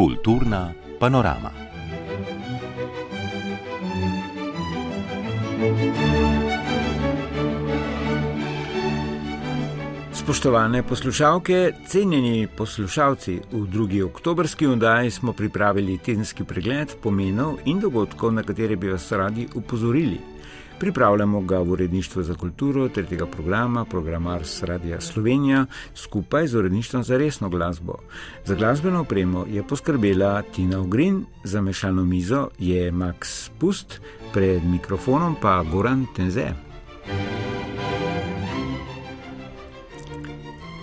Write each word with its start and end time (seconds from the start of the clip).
Kulturna 0.00 0.72
panorama. 0.98 1.50
Spoštovane 10.12 10.82
poslušalke, 10.82 11.72
cenjeni 11.86 12.48
poslušalci, 12.56 13.40
v 13.52 13.66
drugi 13.66 14.02
oktobrski 14.02 14.66
oddaji 14.66 15.10
smo 15.10 15.32
pripravili 15.32 15.98
tedenski 15.98 16.44
pregled 16.44 16.96
pomenov 17.02 17.58
in 17.64 17.80
dogodkov, 17.80 18.32
na 18.32 18.42
katere 18.42 18.76
bi 18.76 18.88
vas 18.88 19.12
radi 19.12 19.48
upozorili. 19.54 20.39
Pripravljamo 20.80 21.40
ga 21.40 21.58
v 21.58 21.70
uredništvu 21.70 22.22
za 22.22 22.34
kulturo 22.34 22.88
tretjega 22.88 23.26
programa, 23.26 23.84
programar 23.84 24.44
s 24.44 24.62
Radia 24.62 25.00
Slovenija, 25.00 25.66
skupaj 25.94 26.46
z 26.46 26.56
uredništvom 26.56 27.02
za 27.04 27.18
resno 27.18 27.48
glasbo. 27.48 27.94
Za 28.44 28.54
glasbeno 28.54 29.00
opremo 29.00 29.44
je 29.48 29.62
poskrbela 29.62 30.42
Tina 30.42 30.80
Ogrin, 30.80 31.24
za 31.44 31.60
mešano 31.60 32.04
mizo 32.04 32.48
je 32.58 32.92
Max 32.92 33.50
Pust, 33.58 34.00
pred 34.32 34.64
mikrofonom 34.64 35.36
pa 35.42 35.62
Goran 35.72 36.06
Tenze. 36.16 36.46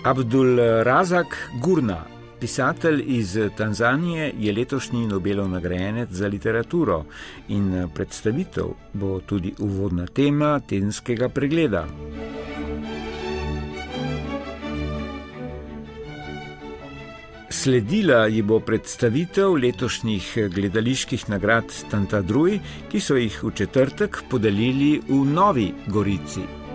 Abdul 0.04 0.58
Razak 0.84 1.50
Gurna, 1.62 2.17
pisatelj 2.40 3.04
iz 3.08 3.38
Tanzanije, 3.58 4.34
je 4.40 4.54
letošnji 4.54 5.08
Nobelov 5.08 5.50
nagrajenec 5.50 6.10
za 6.12 6.28
literaturo 6.28 7.06
in 7.48 7.90
predstavitev 7.94 8.66
bo 8.94 9.20
tudi 9.20 9.54
uvodna 9.60 10.06
tema 10.06 10.60
tedenskega 10.60 11.30
pregleda. 11.30 11.88
Sledila 17.50 18.28
ji 18.28 18.42
bo 18.42 18.60
predstavitev 18.60 19.56
letošnjih 19.56 20.38
gledaliških 20.54 21.30
nagrad 21.30 21.74
Tantadruj, 21.92 22.60
ki 22.92 23.00
so 23.00 23.16
jih 23.16 23.44
v 23.44 23.52
četrtek 23.56 24.24
podelili 24.30 25.02
v 25.10 25.26
Novi 25.26 25.72
Gorici. 25.88 26.67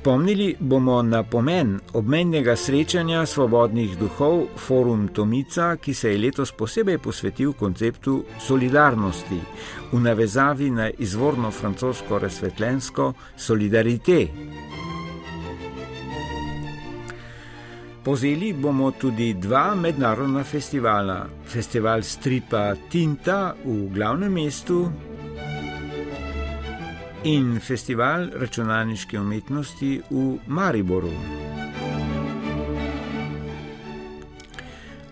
Spomnili 0.00 0.56
bomo 0.60 1.02
na 1.02 1.22
pomen 1.22 1.74
obmejnega 1.92 2.54
srečanja 2.56 3.26
svobodnih 3.26 3.98
duhov 3.98 4.46
Forum 4.56 5.08
Tomica, 5.12 5.76
ki 5.76 5.94
se 5.94 6.12
je 6.12 6.18
letos 6.18 6.52
posebej 6.56 6.98
posvetil 6.98 7.52
konceptu 7.52 8.24
solidarnosti 8.40 9.40
v 9.92 10.00
navezavi 10.00 10.70
na 10.70 10.88
izvorno 10.98 11.50
francosko 11.50 12.18
razsvetljensko 12.18 13.12
solidarite. 13.36 14.26
Pozeli 18.04 18.52
bomo 18.52 18.90
tudi 18.90 19.34
dva 19.34 19.74
mednarodna 19.74 20.44
festivala: 20.44 21.26
festival 21.44 22.02
stripa 22.02 22.72
Tinta 22.88 23.54
v 23.64 23.92
glavnem 23.92 24.32
mestu 24.32 24.86
in 27.24 27.60
festival 27.60 28.28
računalniške 28.34 29.20
umetnosti 29.20 30.00
v 30.10 30.38
Mariboru. 30.46 31.12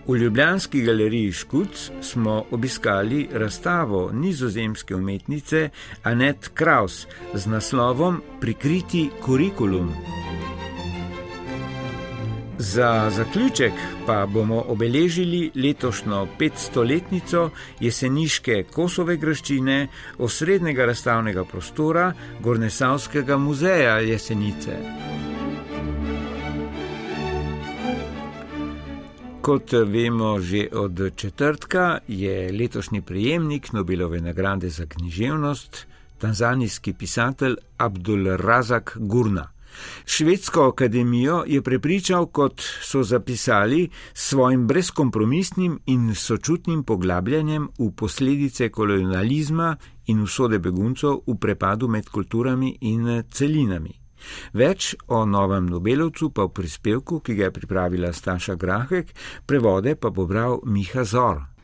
V 0.07 0.15
Ljubljanski 0.15 0.81
galeriji 0.81 1.31
Škuc 1.31 1.91
smo 2.01 2.45
obiskali 2.51 3.27
razstavo 3.31 4.11
nizozemske 4.13 4.95
umetnice 4.95 5.69
Annette 6.03 6.49
Kraus 6.53 7.07
z 7.33 7.47
naslovom 7.47 8.21
Prikriti 8.41 9.09
kurikulum. 9.21 10.18
Za 12.61 13.09
zaključek 13.09 13.71
pa 14.05 14.25
bomo 14.25 14.63
obeležili 14.67 15.51
letošnjo 15.55 16.27
500-letnico 16.39 17.49
jeseniške 17.79 18.63
Kosove 18.73 19.15
graščine, 19.17 19.87
osrednjega 20.17 20.85
razstavnega 20.85 21.45
prostora 21.45 22.13
Gornesavskega 22.39 23.37
muzeja 23.37 23.93
Jesenice. 23.99 24.75
Kot 29.41 29.71
vemo 29.71 30.39
že 30.39 30.67
od 30.71 30.99
četrtka, 31.15 31.99
je 32.07 32.51
letošnji 32.51 33.01
prejemnik 33.01 33.71
Nobelove 33.71 34.19
nagrade 34.21 34.69
za 34.69 34.85
književnost 34.85 35.85
tanzanijski 36.17 36.93
pisatelj 36.93 37.55
Abdul 37.77 38.35
Razak 38.35 38.97
Gurna. 38.99 39.58
Švedsko 40.05 40.67
akademijo 40.67 41.43
je 41.47 41.61
prepričal, 41.61 42.25
kot 42.25 42.61
so 42.81 43.03
zapisali, 43.03 43.89
s 44.13 44.29
svojim 44.29 44.67
brezkompromisnim 44.67 45.79
in 45.85 46.15
sočutnim 46.15 46.83
poglabljanjem 46.83 47.69
v 47.79 47.91
posledice 47.91 48.69
kolonializma 48.69 49.75
in 50.07 50.21
usode 50.21 50.59
beguncov 50.59 51.21
v 51.27 51.35
prepadu 51.35 51.87
med 51.87 52.09
kulturami 52.09 52.77
in 52.81 53.23
celinami. 53.31 53.99
Več 54.53 54.95
o 55.07 55.25
novem 55.25 55.69
Nobelovcu 55.69 56.31
pa 56.35 56.47
v 56.47 56.55
prispevku, 56.59 57.21
ki 57.23 57.35
ga 57.35 57.47
je 57.47 57.55
pripravila 57.55 58.11
Staša 58.13 58.55
Grahek, 58.55 59.13
prevode 59.45 59.95
pa 59.95 60.09
bo 60.09 60.27
bral 60.27 60.59
Miha 60.65 61.03
Zor. 61.03 61.58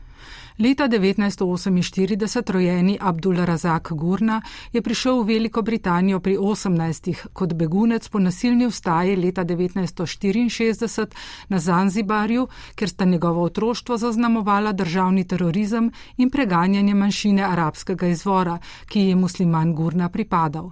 Leta 0.58 0.88
1948 0.88 2.52
rojeni 2.52 2.98
Abdul 3.00 3.36
Razak 3.36 3.92
Gurna 3.92 4.42
je 4.72 4.82
prišel 4.82 5.20
v 5.20 5.26
Veliko 5.26 5.62
Britanijo 5.62 6.20
pri 6.20 6.36
18. 6.36 7.28
kot 7.32 7.52
begunec 7.52 8.08
po 8.08 8.18
nasilni 8.18 8.66
vstaji 8.66 9.16
leta 9.16 9.44
1964 9.44 11.06
na 11.48 11.58
Zanzibarju, 11.58 12.48
ker 12.74 12.88
sta 12.88 13.04
njegovo 13.04 13.42
otroštvo 13.42 13.96
zaznamovala 13.96 14.72
državni 14.72 15.28
terorizem 15.28 15.92
in 16.16 16.30
preganjanje 16.30 16.94
manjšine 16.94 17.42
arabskega 17.42 18.06
izvora, 18.06 18.58
ki 18.88 19.00
je 19.00 19.16
musliman 19.16 19.74
Gurna 19.74 20.08
pripadal. 20.08 20.70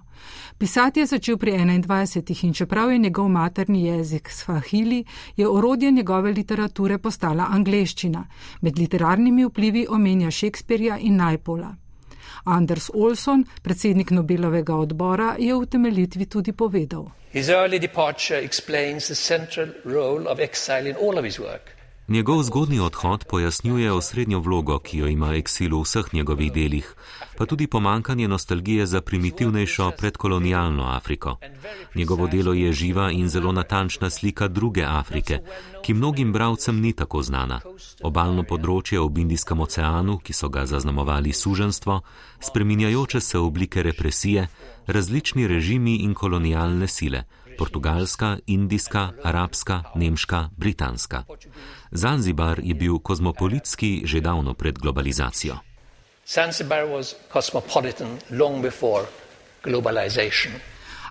Pisati 0.59 1.00
je 1.00 1.06
začel 1.06 1.37
pri 1.37 1.53
21 1.53 2.44
in 2.47 2.53
čeprav 2.54 2.92
je 2.92 2.98
njegov 2.98 3.28
materni 3.28 3.84
jezik 3.84 4.28
svahili, 4.31 5.04
je 5.37 5.48
orodje 5.48 5.91
njegove 5.91 6.32
literature 6.32 6.98
postala 6.98 7.47
angleščina. 7.50 8.26
Med 8.60 8.78
literarnimi 8.78 9.44
vplivi 9.44 9.87
omenja 9.91 10.31
Šekspirja 10.31 10.98
in 10.98 11.16
Najpola. 11.16 11.75
Anders 12.44 12.91
Olson, 12.94 13.44
predsednik 13.62 14.10
Nobelovega 14.10 14.76
odbora, 14.76 15.34
je 15.38 15.54
v 15.54 15.66
temeljitvi 15.66 16.26
tudi 16.26 16.53
povedal. 16.53 17.10
His 17.32 17.48
early 17.48 17.81
departure 17.81 18.44
explains 18.44 19.06
the 19.06 19.14
central 19.14 19.69
role 19.84 20.31
of 20.31 20.38
exile 20.38 20.91
in 20.91 20.97
all 20.97 21.19
of 21.19 21.25
his 21.25 21.38
work. 21.38 21.73
Njegov 22.09 22.42
zgodni 22.42 22.81
odhod 22.81 23.25
pojasnjuje 23.31 23.92
osrednjo 23.92 24.38
vlogo, 24.38 24.78
ki 24.78 24.98
jo 24.98 25.06
ima 25.09 25.34
eksil 25.34 25.76
v 25.76 25.82
vseh 25.82 26.15
njegovih 26.15 26.53
delih, 26.53 26.94
pa 27.37 27.47
tudi 27.47 27.66
pomankanje 27.66 28.28
nostalgije 28.28 28.87
za 28.87 29.00
primitivnejšo 29.00 29.91
predkolonialno 29.98 30.84
Afriko. 30.84 31.37
Njegovo 31.94 32.26
delo 32.26 32.53
je 32.53 32.72
živa 32.72 33.10
in 33.10 33.28
zelo 33.28 33.53
natančna 33.53 34.10
slika 34.10 34.48
druge 34.48 34.84
Afrike, 34.84 35.38
ki 35.82 35.94
mnogim 35.94 36.32
bravcem 36.32 36.81
ni 36.81 36.93
tako 36.93 37.22
znana. 37.22 37.60
Obalno 38.03 38.43
področje 38.43 39.00
ob 39.00 39.19
Indijskem 39.19 39.60
oceanu, 39.60 40.19
ki 40.19 40.32
so 40.32 40.48
ga 40.48 40.66
zaznamovali 40.66 41.32
suženstvo, 41.32 42.00
spreminjajoče 42.41 43.20
se 43.20 43.38
oblike 43.38 43.82
represije, 43.82 44.48
različni 44.87 45.47
režimi 45.47 45.97
in 45.97 46.14
kolonialne 46.14 46.88
sile 46.88 47.25
portugalska, 47.59 48.38
indijska, 48.47 49.10
arabska, 49.25 49.82
nemška, 49.94 50.48
britanska. 50.56 51.25
Zanzibar 51.91 52.60
je 52.62 52.75
bil 52.75 52.98
kozmopolitski 52.98 54.03
že 54.04 54.20
davno 54.20 54.54
pred 54.54 54.78
globalizacijo. 54.78 55.56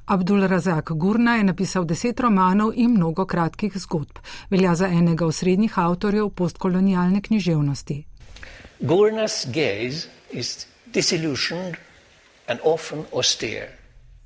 Abdul 0.06 0.48
Razak 0.48 0.92
Gurna 0.92 1.36
je 1.36 1.44
napisal 1.44 1.86
deset 1.86 2.20
romanov 2.20 2.72
in 2.76 2.92
mnogo 2.92 3.26
kratkih 3.26 3.78
zgodb. 3.78 4.20
Velja 4.50 4.76
za 4.76 4.88
enega 4.88 5.26
osrednjih 5.26 5.80
avtorjev 5.80 6.30
postkolonialne 6.30 7.22
književnosti. 7.22 8.04
Gurna's 8.80 9.46
gaze 9.46 10.08
is 10.32 10.68
disillusioned 10.94 11.76
and 12.48 12.60
often 12.64 13.06
austere. 13.14 13.83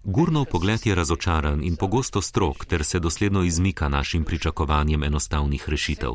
Gurnov 0.07 0.45
pogled 0.45 0.85
je 0.85 0.95
razočaran 0.95 1.59
in 1.63 1.75
pogosto 1.75 2.21
strok, 2.21 2.65
ter 2.65 2.83
se 2.83 2.99
dosledno 2.99 3.43
izmika 3.43 3.89
našim 3.89 4.23
pričakovanjem 4.23 5.03
enostavnih 5.03 5.69
rešitev. 5.69 6.11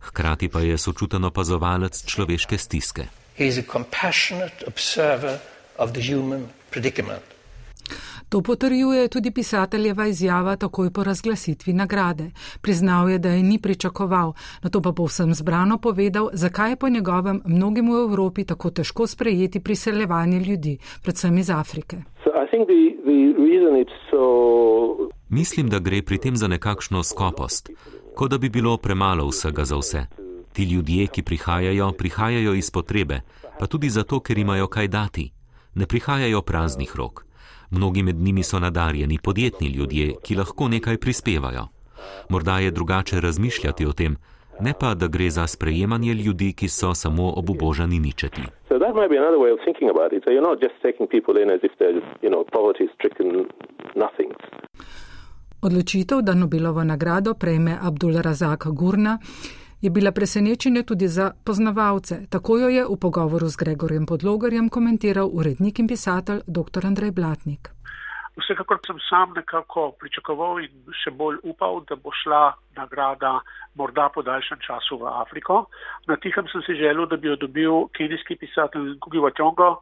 Hkrati 0.00 0.48
pa 0.48 0.60
je 0.60 0.78
sočuten 0.78 1.24
opazovalec 1.24 2.04
človeške 2.04 2.58
stiske. 2.58 3.06
To 8.28 8.42
potrjuje 8.42 9.08
tudi 9.08 9.30
pisateljeva 9.30 10.06
izjava 10.06 10.56
takoj 10.56 10.90
po 10.90 11.04
razglasitvi 11.04 11.72
nagrade. 11.72 12.30
Priznal 12.60 13.10
je, 13.10 13.18
da 13.18 13.28
je 13.28 13.42
ni 13.42 13.58
pričakoval, 13.58 14.32
na 14.62 14.70
to 14.70 14.80
pa 14.80 14.92
povsem 14.92 15.34
zbrano 15.34 15.78
povedal, 15.78 16.28
zakaj 16.32 16.70
je 16.70 16.76
po 16.76 16.88
njegovem 16.88 17.42
mnogim 17.44 17.92
v 17.92 18.02
Evropi 18.04 18.44
tako 18.44 18.70
težko 18.70 19.06
sprejeti 19.06 19.60
priseljevanje 19.60 20.40
ljudi, 20.40 20.78
predvsem 21.02 21.38
iz 21.38 21.50
Afrike. 21.50 21.96
Mislim, 25.28 25.68
da 25.68 25.78
gre 25.78 26.02
pri 26.02 26.18
tem 26.18 26.36
za 26.36 26.48
nekakšno 26.48 27.02
skopost. 27.02 27.70
kot 28.18 28.30
da 28.30 28.38
bi 28.38 28.48
bilo 28.48 28.76
premalo 28.76 29.28
vsega 29.28 29.64
za 29.64 29.76
vse. 29.76 30.00
Ti 30.52 30.64
ljudje, 30.64 31.06
ki 31.06 31.22
prihajajo, 31.22 31.92
prihajajo 31.92 32.54
iz 32.54 32.70
potrebe, 32.70 33.20
pa 33.60 33.66
tudi 33.66 33.90
zato, 33.90 34.20
ker 34.20 34.38
imajo 34.38 34.66
kaj 34.66 34.88
dati. 34.88 35.30
Ne 35.74 35.86
prihajajo 35.86 36.42
praznih 36.42 36.96
rok. 36.96 37.27
Mnogi 37.70 38.02
med 38.02 38.16
njimi 38.16 38.42
so 38.42 38.58
nadarjeni, 38.58 39.18
podjetni 39.22 39.68
ljudje, 39.68 40.12
ki 40.22 40.34
lahko 40.34 40.68
nekaj 40.68 40.96
prispevajo. 40.96 41.68
Morda 42.28 42.58
je 42.58 42.70
drugače 42.70 43.20
razmišljati 43.20 43.86
o 43.86 43.92
tem, 43.92 44.16
ne 44.60 44.72
pa, 44.80 44.94
da 44.94 45.06
gre 45.08 45.30
za 45.30 45.46
sprejemanje 45.46 46.14
ljudi, 46.14 46.52
ki 46.52 46.68
so 46.68 46.94
samo 46.94 47.32
obubožani 47.36 47.98
ničeti. 47.98 48.42
Odločitev, 55.62 56.18
da 56.22 56.34
Nobelovo 56.34 56.84
nagrado 56.84 57.34
prejme 57.34 57.78
Abdul 57.82 58.22
Razak 58.22 58.66
Gurna, 58.66 59.18
je 59.80 59.90
bila 59.90 60.12
presenečenje 60.12 60.82
tudi 60.82 61.08
za 61.08 61.32
poznavalce. 61.44 62.26
Tako 62.30 62.58
jo 62.58 62.68
je 62.68 62.84
v 62.84 62.96
pogovoru 63.00 63.48
z 63.48 63.56
Gregorjem 63.56 64.06
Podlogarjem 64.06 64.68
komentiral 64.68 65.30
urednik 65.32 65.78
in 65.78 65.86
pisatelj 65.86 66.40
dr. 66.46 66.86
Andrej 66.86 67.10
Blatnik. 67.10 67.68
Vsekakor 68.38 68.78
sem 68.86 68.98
sam 69.10 69.32
nekako 69.34 69.92
pričakoval 69.98 70.60
in 70.62 70.92
še 71.02 71.10
bolj 71.10 71.40
upal, 71.42 71.82
da 71.90 71.96
bo 71.96 72.10
šla 72.22 72.54
nagrada 72.76 73.40
morda 73.74 74.08
po 74.14 74.22
daljšem 74.22 74.58
času 74.66 74.98
v 74.98 75.10
Afriko. 75.10 75.64
Na 76.06 76.16
tihem 76.16 76.46
sem 76.52 76.62
si 76.62 76.78
želel, 76.78 77.06
da 77.06 77.16
bi 77.16 77.28
jo 77.28 77.36
dobil 77.36 77.88
kenijski 77.98 78.36
pisatelj 78.38 78.94
Gugi 79.02 79.18
Vatongo, 79.18 79.80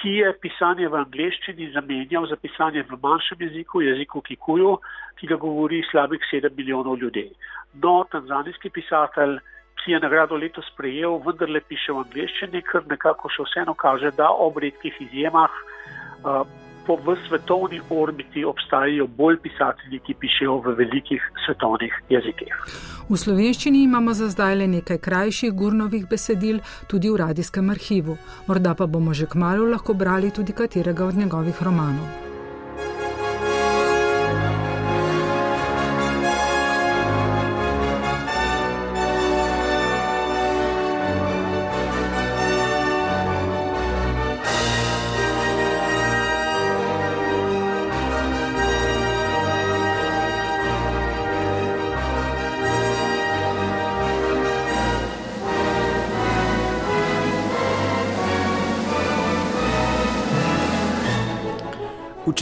ki 0.00 0.16
je 0.18 0.32
pisanje 0.42 0.88
v 0.88 0.98
angleščini 1.04 1.70
zamenjal 1.74 2.26
za 2.30 2.36
pisanje 2.36 2.84
v 2.88 2.98
manjšem 3.02 3.44
jeziku, 3.46 3.82
jeziku 3.84 4.22
Kikuju, 4.24 4.76
ki 5.18 5.30
ga 5.30 5.36
govori 5.36 5.82
slabih 5.90 6.22
7 6.32 6.56
milijonov 6.56 6.98
ljudi. 6.98 7.28
No, 7.82 8.04
tanzanijski 8.12 8.70
pisatelj, 8.70 9.38
ki 9.82 9.92
je 9.92 10.00
nagrado 10.00 10.36
letos 10.36 10.68
prejel, 10.76 11.18
vendarle 11.26 11.60
piše 11.60 11.92
v 11.92 12.04
angleščini, 12.06 12.62
ker 12.70 12.86
nekako 12.90 13.30
še 13.34 13.46
vseeno 13.48 13.74
kaže, 13.74 14.12
da 14.16 14.30
ob 14.30 14.58
redkih 14.62 14.98
izjemah 15.06 15.54
uh, 16.24 16.42
po 16.86 16.96
v 16.96 17.16
svetovni 17.28 17.80
orbiti 17.90 18.44
obstajajo 18.44 19.06
bolj 19.06 19.38
pisatelji, 19.42 20.00
ki 20.06 20.14
pišejo 20.14 20.58
v 20.64 20.74
velikih 20.80 21.22
svetovnih 21.46 21.94
jezikih. 22.10 22.52
V 23.08 23.18
slovenščini 23.18 23.82
imamo 23.84 24.14
za 24.14 24.28
zdaj 24.32 24.56
le 24.56 24.66
nekaj 24.78 24.98
krajših 24.98 25.52
gurnovih 25.52 26.08
besedil, 26.10 26.60
tudi 26.88 27.10
v 27.10 27.20
radijskem 27.24 27.70
arhivu. 27.70 28.16
Morda 28.48 28.74
pa 28.74 28.86
bomo 28.86 29.14
že 29.14 29.26
kmalo 29.26 29.68
lahko 29.68 29.94
brali 29.94 30.30
tudi 30.30 30.52
katerega 30.52 31.06
od 31.06 31.16
njegovih 31.16 31.62
romanov. 31.62 32.31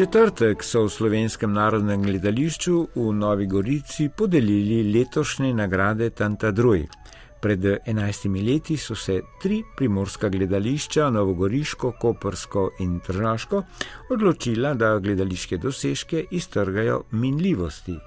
Četrtek 0.00 0.64
so 0.64 0.86
v 0.86 0.90
Slovenskem 0.90 1.52
narodnem 1.52 2.00
gledališču 2.02 2.76
v 2.94 3.02
Novi 3.12 3.44
Gorici 3.46 4.06
podelili 4.08 4.78
letošnje 4.94 5.50
nagrade 5.54 6.08
Tantadruj. 6.16 6.86
Pred 7.40 7.66
enajstimi 7.84 8.40
leti 8.40 8.78
so 8.80 8.94
se 8.96 9.18
tri 9.42 9.60
primorska 9.76 10.28
gledališča, 10.28 11.10
Novogoriško, 11.10 11.92
Kopersko 12.00 12.70
in 12.80 13.00
Tržaško, 13.00 13.62
odločila, 14.10 14.72
da 14.74 14.98
gledališke 14.98 15.58
dosežke 15.58 16.24
iztrgajo 16.30 17.02
minljivosti. 17.10 17.98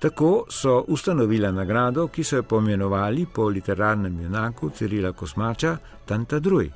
Tako 0.00 0.44
so 0.50 0.84
ustanovila 0.88 1.50
nagrado, 1.50 2.06
ki 2.06 2.24
so 2.24 2.36
jo 2.36 2.42
pomenovali 2.42 3.26
po 3.34 3.48
literarnem 3.48 4.20
junaku 4.20 4.70
Cirila 4.70 5.12
Kosmača 5.12 5.76
Tantadruj 6.06 6.70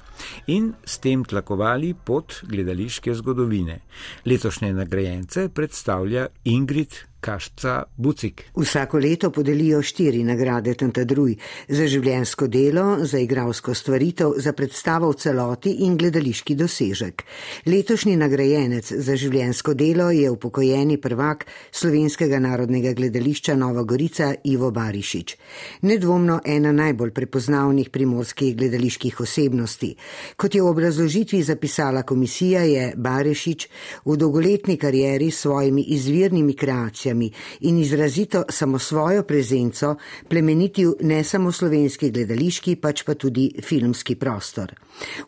in 0.46 0.72
s 0.84 0.98
tem 0.98 1.24
tlakovali 1.24 1.94
pot 1.94 2.40
gledališke 2.48 3.14
zgodovine. 3.14 3.80
Letošnje 4.24 4.72
nagrajence 4.72 5.48
predstavlja 5.48 6.26
Ingrid 6.44 6.96
Kašca 7.26 7.82
Bucik. 7.96 8.44
Vsako 8.56 8.98
leto 8.98 9.30
podelijo 9.30 9.80
štiri 9.82 10.22
nagrade 10.24 10.74
Tantadruj 10.78 11.32
za 11.68 11.88
življensko 11.90 12.46
delo, 12.46 12.84
za 13.02 13.18
igralsko 13.18 13.74
stvaritev, 13.74 14.36
za 14.38 14.52
predstavo 14.52 15.10
v 15.10 15.16
celoti 15.18 15.72
in 15.86 15.96
gledališki 15.98 16.54
dosežek. 16.54 17.24
Letošnji 17.66 18.14
nagrajenec 18.20 18.92
za 18.92 19.16
življensko 19.18 19.74
delo 19.74 20.10
je 20.14 20.30
upokojeni 20.30 21.00
prvak 21.02 21.46
Slovenskega 21.72 22.38
narodnega 22.38 22.92
gledališča 22.94 23.56
Nova 23.56 23.82
Gorica 23.82 24.30
Ivo 24.44 24.70
Barišič. 24.70 25.36
Nedvomno 25.82 26.38
ena 26.44 26.72
najbolj 26.72 27.10
prepoznavnih 27.10 27.90
primorskih 27.90 28.54
gledaliških 28.56 29.15
osebnosti. 29.20 29.94
Kot 30.36 30.54
je 30.54 30.62
v 30.62 30.70
obrazložitvi 30.70 31.42
zapisala 31.42 32.02
komisija, 32.02 32.62
je 32.62 32.92
Barišič 32.96 33.68
v 34.04 34.16
dolgoletni 34.16 34.76
karieri 34.76 35.30
s 35.30 35.40
svojimi 35.40 35.82
izvirnimi 35.82 36.54
kreacijami 36.54 37.30
in 37.60 37.78
izrazito 37.78 38.44
samo 38.48 38.78
svojo 38.78 39.22
prezenco 39.22 39.96
plemenitil 40.28 40.94
ne 41.00 41.24
samo 41.24 41.52
slovenski 41.52 42.10
gledališki, 42.10 42.76
pač 42.76 43.02
pa 43.04 43.14
tudi 43.14 43.50
filmski 43.62 44.14
prostor. 44.14 44.74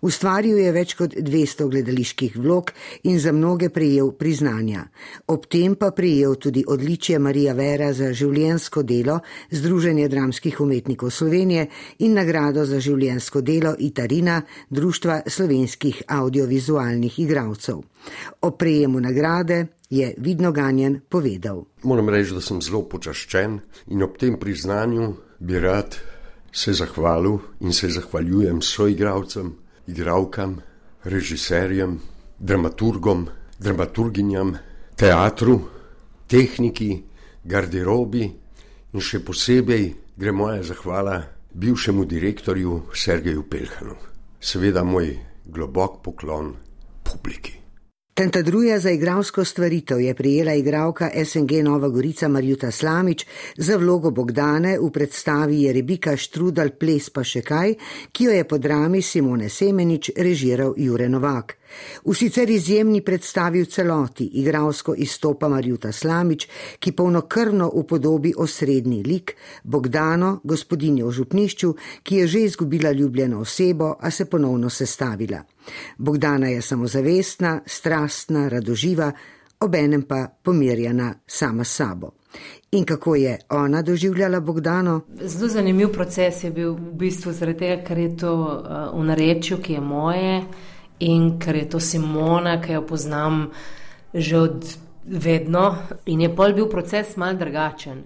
Ustvaril 0.01 0.59
je 0.59 0.73
več 0.73 0.95
kot 0.97 1.15
200 1.15 1.69
gledaliških 1.71 2.37
vlog 2.37 2.73
in 3.03 3.19
za 3.21 3.33
mnoge 3.33 3.69
prejel 3.69 4.13
priznanja. 4.13 4.87
Ob 5.29 5.47
tem 5.47 5.75
pa 5.77 5.91
prejel 5.91 6.37
tudi 6.41 6.65
odličje 6.67 7.19
Marija 7.19 7.53
Vera 7.53 7.93
za 7.93 8.13
življensko 8.13 8.83
delo 8.83 9.21
Združenja 9.51 10.09
dramskih 10.09 10.61
umetnikov 10.61 11.11
Slovenije 11.11 11.67
in 11.99 12.17
nagrado 12.17 12.65
za 12.65 12.81
življensko 12.81 13.41
delo 13.41 13.75
Itarina 13.81 14.43
Društva 14.71 15.23
slovenskih 15.27 16.03
audiovizualnih 16.09 17.19
igralcev. 17.19 17.81
O 18.41 18.51
prejemu 18.51 19.01
nagrade 19.01 19.67
je 19.91 20.15
vidno 20.19 20.53
ganjen 20.53 21.01
povedal. 21.09 21.65
Moram 21.83 22.09
reči, 22.09 22.35
da 22.35 22.41
sem 22.41 22.63
zelo 22.63 22.83
počaščen 22.89 23.59
in 23.87 24.03
ob 24.03 24.19
tem 24.19 24.39
priznanju 24.39 25.15
bi 25.39 25.61
rad 25.61 25.97
se 26.53 26.73
zahvalil 26.73 27.39
in 27.61 27.73
se 27.73 27.89
zahvaljujem 27.89 28.63
soigravcem, 28.63 29.53
igravkam, 29.87 30.59
režiserjem, 31.05 31.99
dramaturgom, 32.39 33.29
dramaturginjam, 33.59 34.57
teatru, 34.97 35.61
tehniki, 36.27 37.03
garderobi 37.45 38.29
in 38.93 39.01
še 39.01 39.21
posebej 39.25 39.89
gre 40.19 40.33
moja 40.33 40.63
zahvala 40.63 41.23
bivšemu 41.59 42.05
direktorju 42.05 42.83
Sergeju 42.95 43.43
Pelhanu. 43.51 43.95
Seveda 44.41 44.85
moj 44.85 45.19
globok 45.45 46.03
poklon 46.05 46.55
publiki. 47.03 47.58
Tentadruja 48.19 48.81
za 48.81 48.91
igralsko 48.91 49.45
stvaritev 49.45 50.01
je 50.01 50.15
prijela 50.15 50.55
igralka 50.55 51.11
SNG 51.25 51.53
Nova 51.63 51.89
Gorica 51.89 52.29
Marjuta 52.29 52.71
Slamič 52.71 53.27
za 53.57 53.77
vlogo 53.77 54.11
Bogdane 54.11 54.79
v 54.79 54.91
predstavi 54.91 55.63
Jerebika 55.63 56.17
Štrudal 56.17 56.71
Ples 56.71 57.11
pa 57.11 57.23
še 57.23 57.45
kaj, 57.47 57.77
ki 58.13 58.25
jo 58.25 58.33
je 58.35 58.45
po 58.45 58.59
drami 58.59 59.03
Simone 59.03 59.49
Semenič 59.49 60.11
režiral 60.17 60.75
Jure 60.77 61.07
Novak. 61.09 61.55
V 62.05 62.15
sicer 62.15 62.51
izjemni 62.51 63.05
predstavi 63.07 63.63
v 63.63 63.71
celoti 63.71 64.27
igralsko 64.43 64.97
izstopa 64.99 65.49
Marjuta 65.49 65.93
Slamič, 65.93 66.49
ki 66.81 66.93
polnokrvno 66.93 67.71
upodobi 67.73 68.33
osrednji 68.37 69.05
lik 69.07 69.37
Bogdano, 69.63 70.41
gospodinjo 70.45 71.07
v 71.07 71.13
župnišču, 71.21 71.71
ki 72.03 72.17
je 72.17 72.27
že 72.27 72.43
izgubila 72.51 72.91
ljubljeno 72.91 73.41
osebo, 73.47 73.95
a 74.01 74.11
se 74.11 74.25
ponovno 74.25 74.71
sestavila. 74.71 75.45
Bogdana 75.99 76.49
je 76.49 76.63
samozavestna, 76.63 77.61
strastna, 77.67 78.49
radoživa, 78.49 79.13
obenem 79.61 80.03
pa 80.03 80.27
pomirjena 80.43 81.15
sama 81.27 81.65
s 81.65 81.77
sabo. 81.77 82.11
In 82.71 82.85
kako 82.85 83.15
je 83.15 83.39
ona 83.51 83.83
doživljala 83.83 84.41
Bogdano? 84.41 85.01
Zelo 85.21 85.49
zanimiv 85.49 85.93
proces 85.93 86.45
je 86.45 86.51
bil 86.51 86.73
v 86.73 86.93
bistvu 86.93 87.33
zaradi 87.33 87.59
tega, 87.59 87.85
ker 87.85 87.99
je 87.99 88.17
to 88.17 88.33
uh, 88.35 89.01
v 89.01 89.05
narečju, 89.05 89.59
ki 89.59 89.73
je 89.73 89.81
moje 89.81 90.43
in 91.01 91.39
ker 91.39 91.57
je 91.57 91.69
to 91.69 91.81
Simona, 91.81 92.61
ki 92.61 92.73
jo 92.73 92.87
poznam 92.87 93.51
že 94.15 94.39
od 94.39 94.77
vedno. 95.05 95.77
In 96.07 96.21
je 96.21 96.35
pol 96.37 96.53
bil 96.53 96.69
proces 96.69 97.17
mal 97.17 97.37
drugačen. 97.37 98.03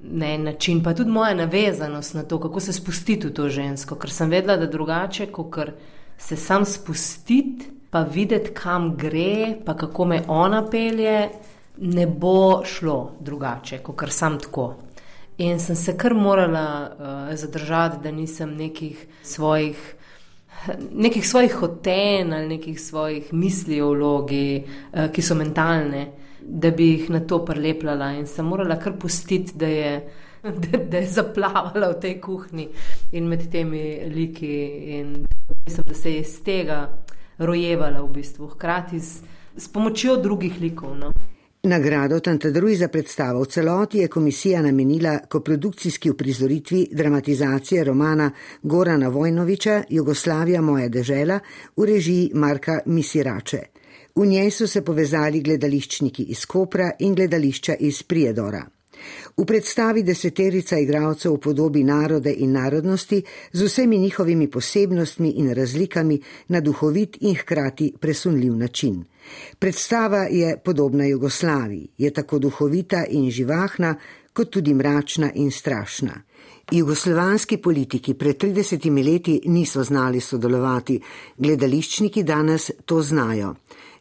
Na 0.00 0.26
en 0.34 0.42
način, 0.44 0.82
pa 0.82 0.94
tudi 0.94 1.10
moja 1.10 1.34
navezanost 1.34 2.14
na 2.14 2.22
to, 2.22 2.40
kako 2.40 2.60
se 2.60 2.72
spustiti 2.72 3.26
v 3.26 3.32
to 3.32 3.48
žensko, 3.48 3.96
ker 3.96 4.10
sem 4.10 4.30
vedela, 4.30 4.56
da 4.56 4.66
drugače, 4.66 5.26
kot 5.32 5.70
se 6.18 6.36
sam 6.36 6.64
spustiti, 6.64 7.70
pa 7.90 8.02
videti, 8.02 8.50
kam 8.54 8.96
gre, 8.96 9.56
pa 9.64 9.76
kako 9.76 10.04
me 10.04 10.22
ona 10.28 10.64
pelje, 10.70 11.28
ne 11.76 12.06
bo 12.06 12.64
šlo 12.64 13.12
drugače, 13.20 13.78
kot 13.78 14.10
sam 14.10 14.38
tako. 14.38 14.74
In 15.38 15.58
sem 15.58 15.76
se 15.76 15.96
kar 15.98 16.14
morala 16.14 16.66
uh, 16.90 17.34
zadržati, 17.34 17.98
da 18.02 18.10
nisem 18.10 18.56
nekih 18.56 19.06
svojih, 19.22 19.94
nekih 20.90 21.28
svojih 21.28 21.54
hoten 21.54 22.32
ali 22.32 22.48
nekih 22.48 22.80
svojih 22.80 23.32
misli 23.32 23.80
o 23.80 23.88
vlogi, 23.90 24.64
uh, 24.64 25.10
ki 25.12 25.22
so 25.22 25.34
mentalne, 25.34 26.06
da 26.40 26.70
bi 26.70 26.90
jih 26.90 27.10
na 27.10 27.20
to 27.20 27.44
prelepljala. 27.44 28.12
In 28.18 28.26
sem 28.26 28.46
morala 28.46 28.78
kar 28.78 28.94
pustiti, 28.98 29.58
da 29.58 29.66
je, 29.66 29.94
da, 30.62 30.78
da 30.78 30.96
je 30.96 31.06
zaplavala 31.06 31.88
v 31.88 32.00
tej 32.00 32.20
kuhinji 32.20 32.68
in 33.12 33.28
med 33.28 33.50
temi 33.52 34.00
liki. 34.14 34.56
In 34.98 35.26
mislim, 35.66 35.84
da 35.88 35.94
se 35.94 36.12
je 36.12 36.20
iz 36.20 36.42
tega 36.44 37.04
rojevala 37.38 38.02
v 38.02 38.12
bistvu, 38.12 38.46
hkrati 38.46 39.00
s, 39.00 39.22
s 39.56 39.68
pomočjo 39.68 40.16
drugih 40.16 40.60
likov. 40.60 40.96
No. 40.96 41.12
Nagrado 41.64 42.20
Tantadruj 42.20 42.76
za 42.76 42.88
predstavo 42.88 43.40
v 43.42 43.46
celoti 43.46 43.98
je 43.98 44.08
komisija 44.08 44.62
namenila 44.62 45.18
koprodukcijski 45.28 46.10
uprizoritvi 46.10 46.88
dramatizacije 46.92 47.84
romana 47.84 48.30
Gorana 48.62 49.08
Vojnoviča 49.08 49.82
Jugoslavija 49.88 50.60
moja 50.60 50.88
dežela 50.88 51.40
v 51.76 51.84
režiji 51.84 52.30
Marka 52.34 52.80
Misirače. 52.86 53.62
V 54.16 54.26
njej 54.26 54.50
so 54.50 54.66
se 54.66 54.84
povezali 54.84 55.40
gledališčniki 55.40 56.22
iz 56.22 56.46
Kopra 56.46 56.90
in 56.98 57.14
gledališča 57.14 57.74
iz 57.74 58.02
Prijedora. 58.02 58.73
V 59.36 59.44
predstavi 59.44 60.02
deseterica 60.02 60.76
igralcev 60.78 61.32
v 61.34 61.40
podobi 61.42 61.82
narode 61.84 62.30
in 62.30 62.52
narodnosti 62.52 63.22
z 63.52 63.62
vsemi 63.66 63.98
njihovimi 63.98 64.50
posebnostmi 64.50 65.30
in 65.30 65.50
razlikami 65.54 66.20
na 66.48 66.60
duhovit 66.60 67.16
in 67.20 67.34
hkrati 67.34 67.94
presunljiv 68.00 68.56
način. 68.56 69.04
Predstava 69.58 70.26
je 70.30 70.56
podobna 70.64 71.06
Jugoslaviji, 71.06 71.88
je 71.98 72.10
tako 72.10 72.38
duhovita 72.38 73.04
in 73.10 73.30
živahna, 73.30 73.96
kot 74.32 74.50
tudi 74.50 74.74
mračna 74.74 75.30
in 75.34 75.50
strašna. 75.50 76.22
Jugoslovanski 76.70 77.56
politiki 77.56 78.14
pred 78.14 78.36
30 78.36 79.04
leti 79.12 79.40
niso 79.44 79.82
znali 79.82 80.20
sodelovati, 80.20 81.00
gledališčniki 81.38 82.22
danes 82.22 82.70
to 82.84 83.02
znajo. 83.02 83.54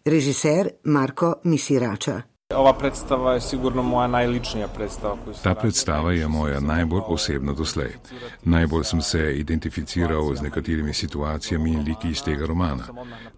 Režiser 0.05 0.69
Marko 0.83 1.33
Misirača. 1.43 2.32
Ova 2.55 2.73
predstava 2.73 3.33
je 3.33 3.41
sigurno 3.41 3.83
moja 3.83 4.07
najličnija 4.07 4.67
predstava. 4.67 5.17
Ta 5.43 5.55
predstava 5.55 6.11
je 6.13 6.27
moja 6.27 6.59
najbolj 6.59 7.01
osebna 7.07 7.53
doslej. 7.53 7.95
Najbolj 8.43 8.83
sem 8.83 9.01
se 9.01 9.37
identificiral 9.37 10.35
z 10.35 10.41
nekaterimi 10.41 10.93
situacijami 10.93 11.73
in 11.73 11.83
liki 11.83 12.09
iz 12.09 12.23
tega 12.23 12.45
romana. 12.45 12.83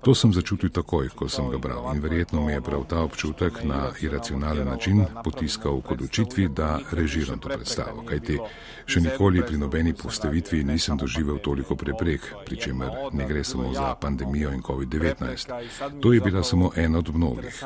To 0.01 0.15
sem 0.15 0.33
začutil 0.33 0.69
takoj, 0.69 1.09
ko 1.15 1.29
sem 1.29 1.49
ga 1.49 1.57
bral 1.57 1.95
in 1.95 2.01
verjetno 2.01 2.41
mi 2.41 2.51
je 2.51 2.61
prav 2.61 2.83
ta 2.89 2.99
občutek 3.01 3.63
na 3.63 3.91
iracionalen 4.01 4.67
način 4.67 5.05
potiskal 5.23 5.81
k 5.81 5.91
odločitvi, 5.91 6.47
da 6.47 6.79
režiram 6.91 7.39
to 7.39 7.49
predstavo. 7.49 8.03
Kajti 8.05 8.39
še 8.85 9.01
nikoli 9.01 9.41
pri 9.41 9.57
nobeni 9.57 9.93
postavitvi 9.93 10.63
nisem 10.63 10.97
doživel 10.97 11.39
toliko 11.39 11.75
preprek, 11.75 12.21
pri 12.45 12.57
čemer 12.57 12.89
ne 13.11 13.27
gre 13.27 13.43
samo 13.43 13.73
za 13.73 13.95
pandemijo 13.95 14.51
in 14.51 14.61
COVID-19. 14.61 15.53
To 16.01 16.13
je 16.13 16.21
bila 16.21 16.43
samo 16.43 16.71
ena 16.75 16.99
od 16.99 17.15
mnogih. 17.15 17.63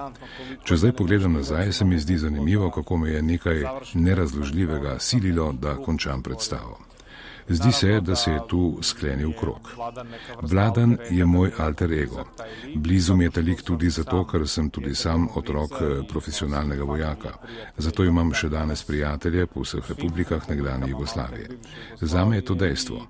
Če 0.64 0.78
zdaj 0.78 0.92
pogledam 0.92 1.39
nazaj, 1.40 1.72
se 1.74 1.86
mi 1.86 2.00
zdi 2.00 2.18
zanimivo, 2.18 2.72
kako 2.72 2.98
me 2.98 3.10
je 3.10 3.22
nekaj 3.22 3.64
nerazložljivega 3.94 5.00
sililo, 5.00 5.52
da 5.52 5.76
končam 5.76 6.24
predstavo. 6.24 6.80
Zdi 7.50 7.72
se, 7.72 8.00
da 8.02 8.16
se 8.16 8.32
je 8.32 8.42
tu 8.48 8.78
sklenil 8.82 9.32
krok. 9.40 9.70
Vladan 10.42 10.98
je 11.10 11.26
moj 11.26 11.52
alter 11.58 11.94
ego. 11.94 12.26
Blizu 12.76 13.16
mi 13.16 13.24
je 13.24 13.30
ta 13.30 13.42
lik 13.42 13.62
tudi 13.62 13.90
zato, 13.90 14.26
ker 14.28 14.48
sem 14.48 14.70
tudi 14.70 14.96
sam 14.96 15.28
otrok 15.36 15.72
eh, 15.72 16.02
profesionalnega 16.10 16.84
vojaka. 16.84 17.32
Zato 17.78 18.04
imam 18.04 18.34
še 18.34 18.50
danes 18.50 18.84
prijatelje 18.84 19.48
po 19.48 19.64
vseh 19.64 19.90
republikah 19.90 20.50
nekdanje 20.50 20.90
Jugoslavije. 20.90 21.50
Zame 22.02 22.36
je 22.36 22.46
to 22.46 22.56
dejstvo. 22.56 23.08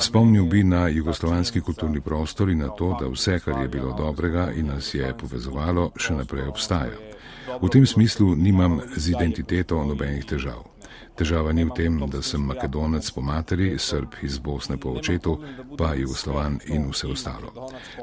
Spomnil 0.00 0.44
bi 0.44 0.64
na 0.64 0.88
jugoslovanski 0.88 1.60
kulturni 1.60 2.00
prostor 2.00 2.50
in 2.50 2.58
na 2.58 2.68
to, 2.68 2.96
da 3.00 3.06
vse, 3.08 3.38
kar 3.44 3.62
je 3.62 3.68
bilo 3.68 3.94
dobrega 3.98 4.50
in 4.56 4.66
nas 4.66 4.94
je 4.94 5.14
povezovalo, 5.18 5.90
še 5.96 6.18
naprej 6.18 6.48
obstaja. 6.48 7.07
V 7.62 7.68
tem 7.68 7.86
smislu 7.86 8.34
nimam 8.34 8.80
z 8.96 9.08
identiteto 9.10 9.84
nobenih 9.84 10.24
težav. 10.24 10.66
Težava 11.18 11.50
ni 11.50 11.64
v 11.66 11.74
tem, 11.74 11.98
da 12.06 12.22
sem 12.22 12.38
makedonec 12.38 13.02
po 13.10 13.18
materi, 13.26 13.72
srb 13.74 14.22
iz 14.22 14.38
Bosne 14.38 14.76
po 14.78 14.94
očetu, 14.94 15.34
pa 15.74 15.90
jugoslovan 15.98 16.60
in 16.70 16.86
vse 16.92 17.10
ostalo. 17.10 17.50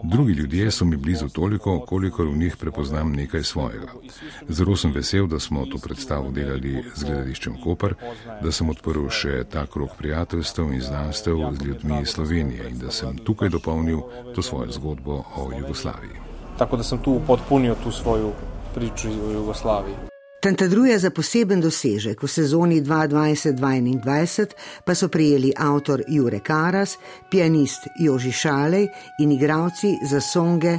Drugi 0.03 0.33
ljudje 0.33 0.71
so 0.71 0.85
mi 0.85 0.99
blizu 0.99 1.29
toliko, 1.31 1.79
kolikor 1.87 2.27
v 2.27 2.37
njih 2.37 2.57
prepoznam 2.59 3.15
nekaj 3.15 3.43
svojega. 3.43 3.95
Zelo 4.49 4.75
sem 4.75 4.91
vesel, 4.91 5.27
da 5.31 5.39
smo 5.39 5.63
to 5.65 5.79
predstavo 5.79 6.31
delali 6.31 6.83
z 6.95 7.03
gledališčem 7.03 7.55
Koper, 7.63 7.95
da 8.43 8.51
sem 8.51 8.69
odprl 8.69 9.07
še 9.07 9.45
ta 9.47 9.63
krok 9.65 9.95
prijateljstev 9.95 10.73
in 10.75 10.83
znanstev 10.83 11.39
z 11.55 11.69
ljudmi 11.69 12.01
iz 12.01 12.11
Slovenije 12.17 12.67
in 12.69 12.83
da 12.83 12.91
sem 12.91 13.15
tukaj 13.15 13.49
dopolnil 13.49 14.03
to 14.35 14.43
svojo 14.43 14.75
zgodbo 14.75 15.23
o 15.39 15.47
Jugoslaviji. 15.55 16.19
Tako 16.59 16.77
da 16.77 16.83
sem 16.83 16.99
tu 16.99 17.21
podpunil 17.27 17.79
tu 17.83 17.91
svojo 17.91 18.33
pričo 18.75 19.09
o 19.09 19.31
Jugoslaviji. 19.31 19.95
Tantadruja 20.45 20.99
za 20.99 21.09
poseben 21.09 21.61
dosežek 21.61 22.21
v 22.23 22.27
sezoni 22.29 22.81
2020-2021 22.81 24.53
pa 24.85 24.93
so 24.95 25.07
prijeli 25.09 25.53
avtor 25.57 26.03
Jure 26.07 26.39
Karas, 26.39 26.97
pianist 27.31 27.87
Joži 27.99 28.31
Šalej 28.31 28.87
in 29.19 29.31
igravci 29.31 29.95
za 30.05 30.21
songe 30.21 30.77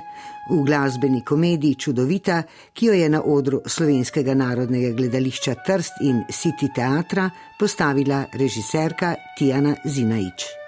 v 0.51 0.63
glasbeni 0.63 1.25
komediji 1.25 1.75
Čudovita, 1.75 2.43
ki 2.73 2.87
jo 2.87 2.93
je 2.95 3.09
na 3.09 3.23
odru 3.23 3.61
Slovenskega 3.67 4.35
narodnega 4.35 4.95
gledališča 4.95 5.55
Trst 5.67 5.99
in 6.01 6.23
City 6.31 6.71
Teatra 6.75 7.31
postavila 7.59 8.25
režiserka 8.39 9.15
Tijana 9.39 9.75
Zinaič. 9.85 10.66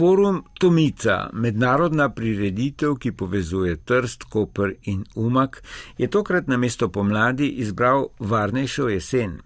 Forum 0.00 0.44
Tomica, 0.58 1.28
mednarodna 1.32 2.06
prireditev, 2.08 2.94
ki 2.96 3.10
povezuje 3.12 3.74
Trst, 3.84 4.22
Koper 4.32 4.72
in 4.88 5.02
Umak, 5.14 5.58
je 5.98 6.08
tokrat 6.08 6.48
na 6.48 6.56
mesto 6.56 6.88
pomladi 6.88 7.50
izbral 7.60 8.06
varnejšo 8.18 8.88
jesen. 8.88 9.36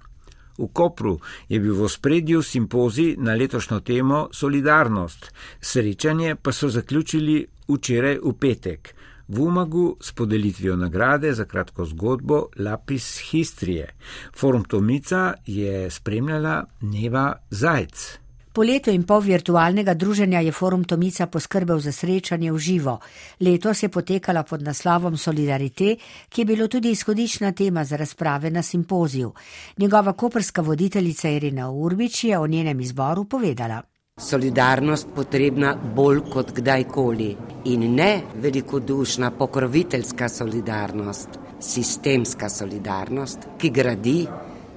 V 0.59 0.69
Kopru 0.73 1.17
je 1.49 1.59
bil 1.59 1.75
v 1.75 1.91
spredju 1.91 2.43
simpozij 2.43 3.17
na 3.19 3.35
letošnjo 3.35 3.81
temo 3.81 4.29
Solidarnost, 4.31 5.33
srečanje 5.61 6.37
pa 6.37 6.53
so 6.53 6.71
zaključili 6.71 7.41
včeraj 7.69 8.21
v 8.23 8.39
petek. 8.39 8.95
V 9.29 9.43
Umagu 9.43 9.97
s 10.01 10.13
podelitvijo 10.13 10.77
nagrade 10.77 11.35
za 11.35 11.51
kratko 11.51 11.85
zgodbo 11.85 12.45
Lapis 12.59 13.19
Histrije. 13.31 13.95
Forum 14.39 14.65
Tomica 14.65 15.33
je 15.47 15.91
spremljala 15.91 16.65
Neva 16.81 17.33
Zajc. 17.51 18.24
Po 18.55 18.63
letu 18.63 18.93
in 18.95 19.03
pol 19.03 19.19
virtualnega 19.19 19.97
druženja 19.99 20.39
je 20.47 20.53
forum 20.55 20.85
Tomica 20.87 21.27
poskrbel 21.27 21.81
za 21.83 21.91
srečanje 21.93 22.53
v 22.53 22.59
živo. 22.59 22.93
Letos 23.41 23.83
je 23.83 23.89
potekala 23.89 24.45
pod 24.47 24.63
naslovom 24.63 25.17
Solidarite, 25.19 25.97
ki 26.29 26.41
je 26.41 26.45
bilo 26.47 26.69
tudi 26.69 26.93
izhodišna 26.95 27.51
tema 27.53 27.83
za 27.85 27.97
razprave 27.97 28.51
na 28.51 28.63
simpoziju. 28.63 29.33
Njegova 29.79 30.13
koperska 30.13 30.63
voditeljica 30.63 31.29
Irina 31.29 31.71
Urbič 31.71 32.25
je 32.25 32.39
o 32.39 32.47
njenem 32.47 32.81
izboru 32.81 33.25
povedala. 33.25 33.83
Solidarnost 34.19 35.09
potrebna 35.15 35.75
bolj 35.97 36.21
kot 36.31 36.53
kdajkoli 36.55 37.37
in 37.65 37.95
ne 37.95 38.23
velikodušna 38.35 39.31
pokroviteljska 39.31 40.29
solidarnost, 40.29 41.29
sistemska 41.61 42.49
solidarnost, 42.49 43.39
ki 43.59 43.71
gradi 43.71 44.27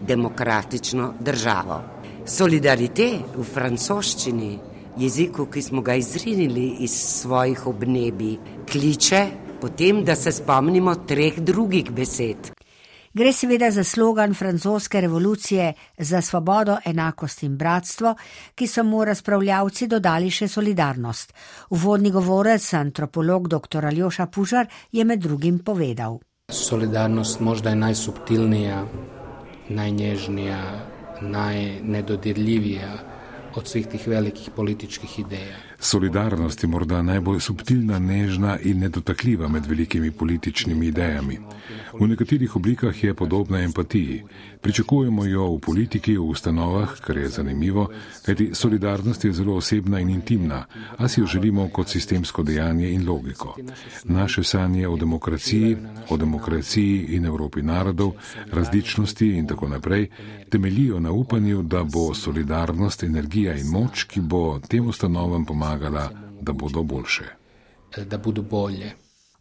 demokratično 0.02 1.14
državo. 1.20 1.97
Solidarite 2.28 3.06
v 3.40 3.44
francoščini 3.48 4.50
jeziku, 5.00 5.46
ki 5.48 5.62
smo 5.64 5.80
ga 5.82 5.94
izrinili 5.96 6.84
iz 6.84 6.92
svojih 6.92 7.62
obnebi, 7.72 8.34
kliče 8.68 9.22
potem, 9.62 10.04
da 10.04 10.16
se 10.16 10.34
spomnimo 10.36 10.96
treh 11.08 11.38
drugih 11.40 11.92
besed. 11.92 12.50
Gre 13.16 13.32
seveda 13.34 13.70
za 13.72 13.84
slogan 13.84 14.34
francoske 14.36 15.02
revolucije 15.02 15.70
za 15.98 16.22
svobodo, 16.22 16.76
enakost 16.86 17.44
in 17.48 17.56
bratstvo, 17.58 18.12
ki 18.56 18.68
so 18.68 18.84
mu 18.84 19.06
razpravljavci 19.08 19.88
dodali 19.88 20.28
še 20.30 20.50
solidarnost. 20.52 21.34
Uvodni 21.70 22.12
govorec, 22.12 22.68
antropolog 22.74 23.48
dr. 23.48 23.86
Aljoša 23.86 24.28
Pužar, 24.28 24.68
je 24.92 25.06
med 25.06 25.24
drugim 25.24 25.64
povedal. 25.64 26.20
Solidarnost 26.52 27.40
možda 27.40 27.70
je 27.70 27.82
najsubtilnija, 27.86 28.84
najnježnija, 29.70 30.62
najnedodirljivija 31.22 32.90
od 33.58 33.66
vseh 33.66 33.88
tih 33.88 34.08
velikih 34.08 34.50
političnih 34.56 35.20
idej. 35.20 35.48
Solidarnost 35.80 36.64
je 36.64 36.68
morda 36.70 37.02
najbolj 37.02 37.40
subtilna, 37.40 38.00
nežna 38.00 38.58
in 38.60 38.80
nedotakljiva 38.80 39.48
med 39.48 39.66
velikimi 39.66 40.12
političnimi 40.12 40.88
idejami. 40.88 41.38
V 42.00 42.08
nekaterih 42.08 42.56
oblikah 42.56 43.04
je 43.04 43.14
podobna 43.14 43.62
empatiji. 43.62 44.24
Pričakujemo 44.62 45.26
jo 45.26 45.56
v 45.56 45.60
politiki, 45.60 46.18
v 46.18 46.24
ustanovah, 46.24 46.98
kar 47.02 47.18
je 47.18 47.30
zanimivo, 47.30 47.90
kajti 48.26 48.50
solidarnost 48.54 49.26
je 49.26 49.34
zelo 49.34 49.56
osebna 49.56 50.00
in 50.00 50.10
intimna, 50.10 50.66
a 50.98 51.08
si 51.08 51.22
jo 51.22 51.26
želimo 51.26 51.70
kot 51.70 51.90
sistemsko 51.90 52.44
dejanje 52.44 52.92
in 52.92 53.08
logiko. 53.10 53.56
Naše 54.04 54.44
sanje 54.44 54.88
o 54.88 54.98
demokraciji, 54.98 55.78
o 56.10 56.18
demokraciji 56.18 57.06
in 57.10 57.26
Evropi 57.26 57.62
narodov, 57.62 58.12
različnosti 58.52 59.28
in 59.28 59.48
tako 59.48 59.68
naprej, 59.68 60.10
temelijo 60.50 61.00
na 61.00 61.12
upanju, 61.12 61.62
da 61.62 61.84
bo 61.84 62.14
solidarnost 62.14 63.04
energija 63.04 63.47
in 63.56 63.70
moč, 63.72 64.04
ki 64.04 64.22
bo 64.22 64.60
tem 64.60 64.88
ustanovam 64.88 65.46
pomagala, 65.46 66.10
da 66.42 66.54
bodo 66.54 66.84
boljše. 66.84 67.26
Da 68.06 68.18
bodo 68.18 68.42
bolje. 68.42 68.96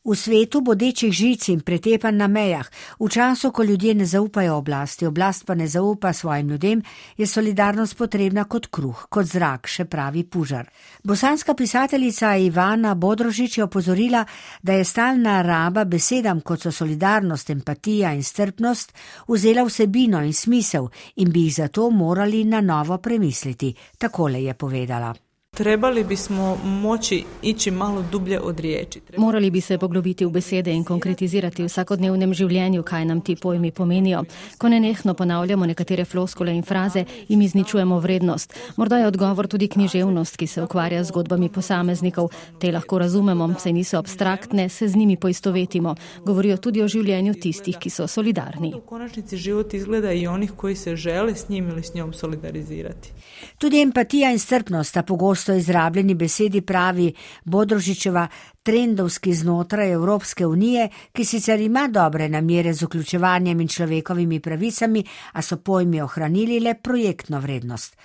V 0.06 0.14
svetu 0.14 0.60
bodečih 0.62 1.10
žic 1.10 1.48
in 1.50 1.60
pretepanj 1.66 2.14
na 2.14 2.28
mejah, 2.30 2.68
v 3.00 3.08
času, 3.10 3.50
ko 3.50 3.64
ljudje 3.66 3.94
ne 3.94 4.06
zaupajo 4.06 4.54
oblasti, 4.54 5.06
oblast 5.06 5.42
pa 5.46 5.54
ne 5.54 5.66
zaupa 5.66 6.12
svojim 6.12 6.48
ljudem, 6.48 6.82
je 7.18 7.26
solidarnost 7.26 7.96
potrebna 7.98 8.44
kot 8.44 8.70
kruh, 8.70 9.06
kot 9.10 9.26
zrak, 9.26 9.66
še 9.66 9.84
pravi 9.90 10.22
Pužar. 10.22 10.70
Bosanska 11.02 11.54
pisateljica 11.58 12.36
Ivana 12.36 12.94
Bodrožič 12.94 13.58
je 13.58 13.64
opozorila, 13.64 14.22
da 14.62 14.78
je 14.78 14.84
stalna 14.84 15.42
raba 15.42 15.84
besedam, 15.84 16.40
kot 16.40 16.62
so 16.62 16.70
solidarnost, 16.70 17.50
empatija 17.50 18.14
in 18.14 18.22
strpnost, 18.22 18.94
vzela 19.26 19.66
vsebino 19.66 20.22
in 20.22 20.32
smisel 20.32 20.86
in 21.16 21.34
bi 21.34 21.48
jih 21.48 21.54
zato 21.66 21.90
morali 21.90 22.44
na 22.44 22.60
novo 22.60 22.98
premisliti. 22.98 23.74
Takole 23.98 24.44
je 24.44 24.54
povedala. 24.54 25.25
Trebali 25.56 26.04
bismo 26.04 26.58
moći 26.64 27.24
ići 27.42 27.70
malo 27.70 28.04
dublje 28.12 28.40
od 28.40 28.60
riječi. 28.60 29.00
Morali 29.16 29.50
bi 29.50 29.60
se 29.60 29.78
poglobiti 29.78 30.24
v 30.24 30.30
besede 30.30 30.72
in 30.72 30.84
konkretizirati 30.84 31.62
v 31.62 31.66
vsakodnevnem 31.66 32.34
življenju, 32.34 32.82
kaj 32.82 33.04
nam 33.04 33.20
ti 33.20 33.36
pojmi 33.36 33.70
pomenijo. 33.70 34.24
Ko 34.58 34.68
nenehno 34.68 35.14
ponavljamo 35.14 35.66
nekatere 35.66 36.04
floskole 36.04 36.52
in 36.56 36.62
fraze, 36.62 37.04
jim 37.28 37.42
izničujemo 37.42 37.98
vrednost. 37.98 38.54
Morda 38.76 38.98
je 38.98 39.06
odgovor 39.06 39.48
tudi 39.48 39.68
književnost, 39.68 40.36
ki 40.36 40.46
se 40.46 40.62
ukvarja 40.62 41.04
z 41.04 41.08
zgodbami 41.08 41.48
posameznikov. 41.48 42.28
Te 42.60 42.72
lahko 42.72 42.98
razumemo, 42.98 43.54
saj 43.58 43.72
niso 43.72 43.98
abstraktne, 43.98 44.68
se 44.68 44.88
z 44.88 44.96
njimi 44.96 45.16
poistovetimo. 45.16 45.94
Govorijo 46.24 46.56
tudi 46.56 46.82
o 46.82 46.88
življenju 46.88 47.34
tistih, 47.34 47.78
ki 47.80 47.90
so 47.90 48.06
solidarni. 48.06 48.74
V 48.76 48.84
končnici 48.84 49.36
život 49.36 49.74
izgleda 49.74 50.12
i 50.12 50.26
onih 50.26 50.52
koji 50.56 50.76
se 50.76 50.96
žele 50.96 51.34
s 51.34 51.48
njim 51.48 51.68
ili 51.68 51.82
s 51.82 51.94
njom 51.94 52.12
solidarizirati. 52.12 53.12
Tudi 53.58 53.80
empatija 53.80 54.32
in 54.32 54.38
strpnost 54.38 54.90
sta 54.90 55.02
pogosto 55.02 55.45
izrabljeni 55.54 56.14
besedi 56.14 56.60
pravi 56.60 57.12
Bodrožičeva 57.44 58.28
trendovski 58.62 59.34
znotraj 59.34 59.92
Evropske 59.92 60.46
unije, 60.46 60.88
ki 61.12 61.24
sicer 61.24 61.60
ima 61.60 61.88
dobre 61.88 62.28
namere 62.28 62.72
z 62.72 62.82
vključevanjem 62.82 63.60
in 63.60 63.68
človekovimi 63.68 64.40
pravicami, 64.40 65.04
a 65.32 65.42
so 65.42 65.56
pojmi 65.56 66.00
ohranili 66.00 66.60
le 66.60 66.74
projektno 66.74 67.40
vrednost. 67.40 67.96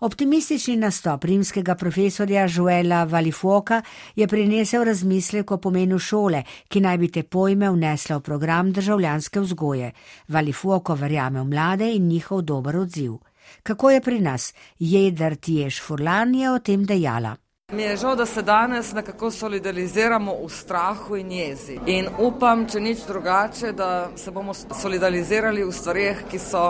Optimistični 0.00 0.76
nastop 0.76 1.24
rimskega 1.24 1.74
profesorja 1.74 2.46
Joela 2.48 3.04
Valifuoka 3.04 3.82
je 4.16 4.28
prinesel 4.28 4.84
razmislek 4.84 5.50
o 5.50 5.58
pomenu 5.58 5.98
šole, 5.98 6.42
ki 6.68 6.80
naj 6.80 6.98
bi 6.98 7.08
te 7.12 7.22
pojme 7.22 7.70
vnesla 7.70 8.16
v 8.16 8.20
program 8.20 8.72
državljanske 8.72 9.40
vzgoje. 9.40 9.92
Valifuoko 10.28 10.94
verjame 10.94 11.40
v 11.40 11.44
mlade 11.44 11.92
in 11.94 12.08
njihov 12.08 12.42
dober 12.42 12.76
odziv. 12.76 13.18
Kako 13.62 13.90
je 13.90 14.00
pri 14.00 14.20
nas? 14.20 14.54
Jedar 14.78 15.36
Tiješ 15.36 15.82
Furlan 15.82 16.34
je 16.34 16.50
o 16.50 16.58
tem 16.58 16.84
dejala. 16.84 17.36
Mi 17.72 17.82
je 17.82 17.96
žal, 17.96 18.16
da 18.16 18.26
se 18.26 18.42
danes 18.42 18.92
nekako 18.92 19.30
solidariziramo 19.30 20.32
v 20.44 20.48
strahu 20.48 21.16
in 21.16 21.32
jezi. 21.32 21.78
In 21.86 22.08
upam, 22.18 22.66
če 22.68 22.80
nič 22.80 23.04
drugače, 23.06 23.72
da 23.72 24.10
se 24.16 24.30
bomo 24.30 24.54
solidarizirali 24.54 25.62
v 25.64 25.72
stvarih, 25.72 26.24
ki 26.30 26.38
so 26.38 26.64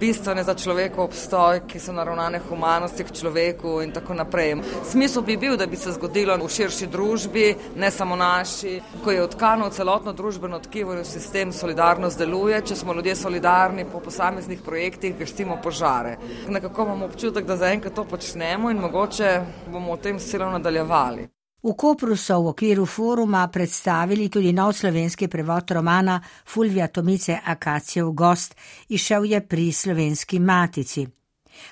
bistvene 0.00 0.44
za 0.44 0.54
človekov 0.54 1.04
obstoj, 1.04 1.60
ki 1.68 1.80
so 1.80 1.92
naravnane 1.92 2.40
humanosti 2.48 3.04
k 3.04 3.12
človeku 3.12 3.80
in 3.82 3.92
tako 3.92 4.14
naprej. 4.14 4.56
Smisel 4.90 5.22
bi 5.22 5.36
bil, 5.36 5.56
da 5.56 5.66
bi 5.66 5.76
se 5.76 5.92
zgodilo 5.92 6.36
v 6.36 6.48
širši 6.48 6.86
družbi, 6.86 7.44
ne 7.76 7.90
samo 7.90 8.16
naši, 8.16 8.80
ko 9.04 9.10
je 9.10 9.22
odkano 9.22 9.70
celotno 9.70 10.12
družbeno 10.12 10.58
tkivo 10.58 10.94
in 10.94 11.04
sistem 11.04 11.52
solidarnost 11.52 12.18
deluje, 12.18 12.60
če 12.66 12.76
smo 12.76 12.94
ljudje 12.94 13.16
solidarni 13.16 13.86
po 13.92 14.00
posameznih 14.00 14.62
projektih, 14.64 15.18
gaštimo 15.18 15.60
požare. 15.62 16.16
Nekako 16.48 16.82
imamo 16.82 17.06
občutek, 17.06 17.46
da 17.46 17.56
zaenkrat 17.56 17.94
to 17.94 18.04
počnemo 18.04 18.70
in 18.70 18.82
mogoče 18.82 19.40
bomo 19.66 19.96
v 19.96 20.02
tem 20.02 20.20
silo 20.20 20.50
nadaljevali. 20.50 21.33
V 21.64 21.72
Kopru 21.72 22.12
so 22.12 22.42
v 22.44 22.52
okviru 22.52 22.84
foruma 22.84 23.48
predstavili 23.48 24.28
tudi 24.28 24.52
nov 24.52 24.76
slovenski 24.76 25.32
prevod 25.32 25.70
romana 25.72 26.20
Fulvija 26.20 26.90
Tomice 26.92 27.38
Akacijev 27.40 28.10
gost, 28.12 28.52
išel 28.88 29.24
je 29.24 29.40
pri 29.40 29.72
slovenski 29.72 30.40
matici. 30.44 31.06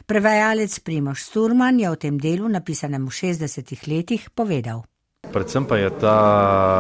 Prevajalec 0.07 0.79
Primoš 0.79 1.29
Sturman 1.29 1.81
je 1.81 1.91
v 1.91 1.97
tem 2.01 2.17
delu, 2.17 2.49
napisanem 2.49 3.05
v 3.05 3.13
60-ih 3.13 3.83
letih, 3.85 4.31
povedal. 4.33 4.81
Predvsem 5.29 5.65
pa 5.69 5.77
je 5.77 5.91
ta 6.01 6.17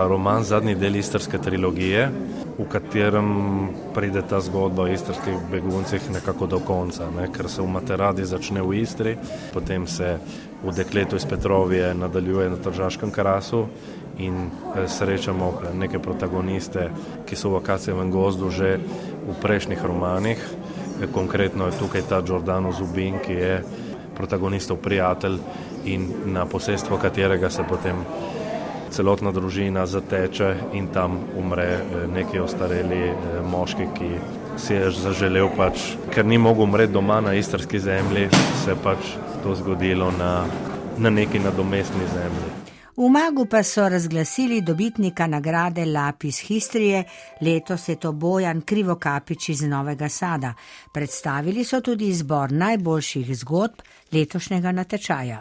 roman 0.08 0.44
zadnji 0.44 0.74
del 0.74 0.96
istrske 0.96 1.36
trilogije, 1.38 2.08
v 2.58 2.64
katerem 2.68 3.28
pride 3.92 4.24
ta 4.24 4.40
zgodba 4.40 4.82
o 4.82 4.88
istrskih 4.88 5.36
beguncih 5.52 6.10
nekako 6.10 6.46
do 6.46 6.60
konca, 6.64 7.10
ne? 7.12 7.28
ker 7.28 7.48
se 7.48 7.60
v 7.62 7.68
Materadi 7.68 8.24
začne 8.24 8.64
v 8.64 8.80
Istri, 8.80 9.16
potem 9.52 9.86
se 9.86 10.16
v 10.62 10.74
Dekletu 10.76 11.16
iz 11.16 11.26
Petrovije 11.26 11.94
nadaljuje 11.94 12.50
na 12.50 12.56
Tržaškem 12.56 13.10
krasu 13.10 13.66
in 14.18 14.34
eh, 14.46 14.88
srečamo 14.88 15.74
neke 15.74 15.98
protagoniste, 15.98 16.90
ki 17.26 17.36
so 17.36 17.50
v 17.50 17.62
Akacijevem 17.62 18.10
gozdu 18.10 18.50
že 18.50 18.78
v 19.28 19.34
prejšnjih 19.42 19.82
romanih. 19.84 20.38
Konkretno 21.12 21.66
je 21.66 21.78
tukaj 21.78 22.02
ta 22.08 22.22
Giordano 22.22 22.72
Zubin, 22.72 23.18
ki 23.18 23.32
je 23.32 23.64
protagonistov 24.14 24.78
prijatelj 24.78 25.38
in 25.84 26.06
na 26.30 26.46
posestvo 26.46 26.96
katerega 26.96 27.50
se 27.50 27.64
potem 27.68 28.04
celotna 28.92 29.32
družina 29.32 29.86
zateče 29.86 30.54
in 30.78 30.86
tam 30.92 31.18
umre 31.38 31.80
neki 32.12 32.38
ostareli 32.38 33.10
moški, 33.50 33.88
ki 33.96 34.10
si 34.60 34.74
je 34.74 34.90
zaželel 34.90 35.48
pač, 35.56 35.94
ker 36.12 36.26
ni 36.28 36.38
mogel 36.38 36.68
umreti 36.68 36.92
doma 36.92 37.20
na 37.24 37.32
istrski 37.34 37.80
zemlji, 37.80 38.28
se 38.64 38.76
pač 38.84 39.14
to 39.42 39.54
zgodilo 39.54 40.10
na, 40.10 40.46
na 40.98 41.10
neki 41.10 41.38
nadomestni 41.38 42.06
zemlji. 42.14 42.50
V 42.96 43.08
Magu 43.08 43.46
pa 43.46 43.62
so 43.62 43.88
razglasili 43.88 44.60
dobitnika 44.60 45.26
nagrade 45.26 45.84
Lapis 45.84 46.40
Histrije, 46.40 47.04
letos 47.40 47.88
je 47.88 47.96
to 47.96 48.12
Bojan 48.12 48.60
Krivokapič 48.60 49.48
iz 49.48 49.62
Novega 49.62 50.08
Sada. 50.08 50.54
Predstavili 50.92 51.64
so 51.64 51.80
tudi 51.80 52.08
izbor 52.08 52.52
najboljših 52.52 53.36
zgodb 53.36 53.80
letošnjega 54.12 54.72
natečaja. 54.72 55.40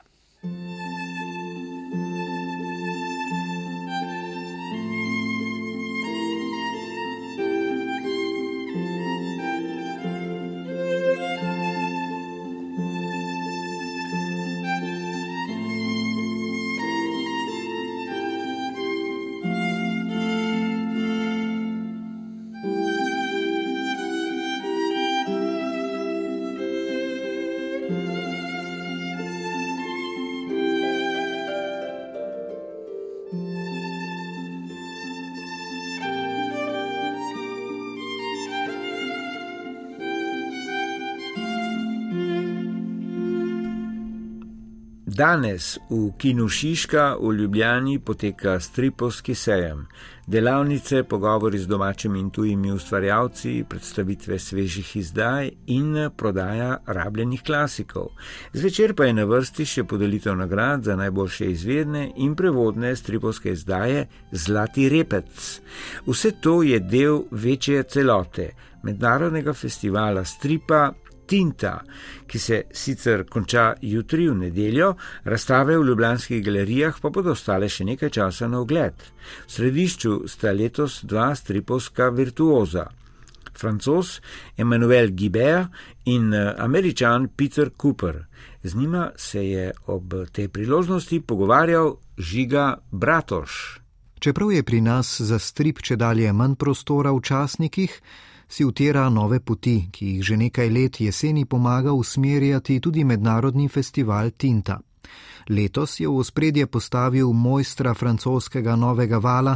Danes 45.21 45.77
v 45.89 46.17
Kinu 46.17 46.47
Šiška 46.49 47.15
v 47.21 47.33
Ljubljani 47.33 47.99
poteka 47.99 48.59
stripovski 48.59 49.35
sejem. 49.35 49.85
Delavnice, 50.27 51.03
pogovori 51.03 51.59
z 51.59 51.67
domačimi 51.67 52.19
in 52.19 52.29
tujimi 52.29 52.71
ustvarjalci, 52.71 53.63
predstavitve 53.69 54.39
svežih 54.39 54.95
izdaj 54.97 55.51
in 55.67 56.09
prodaja 56.17 56.77
rabljenih 56.85 57.43
klasikov. 57.43 58.07
Zvečer 58.53 58.95
pa 58.95 59.05
je 59.05 59.13
na 59.13 59.27
vrsti 59.29 59.65
še 59.65 59.83
podelitev 59.83 60.39
nagrad 60.41 60.89
za 60.89 60.95
najboljše 60.95 61.51
izvedne 61.51 62.07
in 62.15 62.33
prevodne 62.35 62.95
stripovske 62.95 63.53
izdaje 63.53 64.07
Zlati 64.31 64.89
repec. 64.89 65.61
Vse 66.07 66.31
to 66.41 66.63
je 66.63 66.79
del 66.79 67.21
večje 67.31 67.83
celote 67.83 68.49
mednarodnega 68.83 69.53
festivala 69.53 70.25
stripa 70.25 70.93
Tinta, 71.31 71.77
ki 72.27 72.39
se 72.39 72.57
sicer 72.75 73.21
konča 73.23 73.69
jutri 73.81 74.25
v 74.27 74.35
nedeljo, 74.35 74.89
razstave 75.23 75.77
v 75.79 75.85
ljubljanskih 75.87 76.41
galerijah 76.43 76.97
pa 76.99 77.09
bodo 77.09 77.31
ostale 77.31 77.69
še 77.71 77.87
nekaj 77.87 78.09
časa 78.17 78.49
na 78.51 78.59
ogled. 78.59 79.05
V 79.47 79.53
središču 79.55 80.17
sta 80.27 80.51
letos 80.51 80.99
dva 81.07 81.29
stripovska 81.35 82.09
virtuoza. 82.11 82.89
Francos 83.55 84.19
Emmanuel 84.57 85.13
Guibert 85.15 85.71
in 86.11 86.33
eh, 86.33 86.51
američan 86.57 87.29
Peter 87.35 87.71
Cooper. 87.81 88.25
Z 88.63 88.75
njima 88.75 89.11
se 89.15 89.45
je 89.47 89.71
ob 89.87 90.13
tej 90.31 90.47
priložnosti 90.47 91.21
pogovarjal 91.21 91.95
Žiga 92.17 92.77
Bratoš. 92.91 93.79
Čeprav 94.19 94.51
je 94.51 94.63
pri 94.63 94.81
nas 94.81 95.21
za 95.21 95.39
strip 95.39 95.79
če 95.81 95.95
dalje 95.95 96.33
manj 96.33 96.59
prostora 96.59 97.15
v 97.15 97.23
časnikih, 97.23 98.01
si 98.51 98.65
utira 98.65 99.09
nove 99.09 99.39
poti, 99.39 99.87
ki 99.91 100.05
jih 100.05 100.23
že 100.23 100.37
nekaj 100.37 100.69
let 100.69 100.99
jeseni 100.99 101.45
pomaga 101.45 101.93
usmerjati 101.93 102.79
tudi 102.79 103.03
mednarodni 103.03 103.69
festival 103.69 104.31
Tinta. 104.37 104.79
Letos 105.49 105.99
je 105.99 106.07
v 106.07 106.17
ospredje 106.17 106.67
postavil 106.67 107.31
mojstra 107.33 107.93
francoskega 107.93 108.75
novega 108.75 109.17
vala, 109.17 109.55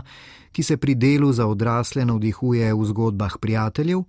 ki 0.52 0.64
se 0.64 0.78
pri 0.78 0.96
delu 0.96 1.32
za 1.34 1.48
odrasle 1.48 2.06
navdihuje 2.06 2.74
v 2.74 2.86
zgodbah 2.86 3.38
prijateljev, 3.42 4.04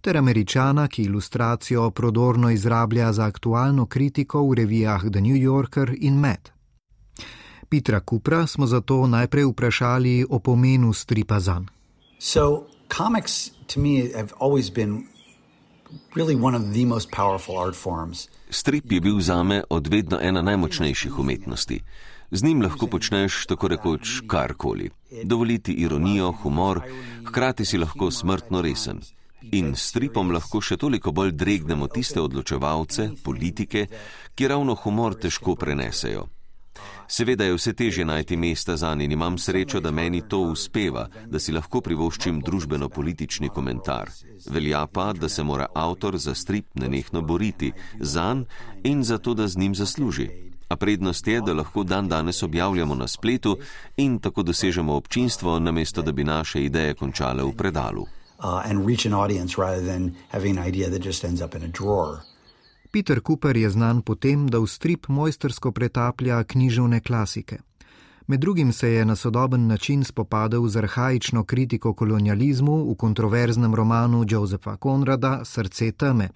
ter 0.00 0.16
američana, 0.16 0.88
ki 0.88 1.02
ilustracijo 1.02 1.90
prodorno 1.90 2.50
izrablja 2.50 3.12
za 3.12 3.24
aktualno 3.26 3.86
kritiko 3.86 4.42
v 4.48 4.54
revijah 4.54 5.10
The 5.10 5.20
New 5.20 5.36
Yorker 5.36 5.94
in 6.00 6.14
Mad. 6.14 6.50
Petra 7.68 8.00
Kupra 8.00 8.46
smo 8.46 8.66
zato 8.66 9.06
najprej 9.06 9.44
vprašali 9.44 10.26
o 10.30 10.38
pomenu 10.38 10.92
stripa 10.92 11.40
zan. 11.40 11.66
So, 12.18 12.77
comics 12.88 13.50
to 13.66 13.80
me 13.80 14.12
have 14.12 14.32
always 14.38 14.70
been 14.70 15.04
really 16.14 16.34
one 16.34 16.54
of 16.54 16.72
the 16.74 16.84
most 16.84 17.10
powerful 17.10 17.56
art 17.58 17.76
forms. 17.76 18.28
Strip 18.50 18.92
je 18.92 19.00
bil 19.00 19.20
zame 19.20 19.62
od 19.70 19.86
vedno 19.86 20.18
ena 20.22 20.42
najmočnejših 20.42 21.18
umetnosti. 21.18 21.80
Z 22.30 22.42
njim 22.42 22.62
lahko 22.62 22.86
počneš 22.86 23.46
tako 23.46 23.68
rekoč 23.68 24.20
karkoli. 24.26 24.90
Dovoliti 25.24 25.72
ironijo, 25.72 26.32
humor, 26.32 26.80
hkrati 27.26 27.64
si 27.64 27.78
lahko 27.78 28.10
smrtno 28.10 28.62
resen. 28.62 29.00
In 29.52 29.74
s 29.76 29.88
stripom 29.88 30.30
lahko 30.30 30.60
še 30.60 30.76
toliko 30.76 31.12
bolj 31.12 31.32
dregnemo 31.32 31.88
tiste 31.88 32.20
odločevalce, 32.20 33.10
politike, 33.24 33.86
ki 34.34 34.48
ravno 34.48 34.74
humor 34.74 35.14
težko 35.14 35.54
prenesejo. 35.56 36.26
Seveda 37.08 37.44
je 37.44 37.54
vse 37.54 37.72
teže 37.72 38.04
najti 38.04 38.36
mesta 38.36 38.76
za 38.76 38.94
njim 38.94 39.00
in 39.00 39.12
imam 39.12 39.38
srečo, 39.38 39.80
da 39.80 39.90
meni 39.90 40.22
to 40.28 40.40
uspeva, 40.40 41.08
da 41.26 41.38
si 41.38 41.52
lahko 41.52 41.80
privoščim 41.80 42.40
družbeno-politični 42.42 43.48
komentar. 43.48 44.10
Velja 44.50 44.86
pa, 44.86 45.12
da 45.12 45.28
se 45.28 45.42
mora 45.42 45.66
avtor 45.74 46.18
za 46.18 46.34
strip 46.34 46.66
nenehno 46.74 47.22
boriti 47.22 47.72
za 48.00 48.34
njim 48.34 48.46
in 48.84 49.04
za 49.04 49.18
to, 49.18 49.34
da 49.34 49.48
z 49.48 49.56
njim 49.56 49.74
zasluži. 49.74 50.28
A 50.68 50.76
prednost 50.76 51.26
je, 51.26 51.40
da 51.40 51.52
lahko 51.52 51.84
dan 51.84 52.08
danes 52.08 52.42
objavljamo 52.42 52.94
na 52.94 53.08
spletu 53.08 53.58
in 53.96 54.18
tako 54.18 54.42
dosežemo 54.42 54.94
občinstvo, 54.94 55.58
namesto 55.58 56.02
da 56.02 56.12
bi 56.12 56.24
naše 56.24 56.64
ideje 56.64 56.94
končale 56.94 57.42
v 57.42 57.52
predalu. 57.56 58.02
Uh, 58.02 58.62
Peter 62.90 63.20
Cooper 63.26 63.56
je 63.56 63.70
znan 63.70 64.02
po 64.02 64.14
tem, 64.14 64.46
da 64.48 64.58
v 64.58 64.66
strip 64.66 65.08
mojstersko 65.08 65.72
pretaplja 65.72 66.44
književne 66.44 67.00
klasike. 67.00 67.58
Med 68.26 68.40
drugim 68.40 68.72
se 68.72 68.88
je 68.88 69.04
na 69.04 69.16
sodoben 69.16 69.66
način 69.66 70.04
spopadal 70.04 70.68
z 70.68 70.76
arhajično 70.76 71.44
kritiko 71.44 71.94
kolonializmu 71.94 72.92
v 72.92 72.94
kontroverznem 72.94 73.74
romanu 73.74 74.24
Josefa 74.28 74.76
Konrada 74.76 75.44
Srce 75.44 75.92
teme, 75.92 76.28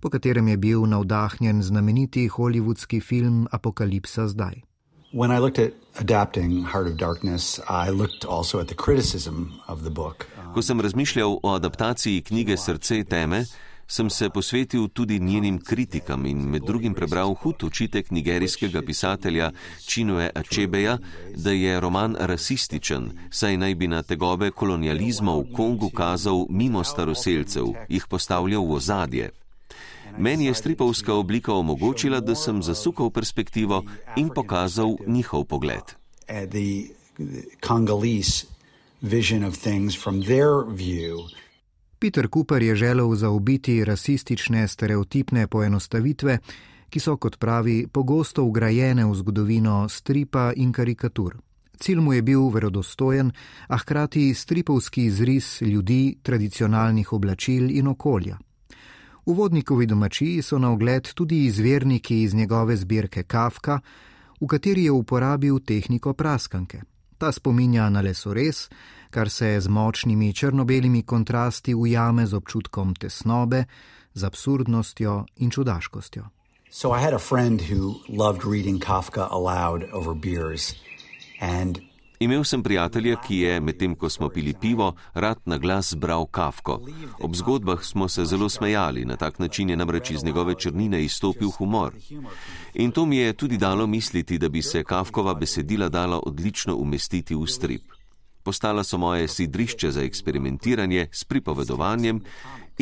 po 0.00 0.10
katerem 0.10 0.48
je 0.48 0.56
bil 0.56 0.86
navdahnjen 0.86 1.62
znameniti 1.62 2.28
hollywoodski 2.28 3.00
film 3.02 3.48
Apokalipsa 3.50 4.28
zdaj. 4.28 4.60
Ko 10.54 10.62
sem 10.62 10.80
razmišljal 10.80 11.38
o 11.42 11.54
adaptaciji 11.54 12.22
knjige 12.22 12.56
Srce 12.56 13.04
teme, 13.04 13.44
sem 13.90 14.10
se 14.10 14.30
posvetil 14.30 14.88
tudi 14.88 15.18
njenim 15.18 15.58
kritikam 15.58 16.26
in 16.26 16.38
med 16.50 16.62
drugim 16.62 16.94
prebral 16.94 17.34
hud 17.34 17.64
očitek 17.64 18.10
nigerijskega 18.10 18.82
pisatelja 18.82 19.50
Činoe 19.86 20.30
Ačebeja, 20.34 20.98
da 21.36 21.50
je 21.50 21.80
roman 21.80 22.16
rasističen, 22.20 23.10
saj 23.30 23.56
naj 23.56 23.74
bi 23.74 23.88
na 23.88 24.02
tegobe 24.02 24.50
kolonializma 24.50 25.34
v 25.34 25.44
Kongu 25.56 25.90
kazal 25.90 26.46
mimo 26.50 26.84
staroseljcev, 26.84 27.66
jih 27.88 28.06
postavljal 28.06 28.64
v 28.64 28.78
ozadje. 28.78 29.30
Meni 30.18 30.46
je 30.46 30.54
stripovska 30.54 31.14
oblika 31.14 31.54
omogočila, 31.54 32.20
da 32.20 32.34
sem 32.34 32.62
zasukal 32.62 33.10
perspektivo 33.10 33.84
in 34.16 34.30
pokazal 34.34 34.96
njihov 35.06 35.44
pogled. 35.44 35.84
Vision 39.02 39.44
of 39.44 39.56
things 39.56 39.96
from 39.96 40.22
their 40.22 40.64
view 40.68 41.24
Peter 42.00 42.28
Cooper 42.34 42.62
je 42.62 42.74
želel 42.76 43.14
zaobiti 43.14 43.84
rasistične 43.84 44.68
stereotipne 44.68 45.46
poenostavitve, 45.46 46.38
ki 46.90 47.00
so, 47.00 47.16
kot 47.16 47.36
pravi, 47.38 47.86
pogosto 47.92 48.44
ugrajene 48.44 49.04
v 49.04 49.14
zgodovino 49.14 49.88
stripa 49.88 50.52
in 50.56 50.72
karikatur. 50.72 51.36
Cilj 51.76 52.00
mu 52.00 52.12
je 52.12 52.22
bil 52.22 52.48
verodostojen, 52.48 53.32
a 53.68 53.76
hkrati 53.76 54.34
stripovski 54.34 55.04
izris 55.04 55.60
ljudi, 55.60 56.16
tradicionalnih 56.22 57.12
oblačil 57.12 57.70
in 57.70 57.86
okolja. 57.86 58.38
V 59.26 59.32
vodnikovi 59.32 59.86
domačiji 59.86 60.42
so 60.42 60.58
na 60.58 60.72
ogled 60.72 61.12
tudi 61.14 61.44
izverniki 61.44 62.22
iz 62.22 62.34
njegove 62.34 62.76
zbirke 62.76 63.22
Kafka, 63.22 63.80
v 64.40 64.46
kateri 64.46 64.84
je 64.84 64.90
uporabil 64.90 65.60
tehniko 65.60 66.12
praskanke. 66.12 66.80
Ta 67.18 67.32
spominja 67.32 67.90
na 67.90 68.00
lesores, 68.00 68.70
kar 69.10 69.30
se 69.30 69.60
z 69.60 69.68
močnimi 69.68 70.32
črno-belimi 70.32 71.02
kontrasti 71.02 71.74
ujame 71.74 72.26
z 72.26 72.34
občutkom 72.34 72.94
tesnobe, 72.94 73.64
z 74.14 74.24
absurdnostjo 74.24 75.24
in 75.36 75.50
čudaškostjo. 75.50 76.24
So 76.70 76.94
I 76.94 77.02
had 77.02 77.14
a 77.14 77.18
friend 77.18 77.60
who 77.60 77.94
loved 78.08 78.44
reading 78.44 78.84
Kafka 78.84 79.28
aloud 79.30 79.82
over 79.92 80.14
beers. 80.14 80.74
And 81.40 81.78
Imel 82.20 82.44
sem 82.44 82.62
prijatelja, 82.62 83.16
ki 83.16 83.36
je, 83.36 83.60
medtem 83.60 83.94
ko 83.96 84.08
smo 84.08 84.28
pili 84.28 84.52
pivo, 84.60 84.92
rad 85.14 85.38
na 85.44 85.56
glas 85.58 85.94
bral 85.96 86.26
kafko. 86.26 86.80
Ob 87.20 87.34
zgodbah 87.34 87.84
smo 87.84 88.08
se 88.08 88.24
zelo 88.24 88.48
smejali, 88.48 89.04
na 89.04 89.16
tak 89.16 89.38
način 89.38 89.70
je 89.70 89.76
namreč 89.76 90.10
iz 90.10 90.24
njegove 90.24 90.54
črnine 90.54 91.04
izstopil 91.04 91.50
humor. 91.50 91.94
In 92.74 92.92
to 92.92 93.06
mi 93.06 93.16
je 93.16 93.32
tudi 93.32 93.56
dalo 93.56 93.86
misliti, 93.86 94.38
da 94.38 94.48
bi 94.48 94.62
se 94.62 94.84
kafkova 94.84 95.34
besedila 95.34 95.88
dala 95.88 96.20
odlično 96.26 96.76
umestiti 96.76 97.34
v 97.34 97.46
strip 97.46 97.99
postala 98.50 98.82
so 98.84 98.98
moje 98.98 99.28
sidrišče 99.28 99.90
za 99.90 100.02
eksperimentiranje 100.02 101.06
s 101.12 101.24
pripovedovanjem 101.24 102.18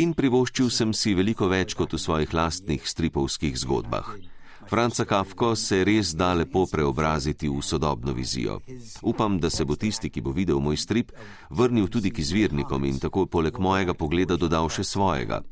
in 0.00 0.14
privoščil 0.16 0.70
sem 0.72 0.94
si 0.96 1.12
veliko 1.14 1.48
več 1.52 1.74
kot 1.76 1.92
v 1.92 2.00
svojih 2.00 2.32
lastnih 2.32 2.86
stripovskih 2.88 3.58
zgodbah. 3.60 4.08
Franca 4.70 5.04
Kafko 5.04 5.50
se 5.56 5.82
res 5.84 6.14
da 6.16 6.30
lepo 6.38 6.64
preobraziti 6.72 7.50
v 7.52 7.60
sodobno 7.60 8.14
vizijo. 8.16 8.60
Upam, 9.02 9.36
da 9.38 9.50
se 9.50 9.64
bo 9.64 9.76
tisti, 9.76 10.08
ki 10.08 10.24
bo 10.24 10.32
videl 10.32 10.60
moj 10.60 10.80
strip, 10.80 11.12
vrnil 11.50 11.88
tudi 11.92 12.10
k 12.10 12.24
izvirnikom 12.24 12.88
in 12.88 12.96
tako 13.04 13.26
poleg 13.26 13.60
mojega 13.60 13.92
pogleda 13.92 14.40
dodal 14.40 14.72
še 14.72 14.88
svojega. 14.88 15.42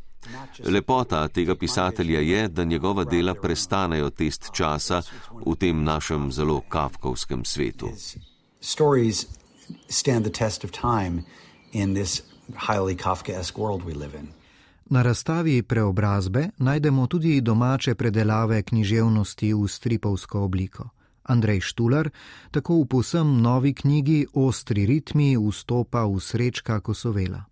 Lepota 0.64 1.26
tega 1.28 1.54
pisatelja 1.60 2.24
je, 2.24 2.48
da 2.48 2.64
njegova 2.64 3.04
dela 3.04 3.34
prestanejo 3.34 4.10
test 4.10 4.48
časa 4.56 5.02
v 5.44 5.56
tem 5.60 5.84
našem 5.84 6.32
zelo 6.32 6.62
kafkovskem 6.68 7.44
svetu. 7.44 7.92
Stories 8.60 9.35
stand 9.88 10.24
the 10.24 10.32
test 10.32 10.64
of 10.64 10.70
time 10.70 11.22
in 11.72 11.94
this 11.94 12.22
highly 12.54 12.96
Kafkaesque 12.96 13.58
world 13.58 13.82
we 13.84 13.94
live 13.94 14.18
in. 14.18 14.28
Na 14.90 15.02
razstavi 15.02 15.62
preobrazbe 15.62 16.48
najdemo 16.58 17.06
tudi 17.06 17.40
domače 17.40 17.94
predelave 17.94 18.62
književnosti 18.62 19.54
v 19.54 19.68
stripovsko 19.68 20.40
obliko. 20.40 20.88
Andrej 21.22 21.60
Štular 21.60 22.10
tako 22.50 22.74
v 22.74 22.86
posem 22.86 23.42
novi 23.42 23.74
knjigi 23.74 24.26
Ostri 24.34 24.86
ritmi 24.86 25.36
vstopa 25.36 26.04
v 26.06 26.20
srečka 26.20 26.80
Kosovela. 26.80 27.44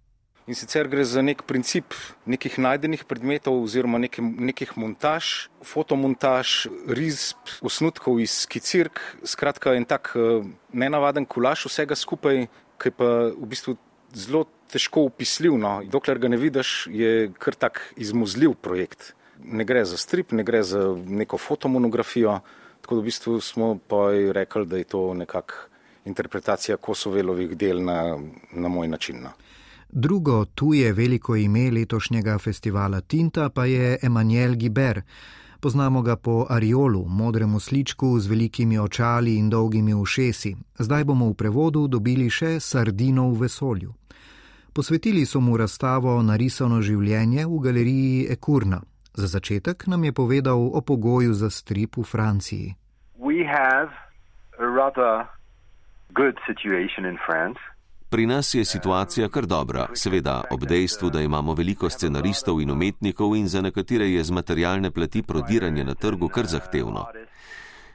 In 0.44 0.52
sicer 0.52 0.90
gre 0.92 1.06
za 1.08 1.22
nek 1.24 1.46
princip 1.48 1.94
nekih 2.28 2.58
najdenih 2.60 3.06
predmetov 3.08 3.62
oziroma 3.64 3.96
nekih, 3.96 4.20
nekih 4.20 4.74
montaž, 4.76 5.48
fotomontaž, 5.64 6.66
risb, 6.84 7.40
osnutkov 7.64 8.20
iz 8.20 8.44
skicirk, 8.44 9.00
skratka 9.24 9.72
en 9.72 9.88
tak 9.88 10.12
eh, 10.12 10.44
nenavaden 10.76 11.24
kulaš 11.24 11.64
vsega 11.70 11.96
skupaj, 11.96 12.44
ki 12.76 12.92
pa 12.92 13.32
v 13.32 13.48
bistvu 13.48 13.78
zelo 14.12 14.44
težko 14.68 15.06
upisljiv. 15.08 15.56
No. 15.56 15.78
Dokler 15.88 16.20
ga 16.20 16.28
ne 16.28 16.36
vidiš, 16.36 16.74
je 16.92 17.30
kar 17.40 17.56
tak 17.56 17.80
izmuzljiv 17.96 18.58
projekt. 18.60 19.14
Ne 19.40 19.64
gre 19.64 19.86
za 19.88 19.96
strip, 19.96 20.36
ne 20.36 20.44
gre 20.44 20.60
za 20.60 20.92
neko 20.92 21.40
fotomonografijo, 21.40 22.40
tako 22.84 23.00
da 23.00 23.00
v 23.00 23.08
bistvu 23.08 23.40
smo 23.40 23.78
pa 23.88 24.10
rekli, 24.12 24.66
da 24.68 24.76
je 24.76 24.90
to 24.92 25.06
nekak 25.16 25.56
interpretacija 26.04 26.76
Kosovelovih 26.76 27.56
del 27.56 27.80
na, 27.80 28.18
na 28.52 28.68
moj 28.68 28.92
način. 28.92 29.24
No. 29.24 29.32
Drugo 29.96 30.44
tuje 30.44 30.92
veliko 30.92 31.36
ime 31.36 31.70
letošnjega 31.70 32.38
festivala 32.38 33.00
Tinta 33.00 33.48
pa 33.48 33.64
je 33.64 33.98
Emanuel 34.02 34.54
Giber. 34.54 35.02
Poznamo 35.60 36.02
ga 36.02 36.16
po 36.16 36.46
Ariolu, 36.50 37.04
modremu 37.08 37.60
sličku 37.60 38.18
z 38.18 38.26
velikimi 38.26 38.78
očali 38.78 39.36
in 39.36 39.50
dolgimi 39.50 39.94
ušesi. 39.94 40.56
Zdaj 40.78 41.04
bomo 41.04 41.28
v 41.28 41.34
prevodu 41.34 41.86
dobili 41.86 42.30
še 42.30 42.60
Sardino 42.60 43.28
v 43.30 43.38
vesolju. 43.40 43.94
Posvetili 44.72 45.26
so 45.26 45.40
mu 45.40 45.56
razstavo 45.56 46.22
Narisano 46.22 46.82
življenje 46.82 47.46
v 47.46 47.58
galeriji 47.58 48.26
Ekurna. 48.30 48.80
Za 49.14 49.26
začetek 49.26 49.86
nam 49.86 50.04
je 50.04 50.12
povedal 50.12 50.58
o 50.58 50.80
pogoju 50.80 51.34
za 51.34 51.50
strip 51.50 51.96
v 51.96 52.02
Franciji. 52.02 52.74
We 53.18 53.46
have 53.46 53.94
a 54.58 54.66
rather 54.66 55.30
good 56.14 56.34
situation 56.46 57.06
in 57.06 57.16
France. 57.26 57.73
Pri 58.14 58.26
nas 58.26 58.54
je 58.54 58.64
situacija 58.64 59.28
kar 59.28 59.46
dobra, 59.46 59.86
seveda 59.94 60.44
ob 60.50 60.64
dejstvu, 60.70 61.08
da 61.10 61.20
imamo 61.20 61.54
veliko 61.54 61.88
scenaristov 61.90 62.60
in 62.62 62.70
umetnikov 62.70 63.34
in 63.36 63.48
za 63.48 63.60
nekatere 63.60 64.06
je 64.10 64.22
z 64.24 64.30
materialne 64.30 64.90
plati 64.90 65.22
prodiranje 65.22 65.84
na 65.84 65.94
trgu 65.94 66.28
kar 66.28 66.46
zahtevno. 66.46 67.06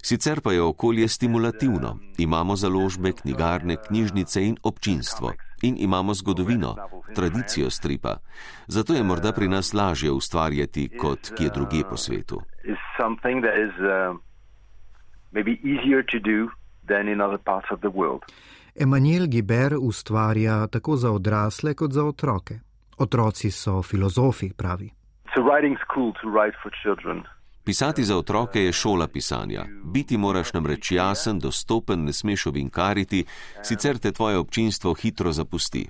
Sicer 0.04 0.42
pa 0.42 0.52
je 0.52 0.62
okolje 0.62 1.08
stimulativno. 1.08 1.98
Imamo 2.18 2.56
založbe, 2.56 3.12
knjigarne, 3.12 3.78
knjižnice 3.88 4.44
in 4.48 4.58
občinstvo. 4.64 5.32
In 5.62 5.76
imamo 5.80 6.14
zgodovino, 6.14 6.76
tradicijo 7.16 7.70
stripa. 7.70 8.18
Zato 8.68 8.94
je 8.94 9.04
morda 9.04 9.32
pri 9.32 9.48
nas 9.48 9.74
lažje 9.74 10.12
ustvarjati 10.12 10.90
kot 10.98 11.32
kje 11.38 11.50
druge 11.56 11.84
po 11.90 11.98
svetu. 11.98 12.42
Emanuel 18.82 19.28
Giber 19.28 19.76
ustvarja 19.82 20.68
tako 20.68 20.96
za 20.96 21.12
odrasle 21.12 21.74
kot 21.74 21.92
za 21.92 22.04
otroke. 22.04 22.60
Otroci 22.98 23.52
so 23.52 23.82
filozofi, 23.84 24.54
pravi. 24.54 24.90
Pisati 27.64 28.04
za 28.04 28.18
otroke 28.18 28.64
je 28.64 28.72
šola 28.72 29.08
pisanja. 29.08 29.66
Biti 29.84 30.18
moraš 30.18 30.54
namreč 30.54 30.92
jasen, 30.92 31.40
dostopen, 31.40 32.04
ne 32.04 32.14
smeš 32.14 32.46
ovinkariti, 32.46 33.26
sicer 33.64 33.98
te 33.98 34.12
tvoje 34.12 34.38
občinstvo 34.38 34.94
hitro 34.94 35.32
zapusti. 35.32 35.90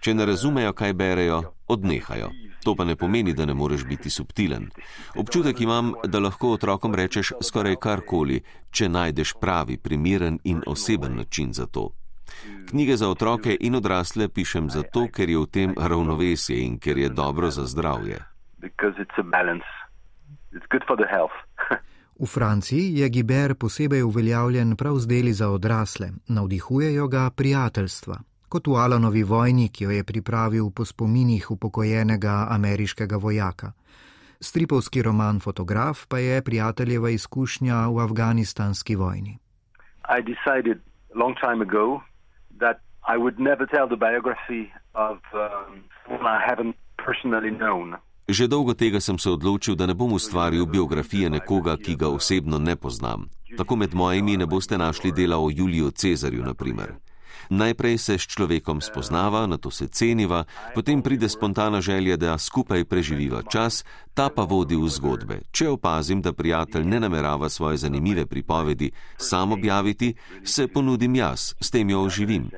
Če 0.00 0.14
ne 0.14 0.26
razumejo, 0.26 0.72
kaj 0.72 0.92
berejo, 0.92 1.42
odnehajo. 1.66 2.30
To 2.64 2.74
pa 2.76 2.84
ne 2.84 2.96
pomeni, 2.96 3.34
da 3.34 3.46
ne 3.46 3.54
moreš 3.54 3.84
biti 3.84 4.10
subtilen. 4.10 4.70
Občutek 5.16 5.60
imam, 5.60 5.94
da 6.06 6.20
lahko 6.20 6.52
otrokom 6.52 6.94
rečeš 6.94 7.32
skoraj 7.42 7.76
karkoli, 7.76 8.42
če 8.70 8.88
najdeš 8.88 9.34
pravi, 9.40 9.76
primeren 9.76 10.38
in 10.44 10.62
oseben 10.66 11.16
način 11.16 11.52
za 11.52 11.66
to. 11.66 11.90
Knjige 12.68 12.96
za 12.96 13.08
otroke 13.08 13.56
in 13.60 13.74
odrasle 13.74 14.28
pišem 14.28 14.70
zato, 14.70 15.06
ker 15.12 15.28
je 15.28 15.38
v 15.38 15.46
tem 15.46 15.74
ravnovesje 15.78 16.60
in 16.62 16.78
ker 16.78 16.98
je 16.98 17.08
dobro 17.08 17.50
za 17.50 17.66
zdravje. 17.66 18.18
v 22.20 22.26
Franciji 22.26 22.98
je 22.98 23.08
Giber 23.08 23.54
posebej 23.54 24.02
uveljavljen 24.02 24.76
prav 24.76 24.96
z 24.96 25.06
deli 25.06 25.32
za 25.32 25.48
odrasle, 25.50 26.10
navdihujejo 26.28 27.08
ga 27.08 27.30
prijateljstva 27.30 28.18
kot 28.50 28.66
v 28.66 28.74
Alanovi 28.74 29.22
vojni, 29.22 29.68
ki 29.70 29.84
jo 29.84 29.90
je 29.94 30.04
pripravil 30.04 30.70
po 30.74 30.84
spominih 30.84 31.50
upokojenega 31.50 32.50
ameriškega 32.50 33.16
vojaka. 33.16 33.72
Stripovski 34.40 35.02
roman 35.02 35.40
Fotograf 35.40 36.06
pa 36.08 36.18
je 36.18 36.42
prijateljeva 36.42 37.10
izkušnja 37.10 37.86
v 37.88 37.98
afganistanski 38.02 38.96
vojni. 38.96 39.38
Že 48.28 48.46
dolgo 48.46 48.74
tega 48.74 49.00
sem 49.00 49.18
se 49.18 49.30
odločil, 49.30 49.74
da 49.74 49.86
ne 49.86 49.94
bom 49.94 50.12
ustvaril 50.12 50.66
biografije 50.66 51.30
nekoga, 51.30 51.76
ki 51.76 51.96
ga 51.96 52.08
osebno 52.08 52.58
ne 52.58 52.76
poznam. 52.76 53.26
Tako 53.56 53.76
med 53.76 53.94
mojimi 53.94 54.36
ne 54.36 54.46
boste 54.46 54.78
našli 54.78 55.12
dela 55.12 55.38
o 55.38 55.50
Juliju 55.50 55.90
Cezarju, 55.90 56.42
na 56.42 56.54
primer. 56.54 56.94
Najprej 57.50 57.98
se 57.98 58.14
s 58.18 58.30
človekom 58.30 58.80
spoznava, 58.80 59.46
na 59.46 59.58
to 59.58 59.70
se 59.70 59.88
ceniva, 59.88 60.44
potem 60.74 61.02
pride 61.02 61.28
spontana 61.28 61.80
želja, 61.80 62.16
da 62.16 62.38
skupaj 62.38 62.84
preživiva 62.84 63.42
čas, 63.42 63.84
ta 64.14 64.28
pa 64.30 64.42
vodi 64.42 64.76
v 64.78 64.86
zgodbe. 64.86 65.40
Če 65.50 65.68
opazim, 65.68 66.22
da 66.22 66.32
prijatelj 66.32 66.86
ne 66.86 67.00
namerava 67.00 67.48
svoje 67.48 67.76
zanimive 67.76 68.26
pripovedi 68.26 68.92
sam 69.16 69.52
objaviti, 69.52 70.14
se 70.44 70.68
ponudim 70.68 71.14
jaz, 71.14 71.54
s 71.60 71.70
tem 71.70 71.90
jo 71.90 72.02
oživim. 72.02 72.50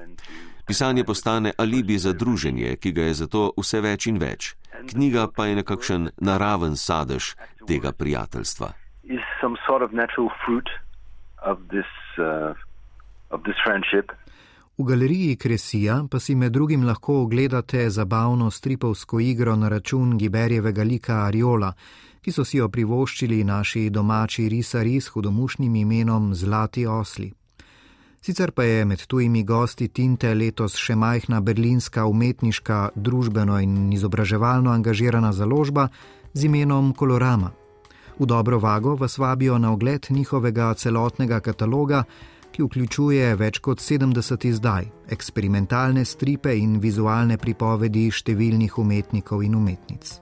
Pisanje 0.66 1.04
postane 1.04 1.52
alibi 1.58 1.98
za 1.98 2.12
druženje, 2.12 2.76
ki 2.76 2.92
ga 2.92 3.02
je 3.02 3.14
zato 3.14 3.52
vse 3.56 3.80
več 3.80 4.06
in 4.06 4.18
več. 4.18 4.54
Knjiga 4.92 5.26
pa 5.36 5.46
je 5.46 5.56
nekakšen 5.62 6.10
naraven 6.20 6.76
sadež 6.76 7.34
tega 7.66 7.92
prijateljstva. 7.92 8.72
Sort 9.66 9.82
of 9.82 9.92
of 11.42 11.58
this, 11.68 11.90
uh, 12.18 12.54
of 13.30 13.42
this 13.44 13.56
V 14.82 14.86
galeriji 14.86 15.36
Kresija 15.36 16.04
pa 16.10 16.18
si 16.18 16.34
med 16.34 16.52
drugim 16.52 16.84
lahko 16.86 17.20
ogledate 17.22 17.90
zabavno 17.90 18.50
stripovsko 18.50 19.20
igro 19.20 19.56
na 19.56 19.68
račun 19.68 20.18
Giberjevega 20.18 20.82
lika 20.82 21.14
Ariola, 21.14 21.72
ki 22.20 22.32
so 22.32 22.44
si 22.44 22.58
jo 22.58 22.66
privoščili 22.68 23.44
naši 23.44 23.90
domači 23.90 24.48
risari 24.48 24.96
s 25.00 25.14
hudomušnim 25.14 25.76
imenom 25.76 26.34
Zlati 26.34 26.86
osli. 26.86 27.30
Sicer 28.20 28.50
pa 28.50 28.64
je 28.64 28.84
med 28.84 29.06
tujimi 29.06 29.44
gosti 29.44 29.88
Tinte 29.88 30.34
letos 30.34 30.74
še 30.74 30.96
majhna 30.96 31.40
berlinska 31.40 32.06
umetniška, 32.06 32.88
družbeno 32.96 33.60
in 33.62 33.92
izobraževalno 33.92 34.74
angažirana 34.74 35.32
založba 35.32 35.88
z 36.34 36.50
imenom 36.50 36.92
Kolorama. 36.92 37.52
V 38.18 38.26
dobro 38.26 38.58
vago 38.58 38.96
vas 38.96 39.18
vabijo 39.18 39.58
na 39.58 39.72
ogled 39.72 40.06
njihovega 40.10 40.74
celotnega 40.74 41.40
kataloga, 41.40 42.04
ki 42.52 42.62
vključuje 42.66 43.34
več 43.36 43.58
kot 43.64 43.80
70 43.80 44.46
izdaj, 44.48 44.88
eksperimentalne 45.10 46.04
stripe 46.04 46.54
in 46.56 46.78
vizualne 46.80 47.38
pripovedi 47.38 48.08
številnih 48.12 48.78
umetnikov 48.78 49.44
in 49.44 49.56
umetnic. 49.58 50.18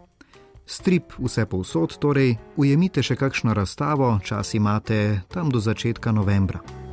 Strip 0.71 1.17
vse 1.19 1.47
povsod, 1.51 1.99
torej 1.99 2.37
ujemite 2.57 3.03
še 3.03 3.19
kakšno 3.19 3.57
razstavo, 3.59 4.21
čas 4.23 4.55
imate 4.55 5.23
tam 5.29 5.51
do 5.51 5.59
začetka 5.59 6.15
novembra. 6.15 6.90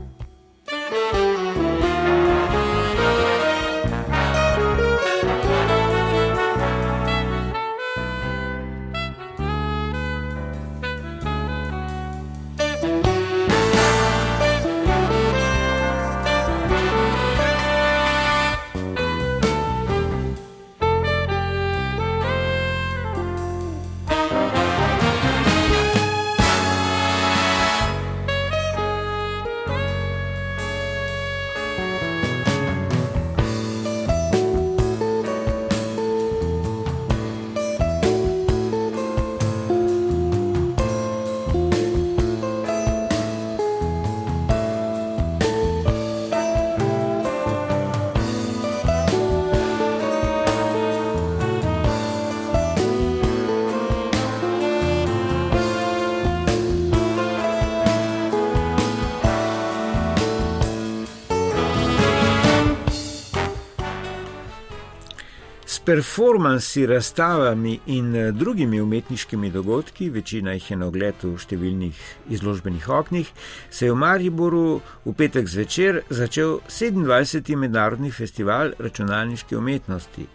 Performansi, 65.87 66.85
razstavami 66.85 67.79
in 67.85 68.15
eh, 68.15 68.31
drugimi 68.31 68.81
umetniškimi 68.81 69.49
dogodki, 69.49 70.09
večina 70.09 70.51
jih 70.53 70.71
je 70.71 70.77
na 70.77 70.87
ogled 70.91 71.21
v 71.23 71.37
številnih 71.39 72.01
izložbenih 72.35 72.89
oknih, 72.91 73.29
se 73.71 73.87
je 73.87 73.93
v 73.93 73.99
Mariboru 74.01 74.81
v 75.05 75.13
petek 75.15 75.47
zvečer 75.47 76.01
začel 76.11 76.57
27. 76.67 77.55
mednarodni 77.55 78.11
festival 78.11 78.73
računalniške 78.83 79.55
umetnosti. 79.55 80.25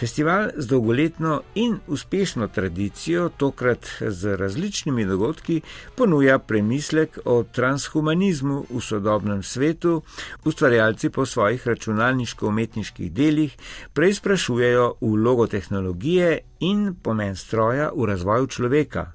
Festival 0.00 0.48
z 0.56 0.70
dolgoletno 0.70 1.42
in 1.60 1.76
uspešno 1.92 2.48
tradicijo, 2.48 3.28
tokrat 3.36 3.90
z 4.00 4.38
različnimi 4.40 5.04
dogodki, 5.04 5.60
ponuja 5.94 6.38
premislek 6.38 7.20
o 7.28 7.42
transhumanizmu 7.44 8.62
v 8.70 8.80
sodobnem 8.80 9.44
svetu, 9.44 10.00
ustvarjalci 10.48 11.12
po 11.12 11.28
svojih 11.28 11.68
računalniško-umetniških 11.68 13.12
delih 13.12 13.60
preizprašujejo, 13.92 15.01
vlogo 15.10 15.46
tehnologije 15.46 16.38
in 16.60 16.94
pomen 17.02 17.36
stroja 17.36 17.90
v 17.96 18.06
razvoju 18.06 18.46
človeka. 18.46 19.12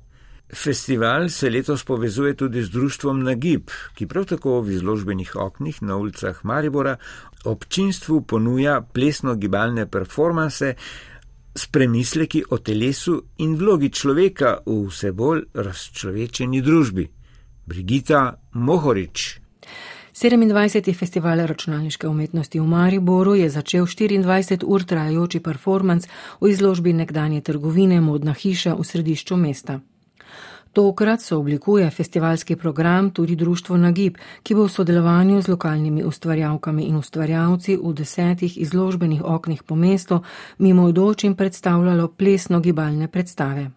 Festival 0.54 1.30
se 1.30 1.50
letos 1.50 1.84
povezuje 1.84 2.34
tudi 2.34 2.64
z 2.64 2.70
društvom 2.70 3.24
Nagib, 3.24 3.70
ki 3.96 4.08
prav 4.08 4.26
tako 4.26 4.62
v 4.62 4.78
izložbenih 4.78 5.36
oknih 5.36 5.82
na 5.82 5.98
ulicah 5.98 6.40
Maribora 6.44 6.98
občinstvu 7.44 8.22
ponuja 8.22 8.82
plesno-gibalne 8.82 9.88
performanse 9.92 10.76
s 11.56 11.68
premisleki 11.68 12.44
o 12.50 12.58
telesu 12.58 13.24
in 13.38 13.56
vlogi 13.56 13.90
človeka 13.90 14.58
v 14.66 14.86
vse 14.88 15.12
bolj 15.12 15.44
razčlovečeni 15.54 16.62
družbi. 16.62 17.08
Brigita 17.66 18.40
Mohorič. 18.54 19.47
27. 20.18 20.98
festival 20.98 21.46
računalniške 21.46 22.08
umetnosti 22.08 22.60
v 22.60 22.64
Mariboru 22.68 23.36
je 23.36 23.50
začel 23.50 23.86
24 23.86 24.64
ur 24.66 24.84
trajajoči 24.84 25.40
performance 25.40 26.10
v 26.42 26.50
izložbi 26.50 26.94
nekdanje 26.94 27.42
trgovine 27.42 28.02
Modna 28.02 28.34
hiša 28.34 28.74
v 28.74 28.84
središču 28.84 29.36
mesta. 29.38 29.80
Tokrat 30.74 31.22
so 31.22 31.38
oblikuje 31.38 31.90
festivalski 31.90 32.56
program 32.56 33.12
tudi 33.12 33.36
Društvo 33.36 33.78
Nagib, 33.78 34.18
ki 34.44 34.56
bo 34.56 34.66
v 34.66 34.72
sodelovanju 34.72 35.42
z 35.42 35.48
lokalnimi 35.48 36.04
ustvarjalkami 36.04 36.84
in 36.84 36.96
ustvarjalci 36.98 37.78
v 37.78 37.94
desetih 37.94 38.58
izložbenih 38.58 39.22
oknih 39.24 39.64
po 39.64 39.76
mestu 39.76 40.24
mimo 40.58 40.92
dočim 40.92 41.36
predstavljalo 41.36 42.08
plesno 42.08 42.60
gibalne 42.60 43.08
predstave. 43.08 43.70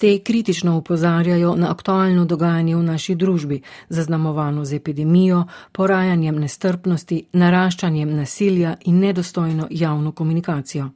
Te 0.00 0.18
kritično 0.18 0.76
upozarjajo 0.78 1.56
na 1.56 1.70
aktualno 1.70 2.24
dogajanje 2.24 2.76
v 2.76 2.82
naši 2.82 3.14
družbi, 3.14 3.60
zaznamovano 3.88 4.64
z 4.64 4.74
epidemijo, 4.74 5.42
porajanjem 5.72 6.38
nestrpnosti, 6.40 7.18
naraščanjem 7.32 8.14
nasilja 8.16 8.76
in 8.84 8.98
nedostojno 8.98 9.66
javno 9.70 10.12
komunikacijo. 10.12 10.88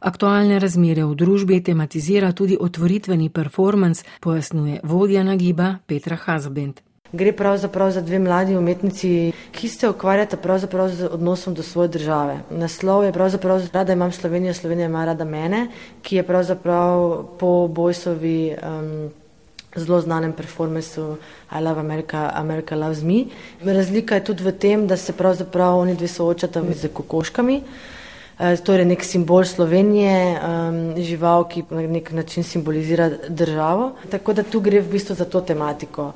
Aktualne 0.00 0.58
razmere 0.58 1.04
v 1.04 1.14
družbi 1.14 1.62
tematizira 1.64 2.32
tudi 2.32 2.58
otvoritveni 2.60 3.30
performance, 3.30 4.04
pojasnjuje 4.20 4.80
vodja 4.84 5.24
nagiba 5.24 5.78
Petra 5.86 6.16
Hazbent. 6.16 6.87
Gre 7.12 7.32
pravzaprav 7.32 7.90
za 7.90 8.00
dve 8.00 8.18
mladi 8.18 8.56
umetnici, 8.56 9.32
ki 9.52 9.68
se 9.68 9.88
ukvarjata 9.88 10.36
pravzaprav 10.36 10.88
z 10.88 11.08
odnosom 11.12 11.54
do 11.54 11.62
svoje 11.62 11.88
države. 11.88 12.40
Naslov 12.50 13.04
je 13.04 13.12
pravzaprav 13.12 13.62
Rada 13.72 13.92
imam 13.92 14.12
Slovenijo, 14.12 14.54
Slovenija 14.54 14.86
ima 14.86 15.04
rada 15.04 15.24
mene, 15.24 15.66
ki 16.02 16.16
je 16.16 16.22
pravzaprav 16.22 17.22
po 17.38 17.68
Bojsovi 17.68 18.52
um, 18.52 19.10
zelo 19.76 20.00
znanem 20.00 20.32
performansu 20.32 21.16
I 21.52 21.62
love 21.62 21.80
America, 21.80 22.30
America 22.34 22.76
loves 22.76 23.02
me. 23.02 23.24
Razlika 23.64 24.14
je 24.14 24.24
tudi 24.24 24.44
v 24.44 24.52
tem, 24.52 24.86
da 24.86 24.96
se 24.96 25.12
pravzaprav 25.12 25.78
oni 25.78 25.94
dve 25.94 26.08
soočata 26.08 26.62
z 26.74 26.88
kokoškami. 26.92 27.62
Uh, 28.38 28.54
torej, 28.64 28.84
nek 28.84 29.04
simbol 29.04 29.44
Slovenije, 29.44 30.38
um, 30.38 30.94
žival, 31.02 31.48
ki 31.48 31.64
na 31.70 31.82
nek 31.82 32.12
način 32.12 32.44
simbolizira 32.44 33.10
državo. 33.28 33.92
Tako 34.10 34.32
da 34.32 34.42
tu 34.42 34.60
gre 34.60 34.80
v 34.80 34.90
bistvu 34.90 35.14
za 35.14 35.24
to 35.24 35.40
tematiko. 35.40 36.12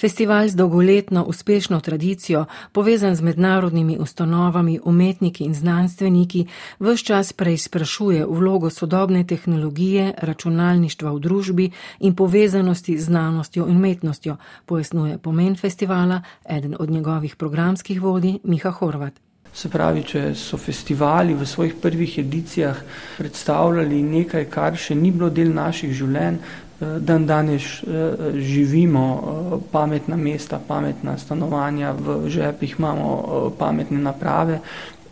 Festival 0.00 0.48
z 0.48 0.54
dolgoletno 0.54 1.24
uspešno 1.24 1.80
tradicijo, 1.80 2.44
povezan 2.72 3.16
z 3.16 3.22
mednarodnimi 3.22 3.96
ustanovami, 3.98 4.80
umetniki 4.84 5.44
in 5.44 5.54
znanstveniki, 5.54 6.46
vse 6.80 7.04
čas 7.04 7.32
preizprašuje 7.32 8.26
vlogo 8.26 8.70
sodobne 8.70 9.24
tehnologije, 9.24 10.12
računalništva 10.22 11.12
v 11.12 11.20
družbi 11.20 11.70
in 12.00 12.14
povezanosti 12.14 12.98
z 12.98 13.04
znanostjo 13.04 13.66
in 13.68 13.76
umetnostjo, 13.76 14.36
pojasnjuje 14.66 15.18
pomen 15.18 15.56
festivala 15.56 16.22
eden 16.48 16.76
od 16.78 16.90
njegovih 16.90 17.36
programskih 17.36 18.02
vodij 18.02 18.38
Miha 18.44 18.70
Horvat. 18.70 19.12
Se 19.56 19.70
pravi, 19.72 20.02
če 20.04 20.20
so 20.36 20.58
festivali 20.60 21.34
v 21.34 21.46
svojih 21.48 21.74
prvih 21.80 22.18
edicijah 22.18 22.76
predstavljali 23.16 24.02
nekaj, 24.02 24.44
kar 24.52 24.76
še 24.76 24.94
ni 24.94 25.08
bilo 25.10 25.30
del 25.32 25.54
naših 25.56 25.94
življenj, 25.96 26.36
dan 26.80 27.26
danes 27.26 27.82
eh, 27.82 28.40
živimo 28.40 29.22
eh, 29.22 29.58
pametna 29.72 30.16
mesta, 30.16 30.60
pametna 30.68 31.18
stanovanja, 31.18 31.92
v 31.92 32.28
žepih 32.28 32.74
imamo 32.78 33.08
eh, 33.24 33.58
pametne 33.58 33.98
naprave 33.98 34.60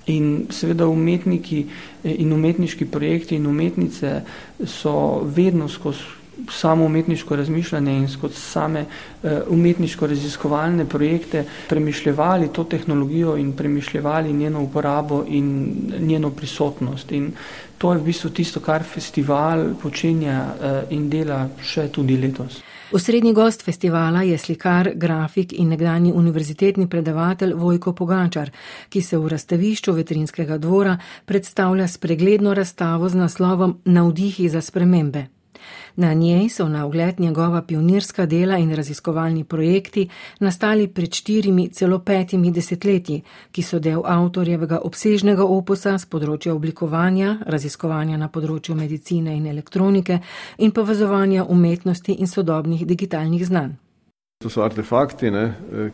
in 0.06 0.46
seveda 0.50 0.86
umetniki 0.86 1.66
in 2.04 2.32
umetniški 2.32 2.84
projekti 2.84 3.36
in 3.36 3.46
umetnice 3.46 4.20
so 4.66 5.24
vedno 5.24 5.68
skozi 5.68 6.23
samo 6.50 6.84
umetniško 6.84 7.36
razmišljanje 7.36 7.96
in 7.96 8.08
skozi 8.08 8.34
same 8.34 8.84
umetniško 9.48 10.06
raziskovalne 10.06 10.84
projekte 10.84 11.44
premišljevali 11.68 12.48
to 12.52 12.64
tehnologijo 12.64 13.36
in 13.36 13.52
premišljevali 13.52 14.32
njeno 14.32 14.62
uporabo 14.62 15.24
in 15.28 15.76
njeno 16.00 16.30
prisotnost. 16.30 17.12
In 17.12 17.32
to 17.78 17.92
je 17.92 17.98
v 17.98 18.04
bistvu 18.04 18.30
tisto, 18.30 18.60
kar 18.60 18.82
festival 18.82 19.74
počenja 19.82 20.38
eh, 20.40 20.94
in 20.96 21.10
dela 21.10 21.48
še 21.60 21.88
tudi 21.92 22.16
letos. 22.16 22.62
Osrednji 22.94 23.32
gost 23.34 23.64
festivala 23.64 24.22
je 24.22 24.38
slikar, 24.38 24.92
grafik 24.94 25.52
in 25.52 25.68
nekdani 25.68 26.12
univerzitetni 26.12 26.86
predavatelj 26.88 27.54
Vojko 27.58 27.92
Pogačar, 27.92 28.52
ki 28.88 29.02
se 29.02 29.18
v 29.18 29.28
razstavišču 29.34 29.92
veterinskega 29.92 30.58
dvora 30.58 30.98
predstavlja 31.24 31.88
s 31.88 31.98
pregledno 31.98 32.54
razstavo 32.54 33.08
z 33.08 33.20
naslovom 33.24 33.78
Navdihi 33.84 34.48
za 34.48 34.60
spremembe. 34.60 35.26
Na 35.96 36.12
njej 36.12 36.48
so 36.48 36.68
na 36.68 36.86
ogled 36.86 37.20
njegova 37.20 37.62
pionirska 37.62 38.26
dela 38.26 38.58
in 38.58 38.74
raziskovalni 38.74 39.44
projekti 39.44 40.08
nastali 40.40 40.88
pred 40.88 41.14
štirimi, 41.14 41.68
celo 41.68 41.98
petimi 41.98 42.50
desetletji, 42.50 43.22
ki 43.52 43.62
so 43.62 43.78
del 43.78 44.02
avtorjevega 44.04 44.80
obsežnega 44.82 45.44
opusa 45.44 45.94
z 45.98 46.10
področja 46.10 46.54
oblikovanja, 46.54 47.38
raziskovanja 47.46 48.18
na 48.18 48.28
področju 48.28 48.74
medicine 48.74 49.36
in 49.36 49.46
elektronike 49.46 50.18
in 50.58 50.74
povezovanja 50.74 51.44
umetnosti 51.44 52.18
in 52.18 52.26
sodobnih 52.26 52.86
digitalnih 52.86 53.46
znanj. 53.46 53.76
To 54.42 54.50
so 54.50 54.64
artefakti, 54.66 55.30
ne, 55.30 55.44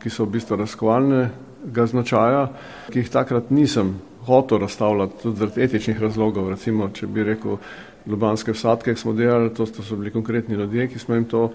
ki 0.01 0.11
so 0.11 0.25
v 0.25 0.39
bistvu 0.39 0.57
razkovalnega 0.63 1.87
značaja, 1.87 2.47
ki 2.89 3.05
jih 3.05 3.13
takrat 3.13 3.53
nisem 3.53 3.99
hotel 4.27 4.59
razstavljati, 4.65 5.23
tudi 5.23 5.39
zaradi 5.39 5.63
etičnih 5.63 6.01
razlogov. 6.01 6.49
Recimo, 6.51 6.89
če 6.89 7.07
bi 7.07 7.25
rekel, 7.25 7.61
Ljubljanske 8.07 8.53
vsadke, 8.53 8.95
ki 8.95 9.01
smo 9.01 9.13
delali, 9.13 9.53
to 9.55 9.67
so 9.67 9.97
bili 9.97 10.11
konkretni 10.11 10.55
ljudje, 10.55 10.89
ki 10.89 10.99
smo 10.99 11.15
jim 11.15 11.25
to 11.25 11.51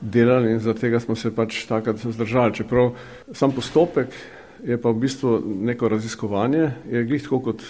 delali 0.00 0.52
in 0.52 0.60
zaradi 0.60 0.80
tega 0.80 1.00
smo 1.00 1.16
se 1.16 1.30
pač 1.34 1.64
takrat 1.66 2.00
zdržali. 2.02 2.54
Čeprav 2.54 2.92
sam 3.32 3.52
postopek 3.52 4.08
je 4.64 4.78
pa 4.80 4.90
v 4.90 5.02
bistvu 5.04 5.42
neko 5.44 5.88
raziskovanje, 5.88 6.70
je 6.90 7.04
glih 7.04 7.22
tako 7.22 7.40
kot 7.40 7.62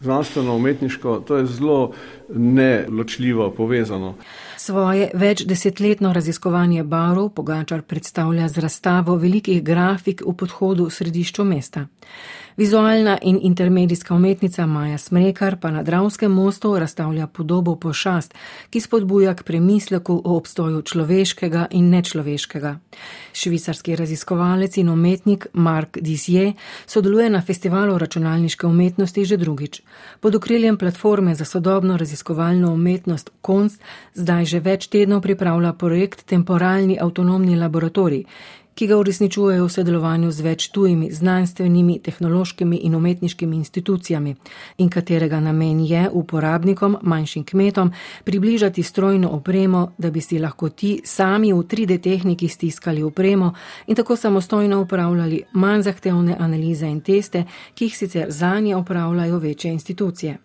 znanstveno, 0.00 0.56
umetniško, 0.56 1.22
to 1.26 1.36
je 1.36 1.46
zelo 1.46 1.92
neločljivo 2.34 3.50
povezano. 3.50 4.14
Svoje 4.56 5.10
več 5.14 5.44
desetletno 5.48 6.12
raziskovanje 6.12 6.84
barov 6.84 7.30
Pogačar 7.36 7.82
predstavlja 7.82 8.48
z 8.48 8.64
razstavo 8.64 9.16
velikih 9.16 9.62
grafik 9.64 10.22
v 10.26 10.36
podhodu 10.36 10.88
v 10.88 10.92
središču 10.92 11.44
mesta. 11.44 11.86
Vizualna 12.56 13.18
in 13.22 13.38
intermedijska 13.42 14.14
umetnica 14.14 14.66
Maja 14.66 14.98
Smrekar 14.98 15.56
pa 15.60 15.70
na 15.70 15.82
Dravskem 15.82 16.32
mostu 16.32 16.78
razstavlja 16.78 17.26
podobo 17.26 17.76
pošast, 17.76 18.34
ki 18.70 18.80
spodbuja 18.80 19.34
k 19.34 19.42
premisleku 19.42 20.22
o 20.24 20.36
obstoju 20.36 20.82
človeškega 20.82 21.66
in 21.70 21.90
nečloveškega. 21.90 22.78
Švicarski 23.32 23.96
raziskovalec 23.96 24.76
in 24.76 24.88
umetnik 24.88 25.46
Mark 25.52 25.98
Dizier 26.00 26.52
sodeluje 26.86 27.30
na 27.30 27.42
festivalu 27.42 27.98
računalniške 27.98 28.66
umetnosti 28.66 29.24
že 29.24 29.36
drugič. 29.36 29.82
Pod 30.20 30.34
okriljem 30.34 30.78
platforme 30.78 31.34
za 31.34 31.44
sodobno 31.44 31.96
raziskovalno 31.96 32.72
umetnost 32.72 33.30
Konst 33.40 33.82
zdaj 34.14 34.44
že 34.44 34.60
več 34.60 34.86
tednov 34.86 35.22
pripravlja 35.22 35.72
projekt 35.72 36.24
Temporalni 36.24 36.98
avtonomni 37.00 37.56
laboratorij 37.56 38.24
ki 38.74 38.86
ga 38.86 38.96
uresničujejo 38.96 39.64
v 39.64 39.70
sodelovanju 39.70 40.30
z 40.30 40.42
več 40.42 40.68
tujimi 40.74 41.10
znanstvenimi, 41.12 41.98
tehnološkimi 42.02 42.76
in 42.76 42.94
umetniškimi 42.94 43.56
institucijami 43.56 44.34
in 44.78 44.88
katerega 44.90 45.40
namen 45.40 45.80
je 45.84 46.08
uporabnikom, 46.12 46.98
manjšim 47.02 47.44
kmetom, 47.44 47.92
približati 48.24 48.82
strojno 48.82 49.30
opremo, 49.30 49.92
da 49.98 50.10
bi 50.10 50.20
si 50.20 50.38
lahko 50.38 50.68
ti 50.68 51.00
sami 51.04 51.52
v 51.52 51.62
3D 51.62 52.00
tehniki 52.02 52.48
stiskali 52.48 53.02
opremo 53.02 53.52
in 53.86 53.96
tako 53.96 54.16
samostojno 54.16 54.80
upravljali 54.80 55.42
manj 55.52 55.82
zahtevne 55.82 56.36
analize 56.38 56.86
in 56.86 57.00
teste, 57.00 57.44
ki 57.74 57.84
jih 57.84 57.96
sicer 57.96 58.26
zanje 58.30 58.76
upravljajo 58.76 59.38
večje 59.38 59.72
institucije. 59.72 60.43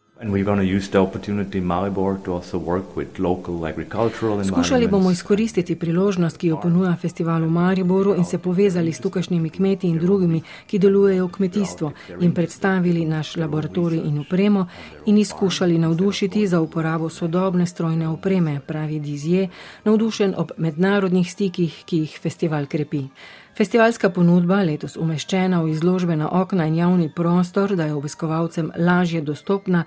Skušali 4.44 4.88
bomo 4.88 5.12
izkoristiti 5.12 5.76
priložnost, 5.76 6.38
ki 6.38 6.48
jo 6.48 6.60
ponuja 6.60 6.96
festival 7.02 7.42
v 7.42 7.50
Mariboru 7.50 8.16
in 8.18 8.26
se 8.26 8.38
povezali 8.38 8.94
s 8.94 9.00
tukašnjimi 9.00 9.50
kmeti 9.50 9.88
in 9.88 9.98
drugimi, 10.00 10.42
ki 10.68 10.80
delujejo 10.80 11.28
v 11.28 11.32
kmetijstvu 11.32 11.92
in 12.20 12.34
predstavili 12.34 13.06
naš 13.06 13.36
laboratorij 13.36 14.02
in 14.06 14.20
opremo 14.20 14.68
in 15.06 15.18
izkušali 15.18 15.78
navdušiti 15.78 16.48
za 16.48 16.62
uporabo 16.62 17.10
sodobne 17.10 17.66
strojne 17.66 18.08
opreme, 18.08 18.60
pravi 18.68 19.00
Dizje, 19.00 19.48
navdušen 19.84 20.34
ob 20.38 20.52
mednarodnih 20.58 21.32
stikih, 21.32 21.84
ki 21.86 21.98
jih 21.98 22.20
festival 22.22 22.66
krepi. 22.66 23.08
Festivalska 23.60 24.08
ponudba, 24.16 24.62
letos 24.64 24.94
umeščena 24.96 25.58
v 25.60 25.74
izložbena 25.74 26.30
okna 26.40 26.64
in 26.70 26.78
javni 26.78 27.10
prostor, 27.12 27.74
da 27.76 27.90
je 27.90 27.96
obiskovalcem 27.98 28.70
lažje 28.80 29.20
dostopna, 29.20 29.82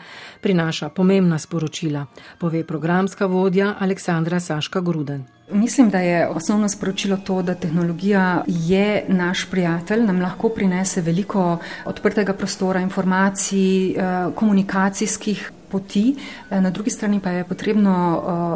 prinaša 0.44 0.90
pomembna 0.92 1.38
sporočila, 1.40 2.02
pove 2.38 2.66
programska 2.68 3.24
vodja 3.32 3.70
Aleksandra 3.80 4.40
Saška 4.44 4.82
Gruden. 4.84 5.24
Mislim, 5.52 5.88
da 5.90 6.04
je 6.04 6.28
osnovno 6.28 6.68
sporočilo 6.68 7.16
to, 7.16 7.38
da 7.42 7.54
tehnologija 7.54 8.44
je 8.46 9.04
naš 9.08 9.46
prijatelj, 9.50 10.04
nam 10.04 10.20
lahko 10.20 10.52
prinese 10.52 11.00
veliko 11.00 11.56
odprtega 11.88 12.36
prostora, 12.36 12.80
informacij, 12.80 13.90
eh, 13.90 13.96
komunikacijskih 14.34 15.50
poti, 15.72 16.16
eh, 16.50 16.60
na 16.60 16.70
drugi 16.70 16.90
strani 16.90 17.20
pa 17.20 17.30
je 17.30 17.44
potrebno 17.44 17.92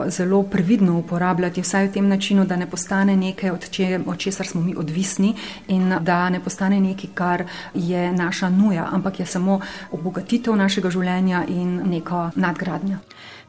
eh, 0.07 0.11
zelo 0.11 0.43
previdno 0.43 0.99
uporabljati, 0.99 1.63
vsaj 1.63 1.89
v 1.89 1.93
tem 1.93 2.09
načinu, 2.09 2.45
da 2.45 2.57
ne 2.57 2.67
postane 2.71 3.17
nekaj, 3.17 3.51
od, 3.51 3.71
če, 3.71 4.01
od 4.07 4.19
česar 4.19 4.47
smo 4.47 4.61
mi 4.61 4.75
odvisni 4.77 5.35
in 5.69 5.95
da 6.01 6.29
ne 6.31 6.41
postane 6.41 6.81
nekaj, 6.81 7.11
kar 7.15 7.45
je 7.75 8.13
naša 8.13 8.49
nuja, 8.51 8.89
ampak 8.93 9.21
je 9.21 9.27
samo 9.27 9.61
obogatitev 9.93 10.57
našega 10.57 10.91
življenja 10.91 11.45
in 11.49 11.81
neka 11.91 12.31
nadgradnja. 12.37 12.99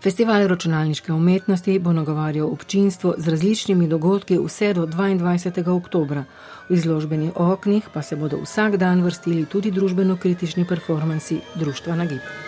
Festival 0.04 0.48
računalniške 0.48 1.14
umetnosti 1.14 1.80
bo 1.80 1.94
nagovarjal 1.94 2.48
občinstvo 2.48 3.16
z 3.18 3.34
različnimi 3.34 3.88
dogodki 3.88 4.38
vse 4.38 4.74
do 4.74 4.86
22. 4.86 5.70
oktobra. 5.70 6.24
V 6.70 6.74
izložbenih 6.74 7.32
oknih 7.36 7.90
pa 7.94 8.02
se 8.02 8.16
bodo 8.16 8.38
vsak 8.44 8.78
dan 8.78 9.02
vrstili 9.02 9.46
tudi 9.46 9.72
družbeno 9.72 10.18
kritični 10.18 10.68
performansi 10.68 11.40
Društva 11.56 11.96
Nagib. 11.96 12.47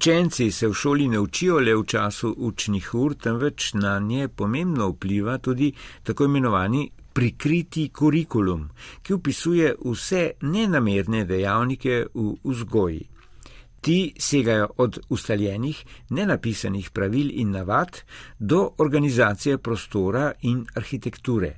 Učenci 0.00 0.50
se 0.50 0.68
v 0.68 0.72
šoli 0.72 1.08
ne 1.12 1.18
učijo 1.20 1.58
le 1.60 1.74
v 1.76 1.82
času 1.84 2.30
učnih 2.48 2.86
ur, 2.94 3.14
temveč 3.14 3.74
na 3.74 3.98
nje 4.00 4.28
pomembno 4.28 4.86
vpliva 4.94 5.34
tudi 5.38 5.74
tako 6.02 6.24
imenovani 6.24 6.86
prikriti 7.12 7.84
kurikulum, 7.88 8.62
ki 9.02 9.14
upisuje 9.14 9.74
vse 9.84 10.22
nenamerne 10.40 11.24
dejavnike 11.28 11.98
v 12.14 12.32
vzgoji. 12.44 13.02
Ti 13.80 13.98
segajo 14.16 14.70
od 14.76 14.98
ustaljenih, 15.08 15.84
nenapisanih 16.16 16.90
pravil 16.90 17.28
in 17.34 17.50
navad 17.50 18.00
do 18.38 18.70
organizacije 18.78 19.58
prostora 19.58 20.32
in 20.42 20.64
arhitekture. 20.74 21.52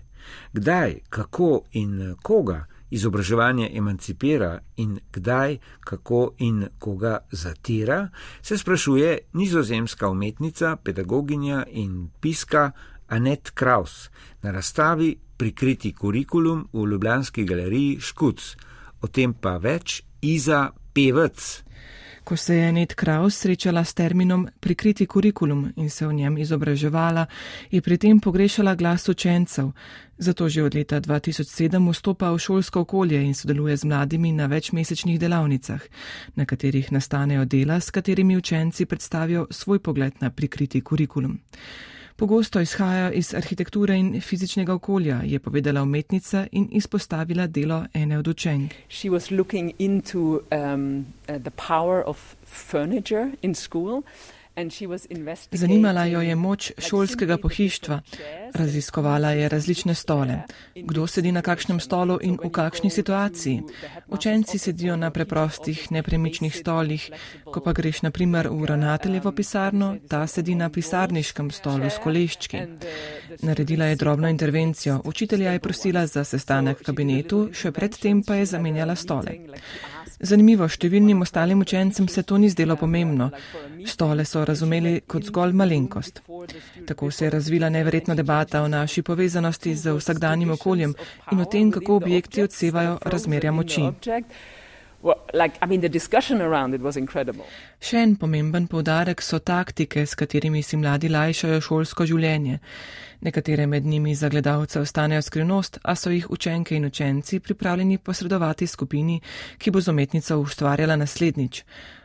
Kdaj, 0.53 0.99
kako 1.11 1.63
in 1.73 2.17
koga 2.23 2.65
izobraževanje 2.93 3.71
emancipira 3.75 4.59
in 4.77 4.99
kdaj, 5.13 5.59
kako 5.81 6.35
in 6.39 6.67
koga 6.79 7.19
zatira, 7.31 8.09
se 8.43 8.59
sprašuje 8.59 9.19
nizozemska 9.33 10.09
umetnica, 10.09 10.77
pedagoginja 10.77 11.65
in 11.71 12.11
piska 12.21 12.71
Anet 13.09 13.51
Kraus 13.51 14.11
na 14.43 14.51
razstavi 14.51 15.17
Prikriti 15.37 15.93
kurikulum 15.93 16.69
v 16.73 16.87
Ljubljanski 16.87 17.45
galeriji 17.45 18.01
Škuc. 18.01 18.57
O 19.01 19.09
tem 19.09 19.35
pa 19.35 19.57
več 19.57 20.03
Iza 20.21 20.71
Pevec. 20.95 21.65
Ko 22.25 22.37
se 22.37 22.55
je 22.57 22.73
Ned 22.73 22.95
Kraus 22.95 23.37
srečala 23.37 23.85
s 23.85 23.95
terminom 23.95 24.49
prikriti 24.61 25.07
kurikulum 25.07 25.73
in 25.77 25.91
se 25.91 26.07
v 26.07 26.13
njem 26.13 26.39
izobraževala, 26.39 27.27
je 27.71 27.81
pri 27.83 27.99
tem 27.99 28.21
pogrešala 28.21 28.75
glas 28.75 29.09
učencev, 29.09 29.73
zato 30.19 30.49
že 30.49 30.63
od 30.63 30.75
leta 30.75 31.01
2007 31.01 31.93
vstopa 31.93 32.31
v 32.31 32.39
šolsko 32.39 32.81
okolje 32.81 33.23
in 33.25 33.35
sodeluje 33.35 33.77
z 33.77 33.85
mladimi 33.85 34.33
na 34.33 34.47
večmesečnih 34.47 35.21
delavnicah, 35.21 35.83
na 36.35 36.45
katerih 36.45 36.93
nastanejo 36.93 37.45
dela, 37.45 37.81
s 37.81 37.91
katerimi 37.91 38.37
učenci 38.37 38.87
predstavijo 38.87 39.47
svoj 39.51 39.79
pogled 39.79 40.13
na 40.21 40.31
prikriti 40.31 40.81
kurikulum 40.81 41.39
pogosto 42.17 42.61
izhajajo 42.61 43.13
iz 43.13 43.35
arhitekture 43.35 43.99
in 43.99 44.21
fizičnega 44.21 44.75
okolja, 44.75 45.21
je 45.25 45.39
povedala 45.39 45.83
umetnica 45.83 46.47
in 46.53 46.69
izpostavila 46.73 47.47
delo 47.47 47.85
ene 47.95 48.19
od 48.19 48.29
učenk. 48.29 48.73
Zanimala 55.53 56.05
jo 56.05 56.21
je 56.21 56.35
moč 56.37 56.73
šolskega 56.79 57.39
pohištva, 57.39 58.01
raziskovala 58.55 59.31
je 59.31 59.49
različne 59.49 59.95
stole, 59.95 60.43
kdo 60.77 61.07
sedi 61.07 61.33
na 61.33 61.43
kakšnem 61.43 61.81
stolu 61.81 62.19
in 62.23 62.37
v 62.45 62.51
kakšni 62.51 62.91
situaciji. 62.91 63.63
Učenci 64.09 64.59
sedijo 64.59 64.97
na 64.97 65.11
preprostih, 65.11 65.91
nepremičnih 65.91 66.57
stolih, 66.57 67.09
ko 67.45 67.61
pa 67.61 67.73
greš 67.73 68.03
naprimer 68.03 68.49
v 68.49 68.67
ravnateljevo 68.67 69.33
pisarno, 69.33 69.97
ta 70.09 70.27
sedi 70.27 70.55
na 70.55 70.69
pisarniškem 70.69 71.51
stolu 71.51 71.89
s 71.89 71.97
koleščki. 72.05 72.61
Naredila 73.43 73.85
je 73.85 73.97
drobno 73.97 74.29
intervencijo, 74.29 75.01
učitelja 75.05 75.53
je 75.53 75.61
prosila 75.61 76.07
za 76.07 76.25
sestanek 76.25 76.81
v 76.81 76.91
kabinetu, 76.91 77.49
še 77.53 77.73
predtem 77.73 78.21
pa 78.23 78.35
je 78.35 78.47
zamenjala 78.53 78.97
stole. 78.97 79.39
Zanimivo, 80.23 80.69
številnim 80.71 81.25
ostalim 81.25 81.65
učencem 81.65 82.07
se 82.09 82.23
to 82.23 82.37
ni 82.39 82.47
zdelo 82.53 82.77
pomembno. 82.79 83.31
Stole 83.91 84.23
so 84.25 84.45
razumeli 84.47 85.01
kot 85.07 85.27
zgolj 85.27 85.55
malenkost. 85.59 86.21
Tako 86.87 87.11
se 87.11 87.27
je 87.27 87.31
razvila 87.35 87.69
neverjetna 87.75 88.15
debata 88.15 88.63
o 88.63 88.69
naši 88.71 89.03
povezanosti 89.03 89.75
z 89.75 89.97
vsakdanjim 89.99 90.55
okoljem 90.55 90.95
in 91.33 91.43
o 91.43 91.45
tem, 91.45 91.73
kako 91.75 91.99
objekti 91.99 92.47
odsevajo 92.47 93.01
razmerja 93.03 93.53
moči. 93.53 93.89
Še 97.83 98.03
en 98.03 98.17
pomemben 98.17 98.67
povdarek 98.71 99.23
so 99.23 99.39
taktike, 99.39 100.07
s 100.07 100.15
katerimi 100.15 100.63
si 100.63 100.79
mladi 100.79 101.09
lajšajo 101.11 101.61
šolsko 101.61 102.07
življenje. 102.07 102.61
Nekatere 103.23 103.67
med 103.67 103.87
njimi 103.87 104.15
za 104.15 104.29
gledalce 104.29 104.81
ostanejo 104.81 105.23
skrivnost, 105.23 105.79
a 105.83 105.95
so 105.95 106.11
jih 106.11 106.31
učenke 106.31 106.77
in 106.77 106.87
učenci 106.87 107.41
pripravljeni 107.41 107.99
posredovati 107.99 108.67
skupini, 108.67 109.21
ki 109.59 109.71
bo 109.71 109.81
z 109.81 109.91
umetnico 109.91 110.39
ustvarjala 110.39 110.97
naslednjič. 110.97 111.65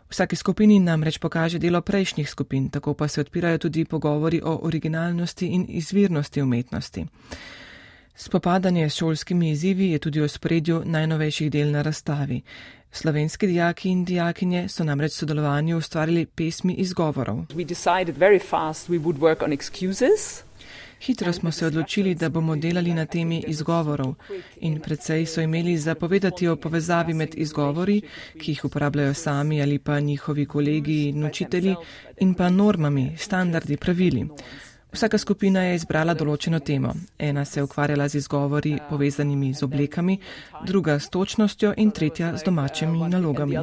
Vsaki 0.09 0.35
skupini 0.35 0.79
namreč 0.79 1.17
pokaže 1.19 1.59
delo 1.59 1.81
prejšnjih 1.81 2.29
skupin, 2.29 2.69
tako 2.69 2.93
pa 2.93 3.07
se 3.07 3.21
odpirajo 3.21 3.57
tudi 3.57 3.85
pogovori 3.85 4.41
o 4.43 4.59
originalnosti 4.63 5.47
in 5.47 5.65
izvirnosti 5.69 6.41
umetnosti. 6.41 7.05
Spopadanje 8.15 8.89
s 8.89 8.95
šolskimi 8.95 9.51
izzivi 9.51 9.91
je 9.91 9.99
tudi 9.99 10.21
v 10.21 10.27
spredju 10.27 10.81
najnovejših 10.85 11.51
del 11.51 11.71
na 11.71 11.81
razstavi. 11.81 12.41
Slovenski 12.91 13.47
dijaki 13.47 13.89
in 13.89 14.05
dijakinje 14.05 14.67
so 14.69 14.83
namreč 14.83 15.11
sodelovanju 15.11 15.77
ustvarili 15.77 16.25
pesmi 16.25 16.73
izgovorov. 16.73 17.45
Hitro 20.99 21.33
smo 21.33 21.51
se 21.51 21.65
odločili, 21.65 22.15
da 22.15 22.29
bomo 22.29 22.55
delali 22.55 22.93
na 22.93 23.05
temi 23.05 23.43
izgovorov 23.47 24.15
in 24.59 24.79
predvsej 24.79 25.25
so 25.25 25.41
imeli 25.41 25.77
zapovedati 25.77 26.47
o 26.47 26.55
povezavi 26.55 27.13
med 27.13 27.35
izgovori, 27.35 28.01
ki 28.39 28.51
jih 28.51 28.65
uporabljajo 28.65 29.13
sami 29.13 29.61
ali 29.61 29.79
pa 29.79 29.99
njihovi 29.99 30.45
kolegi 30.45 31.09
in 31.09 31.25
učitelji, 31.25 31.75
in 32.19 32.33
pa 32.33 32.49
normami, 32.49 33.13
standardi, 33.17 33.77
pravili. 33.77 34.27
Vsaka 34.91 35.17
skupina 35.17 35.61
je 35.67 35.75
izbrala 35.75 36.13
določeno 36.15 36.59
temo. 36.59 36.93
Ena 37.19 37.43
se 37.45 37.59
je 37.59 37.63
ukvarjala 37.63 38.07
z 38.07 38.21
izgovori 38.21 38.77
povezanimi 38.89 39.53
z 39.53 39.63
oblekami, 39.67 40.17
druga 40.65 40.95
s 40.99 41.09
točnostjo 41.09 41.73
in 41.77 41.91
tretja 41.91 42.31
z 42.37 42.43
domačimi 42.47 43.09
nalogami. 43.11 43.57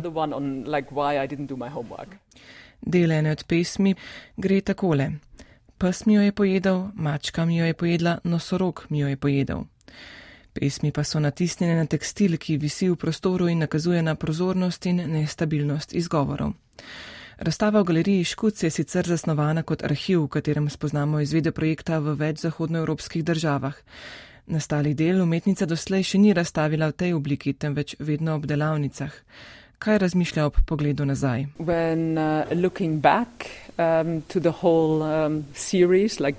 Del 2.84 3.12
ene 3.12 3.32
od 3.32 3.44
pesmi 3.48 3.94
gre 4.36 4.60
takole. 4.60 5.12
Pes 5.78 6.04
mi 6.06 6.14
jo 6.14 6.22
je 6.22 6.32
pojedel, 6.32 6.82
mačka 6.94 7.44
mi 7.44 7.56
jo 7.56 7.64
je 7.64 7.74
pojedla, 7.74 8.18
nosorog 8.24 8.84
mi 8.90 9.00
jo 9.00 9.08
je 9.08 9.16
pojedel. 9.16 9.64
Pesmi 10.52 10.92
pa 10.92 11.02
so 11.04 11.20
natisnjene 11.20 11.74
na 11.74 11.86
tekstil, 11.86 12.36
ki 12.38 12.60
visi 12.62 12.88
v 12.88 12.96
prostoru 12.96 13.48
in 13.48 13.58
nakazuje 13.58 14.02
na 14.02 14.14
prozornost 14.14 14.86
in 14.86 15.02
nestabilnost 15.10 15.94
izgovorov. 15.94 16.52
Razstava 17.38 17.80
v 17.80 17.84
galeriji 17.84 18.24
Škuc 18.24 18.62
je 18.62 18.70
sicer 18.70 19.06
zasnovana 19.06 19.62
kot 19.62 19.82
arhiv, 19.82 20.22
v 20.22 20.28
katerem 20.28 20.68
spoznamo 20.70 21.20
izvede 21.20 21.50
projekta 21.50 21.98
v 21.98 22.14
več 22.14 22.44
zahodnoevropskih 22.46 23.24
državah. 23.26 23.74
Nastalih 24.46 24.94
del 24.94 25.22
umetnica 25.22 25.66
doslej 25.66 26.04
še 26.06 26.20
ni 26.22 26.34
razstavila 26.36 26.92
v 26.92 26.96
tej 27.02 27.14
obliki, 27.16 27.56
temveč 27.58 27.96
vedno 27.98 28.36
ob 28.38 28.46
delavnicah. 28.46 29.10
Kaj 29.82 29.98
razmišlja 29.98 30.46
ob 30.46 30.60
pogledu 30.68 31.04
nazaj? 31.04 31.48
When, 31.58 32.14
uh, 32.14 32.46
um, 33.78 34.22
whole, 34.60 35.02
um, 35.02 35.44
series, 35.54 36.20
like 36.20 36.38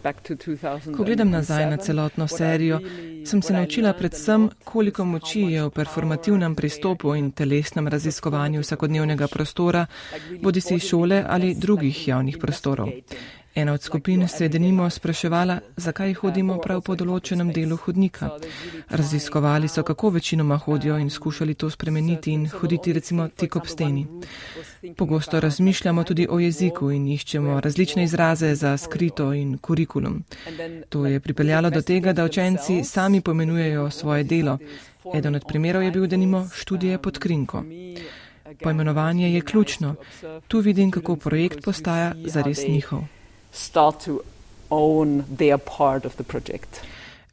Ko 0.97 1.03
gledam 1.03 1.29
nazaj 1.29 1.69
na 1.69 1.77
celotno 1.77 2.27
serijo, 2.27 2.79
sem 3.25 3.41
se 3.41 3.53
naučila 3.53 3.93
predvsem, 3.93 4.49
koliko 4.63 5.05
moči 5.05 5.41
je 5.41 5.63
v 5.63 5.69
performativnem 5.69 6.55
pristopu 6.55 7.15
in 7.15 7.31
telesnem 7.31 7.87
raziskovanju 7.87 8.61
vsakodnevnega 8.61 9.27
prostora, 9.27 9.85
bodi 10.41 10.61
si 10.61 10.79
šole 10.79 11.23
ali 11.27 11.55
drugih 11.55 12.07
javnih 12.07 12.37
prostorov. 12.37 12.89
Ena 13.55 13.73
od 13.73 13.81
skupin 13.81 14.27
se 14.27 14.43
je 14.43 14.49
denimo 14.49 14.89
spraševala, 14.89 15.59
zakaj 15.77 16.13
hodimo 16.13 16.57
prav 16.59 16.81
po 16.81 16.95
določenem 16.99 17.53
delu 17.55 17.77
hodnika. 17.79 18.27
Raziskovali 18.89 19.69
so, 19.71 19.83
kako 19.83 20.09
večinoma 20.17 20.57
hodijo 20.57 20.97
in 20.99 21.09
skušali 21.09 21.53
to 21.53 21.69
spremeniti 21.69 22.33
in 22.33 22.49
hoditi 22.51 22.93
recimo 22.93 23.27
tik 23.27 23.55
ob 23.55 23.71
steni. 23.71 24.03
Pogosto 24.97 25.39
razmišljamo 25.39 26.03
tudi 26.03 26.27
o 26.29 26.39
jeziku 26.39 26.91
in 26.91 27.07
iščemo 27.07 27.61
različne 27.61 28.03
izraze 28.03 28.51
za 28.55 28.75
skrito 28.77 29.31
in 29.33 29.57
kurikulum. 29.57 30.23
To 30.89 31.05
je 31.05 31.19
pripeljalo 31.19 31.69
do 31.69 31.81
tega, 31.81 32.13
da 32.13 32.25
učenci 32.25 32.83
sami 32.83 33.21
pomenujejo 33.21 33.89
svoje 33.89 34.23
delo. 34.23 34.57
Eden 35.15 35.35
od 35.35 35.47
primerov 35.47 35.83
je 35.83 35.91
bil 35.91 36.07
denimo 36.07 36.49
študije 36.53 36.97
pod 36.97 37.19
krinko. 37.19 37.63
Poimenovanje 38.63 39.33
je 39.33 39.41
ključno. 39.41 39.95
Tu 40.47 40.59
vidim, 40.59 40.91
kako 40.91 41.15
projekt 41.15 41.63
postaja 41.63 42.13
zares 42.25 42.67
njihov 42.67 43.14
start 43.55 44.05
to 44.05 44.19
own 44.69 45.23
their 45.37 45.57
part 45.57 46.05
of 46.05 46.15
the 46.15 46.23
project. 46.23 46.81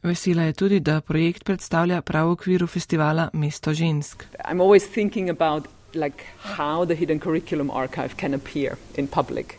Vesela 0.03 0.43
je 0.43 0.53
tudi, 0.53 0.79
da 0.79 1.01
projekt 1.01 1.43
predstavlja 1.43 2.01
prav 2.01 2.27
v 2.27 2.31
okviru 2.31 2.67
festivala 2.67 3.29
Mesto 3.33 3.73
žensk. 3.73 4.23
I'm 4.45 4.61
always 4.61 4.87
thinking 4.93 5.29
about 5.29 5.67
like 5.93 6.23
how 6.57 6.85
the 6.85 6.95
hidden 6.95 7.19
curriculum 7.19 7.71
archive 7.71 8.15
can 8.17 8.33
appear 8.33 8.75
in 8.97 9.07
public. 9.07 9.55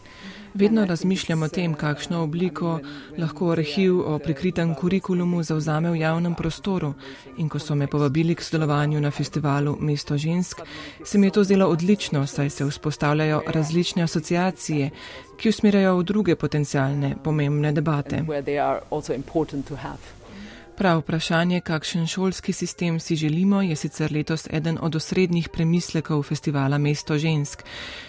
Vedno 0.54 0.84
razmišljam 0.86 1.42
o 1.42 1.48
tem, 1.48 1.74
kakšno 1.74 2.22
obliko 2.22 2.80
lahko 3.18 3.50
arhiv 3.50 3.96
o 4.00 4.18
prikritem 4.18 4.74
kurikulumu 4.74 5.42
zauzame 5.42 5.90
v 5.90 5.98
javnem 5.98 6.34
prostoru. 6.34 6.92
In 7.38 7.48
ko 7.48 7.58
so 7.58 7.74
me 7.74 7.86
povabili 7.86 8.34
k 8.34 8.42
sodelovanju 8.42 9.00
na 9.00 9.10
festivalu 9.10 9.76
Mesto 9.80 10.18
žensk, 10.18 10.60
se 11.04 11.18
mi 11.18 11.26
je 11.26 11.30
to 11.30 11.44
zdelo 11.44 11.66
odlično, 11.66 12.26
saj 12.26 12.50
se 12.50 12.64
vzpostavljajo 12.64 13.42
različne 13.46 14.02
asociacije, 14.02 14.90
ki 15.38 15.48
usmerjajo 15.48 15.98
v 15.98 16.04
druge 16.04 16.36
potencijalne 16.36 17.16
pomembne 17.24 17.72
debate. 17.72 18.24
Prav 20.74 20.98
vprašanje, 20.98 21.60
kakšen 21.60 22.06
šolski 22.06 22.52
sistem 22.52 23.00
si 23.00 23.16
želimo, 23.16 23.62
je 23.62 23.76
sicer 23.76 24.12
letos 24.12 24.48
eden 24.50 24.78
od 24.80 24.96
osrednjih 24.96 25.48
premislekov 25.48 26.22
festivala 26.22 26.78
Mesto 26.78 27.18
žensk, 27.18 27.62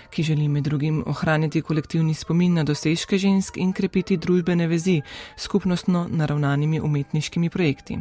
ki 0.10 0.24
želi 0.24 0.48
med 0.48 0.64
drugim 0.64 1.04
ohraniti 1.08 1.62
kolektivni 1.62 2.14
spomin 2.14 2.54
na 2.54 2.64
dosežke 2.64 3.18
žensk 3.18 3.58
in 3.58 3.74
krepiti 3.74 4.18
družbene 4.18 4.68
vezi 4.68 5.02
skupnostno 5.38 6.08
naravnanimi 6.10 6.80
umetniškimi 6.80 7.50
projekti. 7.50 8.00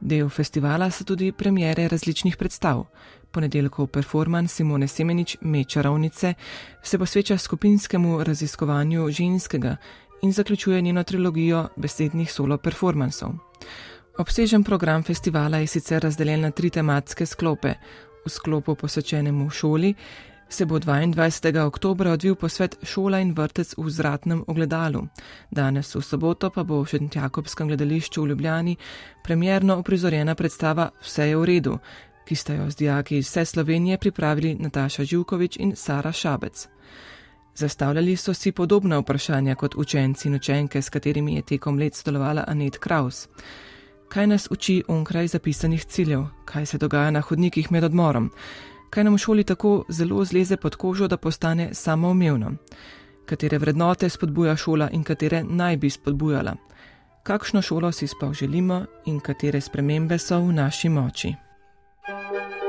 Del 0.00 0.28
festivala 0.28 0.90
so 0.90 1.04
tudi 1.04 1.32
premjere 1.32 1.88
različnih 1.88 2.36
predstav. 2.36 2.84
Ponedeljkov 3.34 3.86
performance 3.86 4.54
Simone 4.54 4.88
Semenič 4.88 5.36
Mečarovnice 5.40 6.34
se 6.82 6.98
posveča 6.98 7.38
skupinskemu 7.38 8.24
raziskovanju 8.24 9.10
ženskega 9.10 9.76
in 10.22 10.32
zaključuje 10.32 10.82
njeno 10.82 11.02
trilogijo 11.02 11.68
besednih 11.76 12.32
solo 12.32 12.58
performansov. 12.58 13.32
Obsežen 14.18 14.64
program 14.64 15.02
festivala 15.02 15.58
je 15.58 15.66
sicer 15.66 16.02
razdeljen 16.02 16.40
na 16.40 16.50
tri 16.50 16.70
tematske 16.70 17.26
sklope. 17.26 17.74
V 18.26 18.30
sklopu 18.30 18.74
posvečenemu 18.74 19.50
šoli 19.50 19.94
se 20.48 20.66
bo 20.66 20.78
22. 20.78 21.66
oktober 21.66 22.08
odvil 22.08 22.34
posvet 22.34 22.76
šola 22.82 23.18
in 23.20 23.32
vrtec 23.34 23.74
v 23.76 23.90
zratnem 23.90 24.44
ogledalu. 24.46 25.06
Danes 25.50 25.94
v 25.94 26.02
soboto 26.02 26.50
pa 26.50 26.62
bo 26.62 26.82
v 26.82 26.88
Šentjakobskem 26.88 27.68
gledališču 27.68 28.22
v 28.22 28.28
Ljubljani 28.28 28.76
premjerno 29.24 29.78
uprizorjena 29.78 30.34
predstava 30.34 30.90
Vse 31.02 31.28
je 31.28 31.36
v 31.36 31.44
redu, 31.44 31.78
ki 32.24 32.34
sta 32.34 32.54
jo 32.54 32.70
z 32.70 32.76
dijaki 32.76 33.18
iz 33.18 33.28
vse 33.28 33.44
Slovenije 33.44 33.98
pripravili 33.98 34.54
Nataša 34.54 35.04
Živkovič 35.04 35.56
in 35.56 35.76
Sara 35.76 36.12
Šabec. 36.12 36.68
Zastavljali 37.54 38.16
so 38.16 38.34
si 38.34 38.52
podobna 38.52 38.98
vprašanja 38.98 39.54
kot 39.54 39.74
učenci 39.74 40.28
in 40.28 40.34
učenke, 40.34 40.82
s 40.82 40.88
katerimi 40.88 41.34
je 41.34 41.42
tekom 41.42 41.78
let 41.78 41.94
sodelovala 41.94 42.44
Anet 42.46 42.78
Kraus. 42.78 43.28
Kaj 44.08 44.26
nas 44.26 44.48
uči 44.50 44.82
onkraj 44.88 45.26
zapisanih 45.26 45.84
ciljev, 45.84 46.24
kaj 46.44 46.66
se 46.66 46.78
dogaja 46.78 47.10
na 47.10 47.20
hodnikih 47.20 47.72
med 47.72 47.84
odmorom, 47.84 48.30
kaj 48.90 49.04
nam 49.04 49.14
v 49.14 49.18
šoli 49.18 49.44
tako 49.44 49.84
zelo 49.88 50.24
zleze 50.24 50.56
pod 50.56 50.76
kožo, 50.76 51.08
da 51.08 51.16
postane 51.16 51.74
samoumevno, 51.74 52.52
katere 53.26 53.58
vrednote 53.58 54.08
spodbuja 54.08 54.56
šola 54.56 54.90
in 54.90 55.02
katere 55.02 55.42
naj 55.44 55.76
bi 55.76 55.90
spodbujala, 55.90 56.56
kakšno 57.22 57.62
šolo 57.62 57.92
si 57.92 58.06
sploh 58.06 58.32
želimo 58.32 58.84
in 59.06 59.20
katere 59.20 59.60
spremembe 59.60 60.18
so 60.18 60.38
v 60.40 60.52
naši 60.52 60.88
moči. 60.88 61.34
Thank 62.06 62.62
you. 62.62 62.63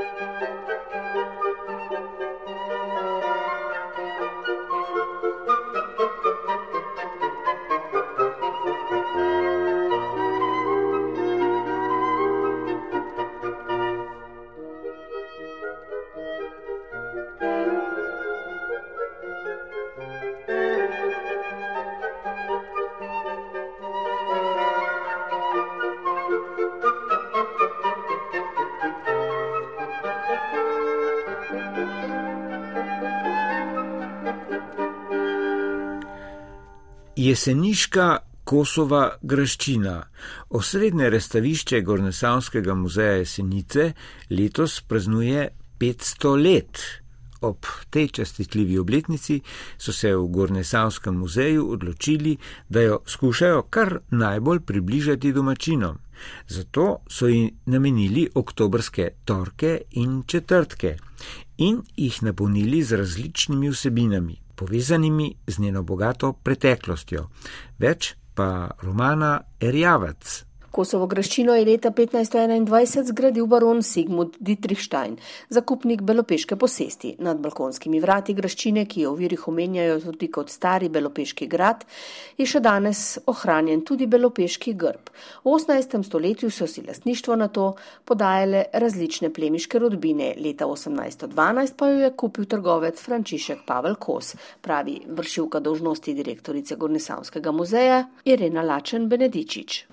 Jeseniška 37.26 38.18
Kosova 38.46 39.00
graščina. 39.22 39.94
Osrednje 40.54 41.08
razstavišče 41.10 41.80
Gornesavskega 41.88 42.76
muzeja 42.78 43.16
Jesenice 43.16 43.86
letos 44.30 44.76
praznuje 44.86 45.48
500 45.80 46.34
let. 46.44 46.82
Ob 47.40 47.66
tej 47.90 48.12
častitljivi 48.20 48.78
obletnici 48.78 49.40
so 49.78 49.96
se 49.96 50.14
v 50.14 50.28
Gornesavskem 50.38 51.18
muzeju 51.18 51.66
odločili, 51.72 52.36
da 52.68 52.86
jo 52.86 53.00
skušajo 53.16 53.66
kar 53.70 53.98
najbolj 54.10 54.62
približati 54.70 55.32
domačinom. 55.32 55.98
Zato 56.48 56.88
so 57.10 57.26
jim 57.26 57.50
namenili 57.66 58.28
oktobrske 58.34 59.10
torke 59.24 59.80
in 59.90 60.22
četrtke 60.26 60.96
in 61.58 61.82
jih 61.96 62.22
napolnili 62.22 62.82
z 62.82 63.02
različnimi 63.02 63.70
vsebinami 63.70 64.45
povezanimi 64.56 65.34
z 65.46 65.58
njeno 65.58 65.82
bogato 65.82 66.32
preteklostjo. 66.32 67.28
Več 67.78 68.14
pa 68.34 68.70
romana 68.82 69.40
Erjavac. 69.60 70.44
Kosovo 70.76 71.06
graščino 71.08 71.54
je 71.56 71.64
leta 71.64 71.88
1521 71.96 73.08
zgradil 73.08 73.46
baron 73.48 73.78
Sigmund 73.82 74.34
Dietrichstein, 74.44 75.14
zakupnik 75.48 76.02
belopeške 76.04 76.58
posesti. 76.60 77.14
Nad 77.24 77.38
balkonskimi 77.40 77.96
vrati 78.02 78.34
graščine, 78.36 78.84
ki 78.84 79.06
jo 79.06 79.14
v 79.14 79.22
virih 79.24 79.46
omenjajo 79.48 79.94
tudi 80.02 80.28
kot 80.28 80.52
stari 80.52 80.90
belopeški 80.92 81.48
grad, 81.48 81.86
je 82.36 82.44
še 82.44 82.60
danes 82.60 83.00
ohranjen 83.32 83.86
tudi 83.88 84.04
belopeški 84.04 84.74
grb. 84.76 85.08
V 85.46 85.54
18. 85.54 85.96
stoletju 86.04 86.50
so 86.52 86.68
si 86.68 86.84
lastništvo 86.84 87.38
na 87.40 87.48
to 87.48 87.70
podajale 88.04 88.66
različne 88.74 89.32
plemiške 89.32 89.80
rodbine, 89.80 90.34
leta 90.36 90.68
1812 90.68 91.76
pa 91.80 91.88
jo 91.88 92.04
je 92.04 92.12
kupil 92.20 92.44
trgovec 92.52 93.00
Frančišek 93.00 93.64
Pavel 93.64 93.96
Kos, 93.96 94.34
pravi 94.60 94.98
vršilka 95.08 95.64
dožnosti 95.64 96.12
direktorice 96.20 96.76
Gornesavskega 96.76 97.56
muzeja 97.56 98.04
Irena 98.28 98.66
Lačen 98.74 99.08
Benedičič. 99.08 99.86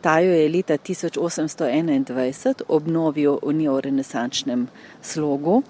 1821 0.78 2.61
obnovil 2.67 3.39
v 3.43 3.53
neorenesančnem 3.53 4.67
slogu. 5.01 5.63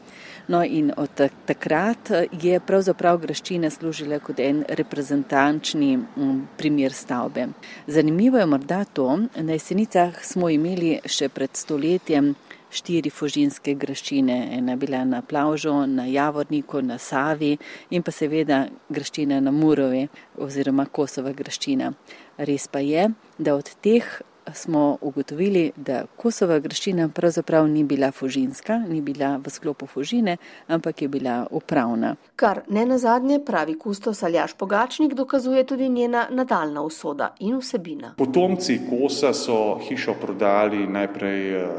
No 0.47 0.63
in 0.63 0.91
od 0.97 1.21
takrat 1.45 2.11
je 2.41 2.59
pravzaprav 2.59 3.17
graščina 3.23 3.69
služila 3.71 4.19
kot 4.19 4.39
en 4.43 4.65
reprezentančni 4.67 5.97
mm, 5.97 6.41
primer 6.57 6.93
stavbe. 6.93 7.47
Zanimivo 7.87 8.37
je 8.37 8.45
morda 8.45 8.83
to, 8.83 9.19
na 9.35 9.53
jesenicah 9.55 10.19
smo 10.23 10.49
imeli 10.49 10.99
še 11.07 11.29
pred 11.29 11.55
stoletjem 11.55 12.35
štiri 12.73 13.11
fužinske 13.13 13.75
graščine. 13.79 14.35
Ena 14.57 14.75
bila 14.79 15.03
na 15.05 15.21
Plavžu, 15.21 15.73
na 15.87 16.05
Javorniku, 16.09 16.81
na 16.81 16.97
Savi 16.97 17.53
in 17.93 18.03
pa 18.03 18.11
seveda 18.11 18.65
graščina 18.89 19.39
na 19.43 19.53
Murovi 19.53 20.07
oziroma 20.43 20.89
Kosova 20.91 21.33
graščina. 21.37 21.93
Res 22.37 22.67
pa 22.67 22.81
je, 22.83 23.09
da 23.37 23.55
od 23.55 23.69
teh 23.85 24.09
smo 24.53 24.97
ugotovili, 25.01 25.71
da 25.75 26.03
Kosova 26.17 26.59
graščina 26.59 27.09
pravzaprav 27.09 27.67
ni 27.67 27.83
bila 27.83 28.11
fužinska, 28.11 28.77
ni 28.89 29.01
bila 29.01 29.37
v 29.37 29.49
sklopu 29.49 29.87
fužine, 29.87 30.37
ampak 30.67 31.01
je 31.01 31.07
bila 31.07 31.47
upravna. 31.51 32.15
Kar 32.35 32.61
ne 32.69 32.85
na 32.85 32.97
zadnje 32.97 33.39
pravi 33.45 33.77
kustos 33.79 34.23
Aljaš 34.23 34.53
Pogačnik, 34.53 35.13
dokazuje 35.13 35.63
tudi 35.63 35.89
njena 35.89 36.27
nadaljna 36.31 36.81
usoda 36.81 37.33
in 37.39 37.57
vsebina. 37.57 38.13
Potomci 38.17 38.79
Kosa 38.89 39.33
so 39.33 39.79
hišo 39.87 40.13
prodali 40.21 40.87
najprej 40.87 41.55
uh, 41.55 41.69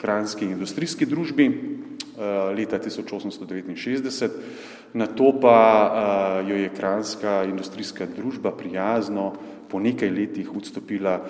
kranski 0.00 0.44
industrijski 0.44 1.06
družbi 1.06 1.48
uh, 1.48 2.56
leta 2.56 2.78
1869, 2.78 4.28
na 4.92 5.06
to 5.06 5.32
pa 5.40 5.56
uh, 6.42 6.50
jo 6.50 6.56
je 6.56 6.68
kranska 6.68 7.44
industrijska 7.44 8.06
družba 8.16 8.50
prijazno 8.50 9.32
po 9.70 9.80
nekaj 9.80 10.10
letih 10.10 10.50
odstopila 10.56 11.20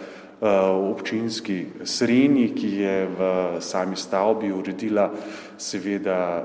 v 0.41 0.89
občinski 0.97 1.85
sreni, 1.85 2.57
ki 2.57 2.69
je 2.81 2.97
v 3.13 3.21
sami 3.61 3.97
stavbi 3.97 4.49
uredila 4.49 5.13
seveda 5.61 6.41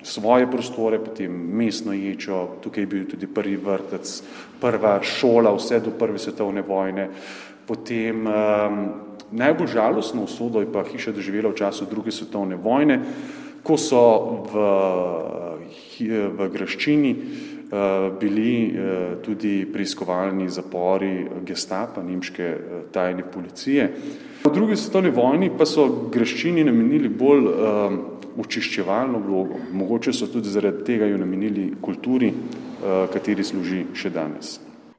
svoje 0.00 0.48
prostore, 0.48 0.96
potem 0.98 1.28
mestno 1.28 1.92
ječo, 1.92 2.56
tukaj 2.64 2.82
je 2.82 2.88
bil 2.88 3.04
tudi 3.04 3.28
prvi 3.28 3.60
vrtec, 3.60 4.08
prva 4.60 5.02
šola, 5.04 5.52
vse 5.52 5.84
do 5.84 5.92
prve 5.92 6.18
svetovne 6.18 6.64
vojne. 6.64 7.08
Potem 7.68 8.24
um, 8.24 8.32
najbolj 9.32 9.68
žalostno 9.68 10.24
usodo 10.24 10.60
je 10.60 10.72
pa 10.72 10.84
hiša 10.84 11.12
doživela 11.12 11.52
v 11.52 11.60
času 11.60 11.84
druge 11.84 12.12
svetovne 12.12 12.56
vojne, 12.56 13.00
ko 13.64 13.76
so 13.80 14.04
v, 14.48 14.52
v 16.36 16.48
Graščini 16.52 17.12
Eh, 17.12 17.53
bili 18.20 18.66
eh, 18.66 19.16
tudi 19.22 19.66
preiskovalni 19.72 20.48
zapori 20.48 21.26
gestapa, 21.46 22.02
nemške 22.02 22.42
eh, 22.42 22.82
tajne 22.92 23.24
policije. 23.34 23.90
Po 24.42 24.50
drugi 24.50 24.76
svetovni 24.76 25.10
vojni 25.10 25.50
pa 25.58 25.66
so 25.66 25.88
greščini 26.12 26.64
namenili 26.64 27.08
bolj 27.08 27.46
očiščevalno 28.38 29.22
vlogo, 29.24 29.56
mogoče 29.72 30.12
so 30.12 30.28
tudi 30.28 30.52
zaradi 30.52 30.84
tega 30.84 31.08
jo 31.08 31.16
namenili 31.18 31.70
kulturi, 31.80 32.28
kateri 33.14 33.44
služi 33.44 33.86
še 33.96 34.10
danes. 34.12 34.58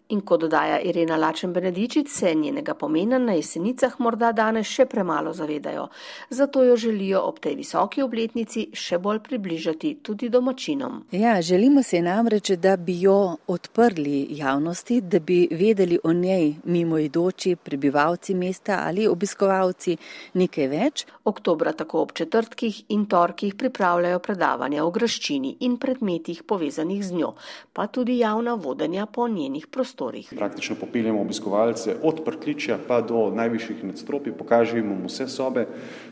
In 0.09 0.19
kot 0.21 0.43
dodaja 0.43 0.77
Irena 0.85 1.15
Lačen 1.17 1.53
Benedičic, 1.53 2.11
se 2.13 2.35
njenega 2.35 2.75
pomena 2.77 3.17
na 3.17 3.33
jesenicah 3.33 3.95
morda 3.99 4.29
danes 4.37 4.67
še 4.69 4.83
premalo 4.85 5.31
zavedajo. 5.33 5.87
Zato 6.29 6.61
jo 6.63 6.75
želijo 6.77 7.23
ob 7.25 7.39
tej 7.41 7.55
visoki 7.57 8.03
obletnici 8.05 8.67
še 8.69 8.99
bolj 9.01 9.23
približati 9.25 9.95
tudi 10.05 10.29
domačinom. 10.29 10.99
Ja, 11.11 11.41
želimo 11.41 11.83
se 11.83 12.03
namreč, 12.05 12.51
da 12.51 12.75
bi 12.77 12.99
jo 13.01 13.37
odprli 13.47 14.27
javnosti, 14.37 14.99
da 15.01 15.19
bi 15.19 15.47
vedeli 15.51 15.97
o 16.03 16.13
njej 16.13 16.53
mimoidoči 16.63 17.55
prebivalci 17.55 18.35
mesta 18.35 18.83
ali 18.85 19.07
obiskovalci 19.07 19.97
nekaj 20.33 20.69
več. 20.69 21.05
Oktobra 21.25 21.73
tako 21.73 22.03
ob 22.05 22.13
četrtkih 22.13 22.83
in 22.93 23.07
torkih 23.09 23.55
pripravljajo 23.57 24.19
predavanja 24.19 24.85
o 24.85 24.93
graščini 24.93 25.57
in 25.65 25.79
predmetih 25.81 26.43
povezanih 26.45 27.01
z 27.01 27.17
njo, 27.17 27.33
pa 27.73 27.87
tudi 27.87 28.19
javna 28.21 28.53
vodenja 28.53 29.09
po 29.09 29.27
njenih 29.27 29.65
prostorih 29.67 29.94
prostorih. 29.95 30.33
Praktično 30.35 30.75
popeljemo 30.75 31.21
obiskovalce 31.21 31.95
od 32.03 32.23
prkličja 32.25 32.77
pa 32.87 33.01
do 33.01 33.31
najvišjih 33.35 33.83
nadstropij, 33.83 34.33
pokažemo 34.33 34.95
mu 34.95 35.07
vse 35.07 35.27
sobe, 35.27 35.67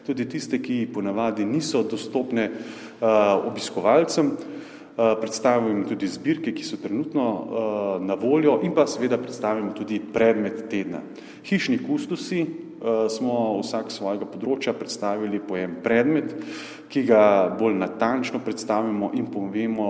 tudi 0.06 0.30
tiste, 0.30 0.62
ki 0.62 0.88
ponavadi 0.94 1.46
niso 1.46 1.84
dostopne 1.84 2.50
uh, 2.50 3.48
obiskovalcem. 3.48 4.32
Uh, 4.94 5.18
predstavimo 5.20 5.88
tudi 5.90 6.08
zbirke, 6.08 6.54
ki 6.54 6.64
so 6.64 6.78
trenutno 6.78 7.24
uh, 7.26 8.02
na 8.06 8.14
voljo 8.14 8.60
in 8.64 8.74
pa 8.74 8.88
seveda 8.88 9.18
predstavimo 9.18 9.74
tudi 9.74 10.00
predmet 10.00 10.70
tedna. 10.70 11.02
Hišni 11.44 11.80
kustosi 11.88 12.46
smo 12.84 13.62
vsak 13.62 13.94
svojega 13.96 14.26
področja 14.28 14.74
predstavili 14.76 15.40
po 15.40 15.56
en 15.56 15.78
predmet, 15.80 16.34
ki 16.92 17.06
ga 17.08 17.22
bolj 17.56 17.78
natančno 17.80 18.42
predstavimo 18.44 19.14
in 19.16 19.30
povemo 19.32 19.88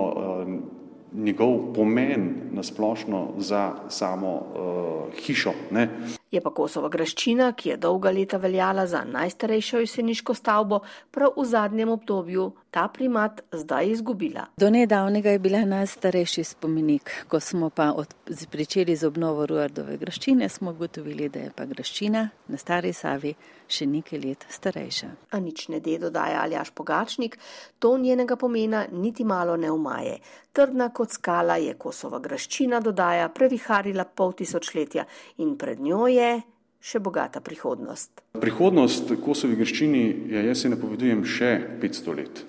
njegov 1.14 1.72
pomen 1.74 2.34
na 2.52 2.62
splošno 2.62 3.28
za 3.38 3.72
samo 3.88 4.32
uh, 4.34 5.14
hišo. 5.26 5.52
Ne. 5.70 5.88
Je 6.30 6.40
pa 6.40 6.50
Kosova 6.50 6.88
graščina, 6.88 7.52
ki 7.52 7.68
je 7.68 7.76
dolga 7.76 8.10
leta 8.10 8.36
veljala 8.36 8.86
za 8.86 9.04
najstarejšo 9.04 9.78
jeseniško 9.84 10.34
stavbo, 10.34 10.80
prav 11.10 11.36
v 11.36 11.44
zadnjem 11.44 11.88
obdobju 11.88 12.50
ta 12.74 12.88
primat 12.88 13.40
zdaj 13.52 13.86
izgubila. 13.90 14.46
Do 14.56 14.70
nedavnega 14.70 15.30
je 15.30 15.38
bila 15.38 15.64
najstarejši 15.64 16.44
spomenik. 16.44 17.10
Ko 17.28 17.40
smo 17.40 17.70
pa 17.70 17.92
od, 17.92 18.14
pričeli 18.50 18.96
z 18.96 19.06
obnovo 19.06 19.46
Ruardove 19.46 19.96
graščine, 19.96 20.48
smo 20.48 20.70
ugotovili, 20.70 21.28
da 21.28 21.38
je 21.38 21.52
pa 21.56 21.64
graščina 21.70 22.28
na 22.48 22.58
Stari 22.58 22.92
Savi 22.92 23.30
še 23.70 23.86
nekaj 23.86 24.18
let 24.24 24.46
starejša. 24.50 25.10
A 25.30 25.40
nič 25.40 25.68
ne 25.70 25.78
de, 25.80 25.94
dodaja 26.02 26.40
Aljaš 26.42 26.72
Pogačnik, 26.74 27.38
to 27.78 27.94
njenega 27.98 28.36
pomena 28.36 28.86
niti 28.90 29.24
malo 29.24 29.54
ne 29.56 29.70
umaje. 29.70 30.18
Trdna 30.52 30.88
kot 30.90 31.14
skala 31.14 31.60
je 31.62 31.76
Kosova 31.78 32.18
graščina, 32.18 32.80
dodaja, 32.82 33.28
previharila 33.28 34.04
pol 34.04 34.34
tisočletja 34.34 35.06
in 35.38 35.54
pred 35.58 35.78
njo 35.80 36.08
je 36.10 36.42
še 36.84 37.00
bogata 37.00 37.40
prihodnost. 37.40 38.20
Prihodnost 38.40 39.14
Kosovi 39.24 39.56
grščini, 39.56 40.04
ja, 40.34 40.44
jaz 40.50 40.64
se 40.64 40.72
napovedujem 40.72 41.24
še 41.24 41.52
500 41.80 42.16
let 42.18 42.44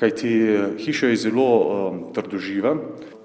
kajti 0.00 0.28
eh, 0.42 0.78
hiša 0.78 1.06
je 1.06 1.16
zelo 1.16 1.48
um, 1.60 2.04
trdoživa, 2.12 2.76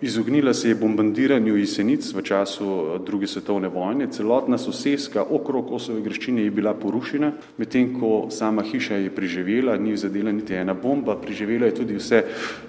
izognila 0.02 0.54
se 0.54 0.70
je 0.70 0.76
bombardiranju 0.76 1.58
jesenic 1.58 2.14
v 2.14 2.22
času 2.22 2.66
eh, 2.66 3.00
druge 3.06 3.28
svetovne 3.28 3.68
vojne, 3.68 4.10
celotna 4.12 4.58
soseska 4.58 5.24
okrog 5.24 5.70
Kosove 5.70 6.02
greščine 6.02 6.44
je 6.44 6.52
bila 6.52 6.74
porušena, 6.74 7.32
medtem 7.58 7.94
ko 8.00 8.28
sama 8.30 8.64
hiša 8.64 9.00
je 9.06 9.14
preživela, 9.16 9.78
ni 9.78 9.96
zadela 9.98 10.32
niti 10.32 10.54
ena 10.54 10.74
bomba, 10.74 11.16
preživela 11.16 11.72
je 11.72 11.78
tudi 11.80 11.96
vse 11.96 12.24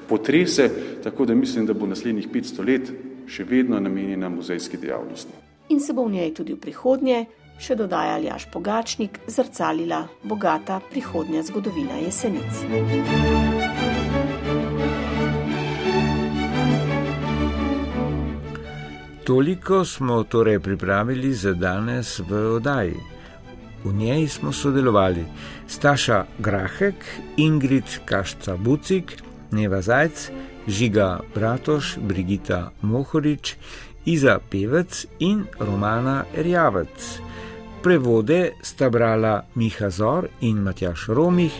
potrese, 0.09 0.71
tako 1.03 1.27
da 1.27 1.35
mislim, 1.35 1.67
da 1.67 1.75
bo 1.75 1.87
naslednjih 1.91 2.31
500 2.31 2.67
let 2.71 2.93
še 3.27 3.45
vedno 3.45 3.81
namenjena 3.81 4.29
muzejski 4.31 4.79
dejavnosti. 4.79 5.35
In 5.69 5.81
se 5.83 5.93
bo 5.93 6.07
v 6.07 6.15
njej 6.15 6.31
tudi 6.35 6.55
v 6.55 6.63
prihodnje, 6.63 7.25
še 7.59 7.77
dodaja 7.77 8.15
Aljaš 8.17 8.47
Pogačnik, 8.53 9.21
zrcalila 9.27 10.07
bogata 10.23 10.81
prihodnja 10.91 11.43
zgodovina 11.43 11.99
jesenic. 12.03 12.65
Toliko 19.27 19.85
smo 19.85 20.23
torej 20.25 20.61
pripravili 20.61 21.35
za 21.35 21.53
danes 21.53 22.19
v 22.19 22.57
oddaji. 22.57 22.97
V 23.85 23.93
njej 23.93 24.29
smo 24.29 24.53
sodelovali 24.53 25.25
Staša 25.67 26.25
Grahek, 26.39 26.95
Ingrid 27.37 27.85
Kašca 28.05 28.57
Bucik, 28.57 29.23
Neva 29.51 29.83
Zajc, 29.83 30.31
Žiga 30.69 31.21
Bratoš, 31.35 31.99
Brigita 31.99 32.71
Mohorič, 32.83 33.57
Iza 34.05 34.39
Pevec 34.51 35.07
in 35.19 35.45
Romana 35.59 36.25
Rjavec. 36.37 37.27
Prevode 37.87 38.59
sta 38.63 38.91
brala 38.91 39.45
Miha 39.55 39.91
Zor 39.91 40.27
in 40.41 40.57
Matjaš 40.59 41.05
Romih, 41.09 41.55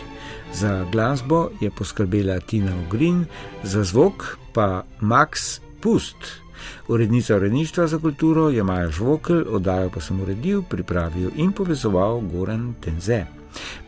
za 0.53 0.83
glasbo 0.91 1.49
je 1.61 1.69
poskrbela 1.71 2.39
Tina 2.39 2.73
Ogrin, 2.83 3.25
za 3.63 3.83
zvok 3.83 4.35
pa 4.53 4.83
Max 4.99 5.61
Pust. 5.81 6.43
Urednica 6.87 7.35
uredništva 7.35 7.87
za 7.87 7.99
kulturo 7.99 8.49
je 8.49 8.63
Maja 8.63 8.89
Žvokl, 8.91 9.39
oddajo 9.49 9.89
pa 9.89 10.01
sem 10.01 10.19
uredil, 10.21 10.63
pripravil 10.69 11.31
in 11.35 11.51
povezoval 11.51 12.19
Goran 12.19 12.73
Tenze. 12.81 13.23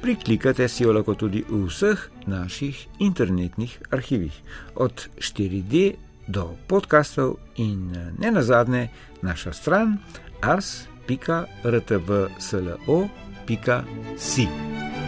Priklikate 0.01 0.67
si 0.67 0.83
jo 0.83 0.93
lahko 0.95 1.15
tudi 1.19 1.43
v 1.49 1.65
vseh 1.67 2.07
naših 2.25 2.87
internetnih 2.99 3.81
arhivih, 3.91 4.41
od 4.75 5.09
4D 5.17 5.93
do 6.27 6.55
podkastov 6.67 7.35
in 7.55 7.91
ne 8.17 8.31
nazadnje 8.31 8.87
naša 9.21 9.53
stran 9.53 9.97
ars.rtvslo.si. 10.41 10.88
Thank 14.19 14.98